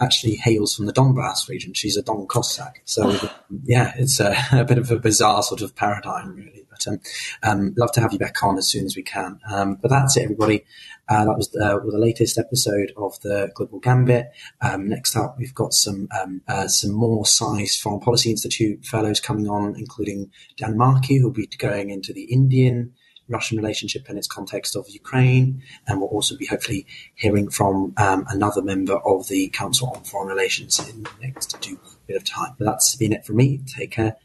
actually 0.00 0.36
hails 0.36 0.74
from 0.74 0.86
the 0.86 0.92
Donbass 0.92 1.48
region. 1.48 1.74
She's 1.74 1.98
a 1.98 2.02
Don 2.02 2.26
Cossack. 2.26 2.80
So, 2.84 3.16
yeah, 3.62 3.92
it's 3.96 4.18
a, 4.20 4.34
a, 4.52 4.64
bit 4.64 4.78
of 4.78 4.90
a 4.90 4.98
bizarre 4.98 5.42
sort 5.42 5.60
of 5.60 5.76
paradigm, 5.76 6.34
really. 6.34 6.63
But 6.74 6.92
um, 6.92 7.00
um, 7.42 7.74
love 7.76 7.92
to 7.92 8.00
have 8.00 8.12
you 8.12 8.18
back 8.18 8.42
on 8.42 8.58
as 8.58 8.68
soon 8.68 8.84
as 8.84 8.96
we 8.96 9.02
can. 9.02 9.38
Um, 9.50 9.78
but 9.80 9.90
that's 9.90 10.16
it, 10.16 10.24
everybody. 10.24 10.64
Uh, 11.08 11.26
that 11.26 11.36
was 11.36 11.54
uh, 11.54 11.78
the 11.78 11.98
latest 11.98 12.38
episode 12.38 12.92
of 12.96 13.20
the 13.20 13.50
Global 13.54 13.78
Gambit. 13.78 14.30
Um, 14.62 14.88
next 14.88 15.16
up, 15.16 15.36
we've 15.38 15.54
got 15.54 15.74
some 15.74 16.08
um, 16.20 16.40
uh, 16.48 16.66
some 16.68 16.92
more 16.92 17.26
SAIS 17.26 17.80
Foreign 17.80 18.00
Policy 18.00 18.30
Institute 18.30 18.84
fellows 18.84 19.20
coming 19.20 19.48
on, 19.48 19.76
including 19.76 20.30
Dan 20.56 20.76
Markey, 20.76 21.18
who'll 21.18 21.30
be 21.30 21.46
going 21.58 21.90
into 21.90 22.12
the 22.12 22.24
Indian 22.24 22.94
Russian 23.28 23.56
relationship 23.56 24.08
in 24.08 24.18
its 24.18 24.26
context 24.26 24.76
of 24.76 24.88
Ukraine, 24.88 25.62
and 25.86 26.00
we'll 26.00 26.10
also 26.10 26.36
be 26.36 26.46
hopefully 26.46 26.86
hearing 27.14 27.48
from 27.48 27.94
um, 27.96 28.24
another 28.28 28.62
member 28.62 28.98
of 28.98 29.28
the 29.28 29.48
Council 29.48 29.92
on 29.94 30.04
Foreign 30.04 30.28
Relations 30.28 30.78
in 30.90 31.04
the 31.04 31.10
next 31.22 31.58
bit 32.06 32.16
of 32.16 32.24
time. 32.24 32.54
But 32.58 32.66
that's 32.66 32.96
been 32.96 33.12
it 33.12 33.24
for 33.24 33.32
me. 33.32 33.60
Take 33.66 33.92
care. 33.92 34.16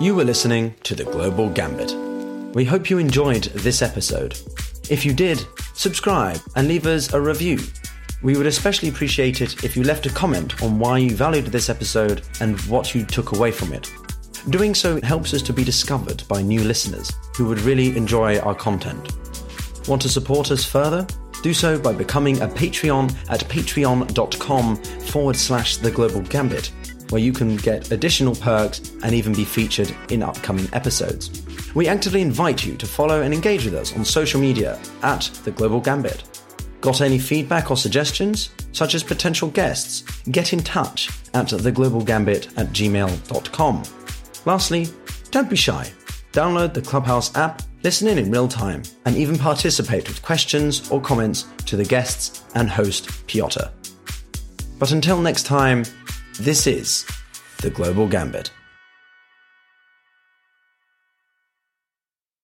You 0.00 0.14
were 0.14 0.22
listening 0.22 0.76
to 0.84 0.94
the 0.94 1.02
Global 1.02 1.50
Gambit. 1.50 1.92
We 2.54 2.64
hope 2.64 2.88
you 2.88 2.98
enjoyed 2.98 3.42
this 3.46 3.82
episode. 3.82 4.38
If 4.88 5.04
you 5.04 5.12
did, 5.12 5.44
subscribe 5.74 6.38
and 6.54 6.68
leave 6.68 6.86
us 6.86 7.12
a 7.14 7.20
review. 7.20 7.58
We 8.22 8.36
would 8.36 8.46
especially 8.46 8.90
appreciate 8.90 9.40
it 9.40 9.64
if 9.64 9.76
you 9.76 9.82
left 9.82 10.06
a 10.06 10.10
comment 10.10 10.62
on 10.62 10.78
why 10.78 10.98
you 10.98 11.16
valued 11.16 11.46
this 11.46 11.68
episode 11.68 12.22
and 12.40 12.60
what 12.62 12.94
you 12.94 13.04
took 13.04 13.32
away 13.32 13.50
from 13.50 13.72
it. 13.72 13.90
Doing 14.50 14.72
so 14.72 15.00
helps 15.02 15.34
us 15.34 15.42
to 15.42 15.52
be 15.52 15.64
discovered 15.64 16.22
by 16.28 16.42
new 16.42 16.62
listeners 16.62 17.10
who 17.34 17.46
would 17.46 17.60
really 17.62 17.96
enjoy 17.96 18.38
our 18.38 18.54
content. 18.54 19.10
Want 19.88 20.00
to 20.02 20.08
support 20.08 20.52
us 20.52 20.64
further? 20.64 21.08
Do 21.42 21.52
so 21.52 21.76
by 21.76 21.92
becoming 21.92 22.40
a 22.40 22.46
Patreon 22.46 23.12
at 23.30 23.40
patreon.com 23.48 24.76
forward 24.76 25.36
slash 25.36 25.78
the 25.78 25.90
global 25.90 26.20
gambit, 26.20 26.70
where 27.10 27.20
you 27.20 27.32
can 27.32 27.56
get 27.56 27.90
additional 27.90 28.34
perks 28.34 28.92
and 29.02 29.14
even 29.14 29.32
be 29.32 29.44
featured 29.44 29.94
in 30.10 30.22
upcoming 30.22 30.68
episodes. 30.72 31.42
We 31.74 31.88
actively 31.88 32.22
invite 32.22 32.64
you 32.64 32.76
to 32.76 32.86
follow 32.86 33.22
and 33.22 33.32
engage 33.32 33.64
with 33.64 33.74
us 33.74 33.94
on 33.96 34.04
social 34.04 34.40
media 34.40 34.78
at 35.02 35.22
the 35.44 35.50
global 35.50 35.80
gambit. 35.80 36.24
Got 36.80 37.00
any 37.00 37.18
feedback 37.18 37.70
or 37.70 37.76
suggestions, 37.76 38.50
such 38.72 38.94
as 38.94 39.02
potential 39.02 39.48
guests? 39.48 40.02
Get 40.30 40.52
in 40.52 40.60
touch 40.60 41.08
at 41.34 41.48
theglobalgambit 41.48 42.56
at 42.58 42.68
gmail.com. 42.68 43.82
Lastly, 44.44 44.88
don't 45.30 45.50
be 45.50 45.56
shy. 45.56 45.90
Download 46.32 46.72
the 46.72 46.82
Clubhouse 46.82 47.34
app, 47.36 47.62
listen 47.82 48.06
in 48.06 48.18
in 48.18 48.30
real 48.30 48.48
time, 48.48 48.82
and 49.06 49.16
even 49.16 49.36
participate 49.36 50.06
with 50.06 50.22
questions 50.22 50.88
or 50.90 51.00
comments 51.00 51.46
to 51.66 51.76
the 51.76 51.84
guests 51.84 52.44
and 52.54 52.70
host 52.70 53.26
Pyotr. 53.26 53.70
But 54.78 54.92
until 54.92 55.20
next 55.20 55.44
time, 55.44 55.84
this 56.38 56.66
is 56.66 57.04
the 57.58 57.70
Global 57.70 58.06
Gambit. 58.06 58.50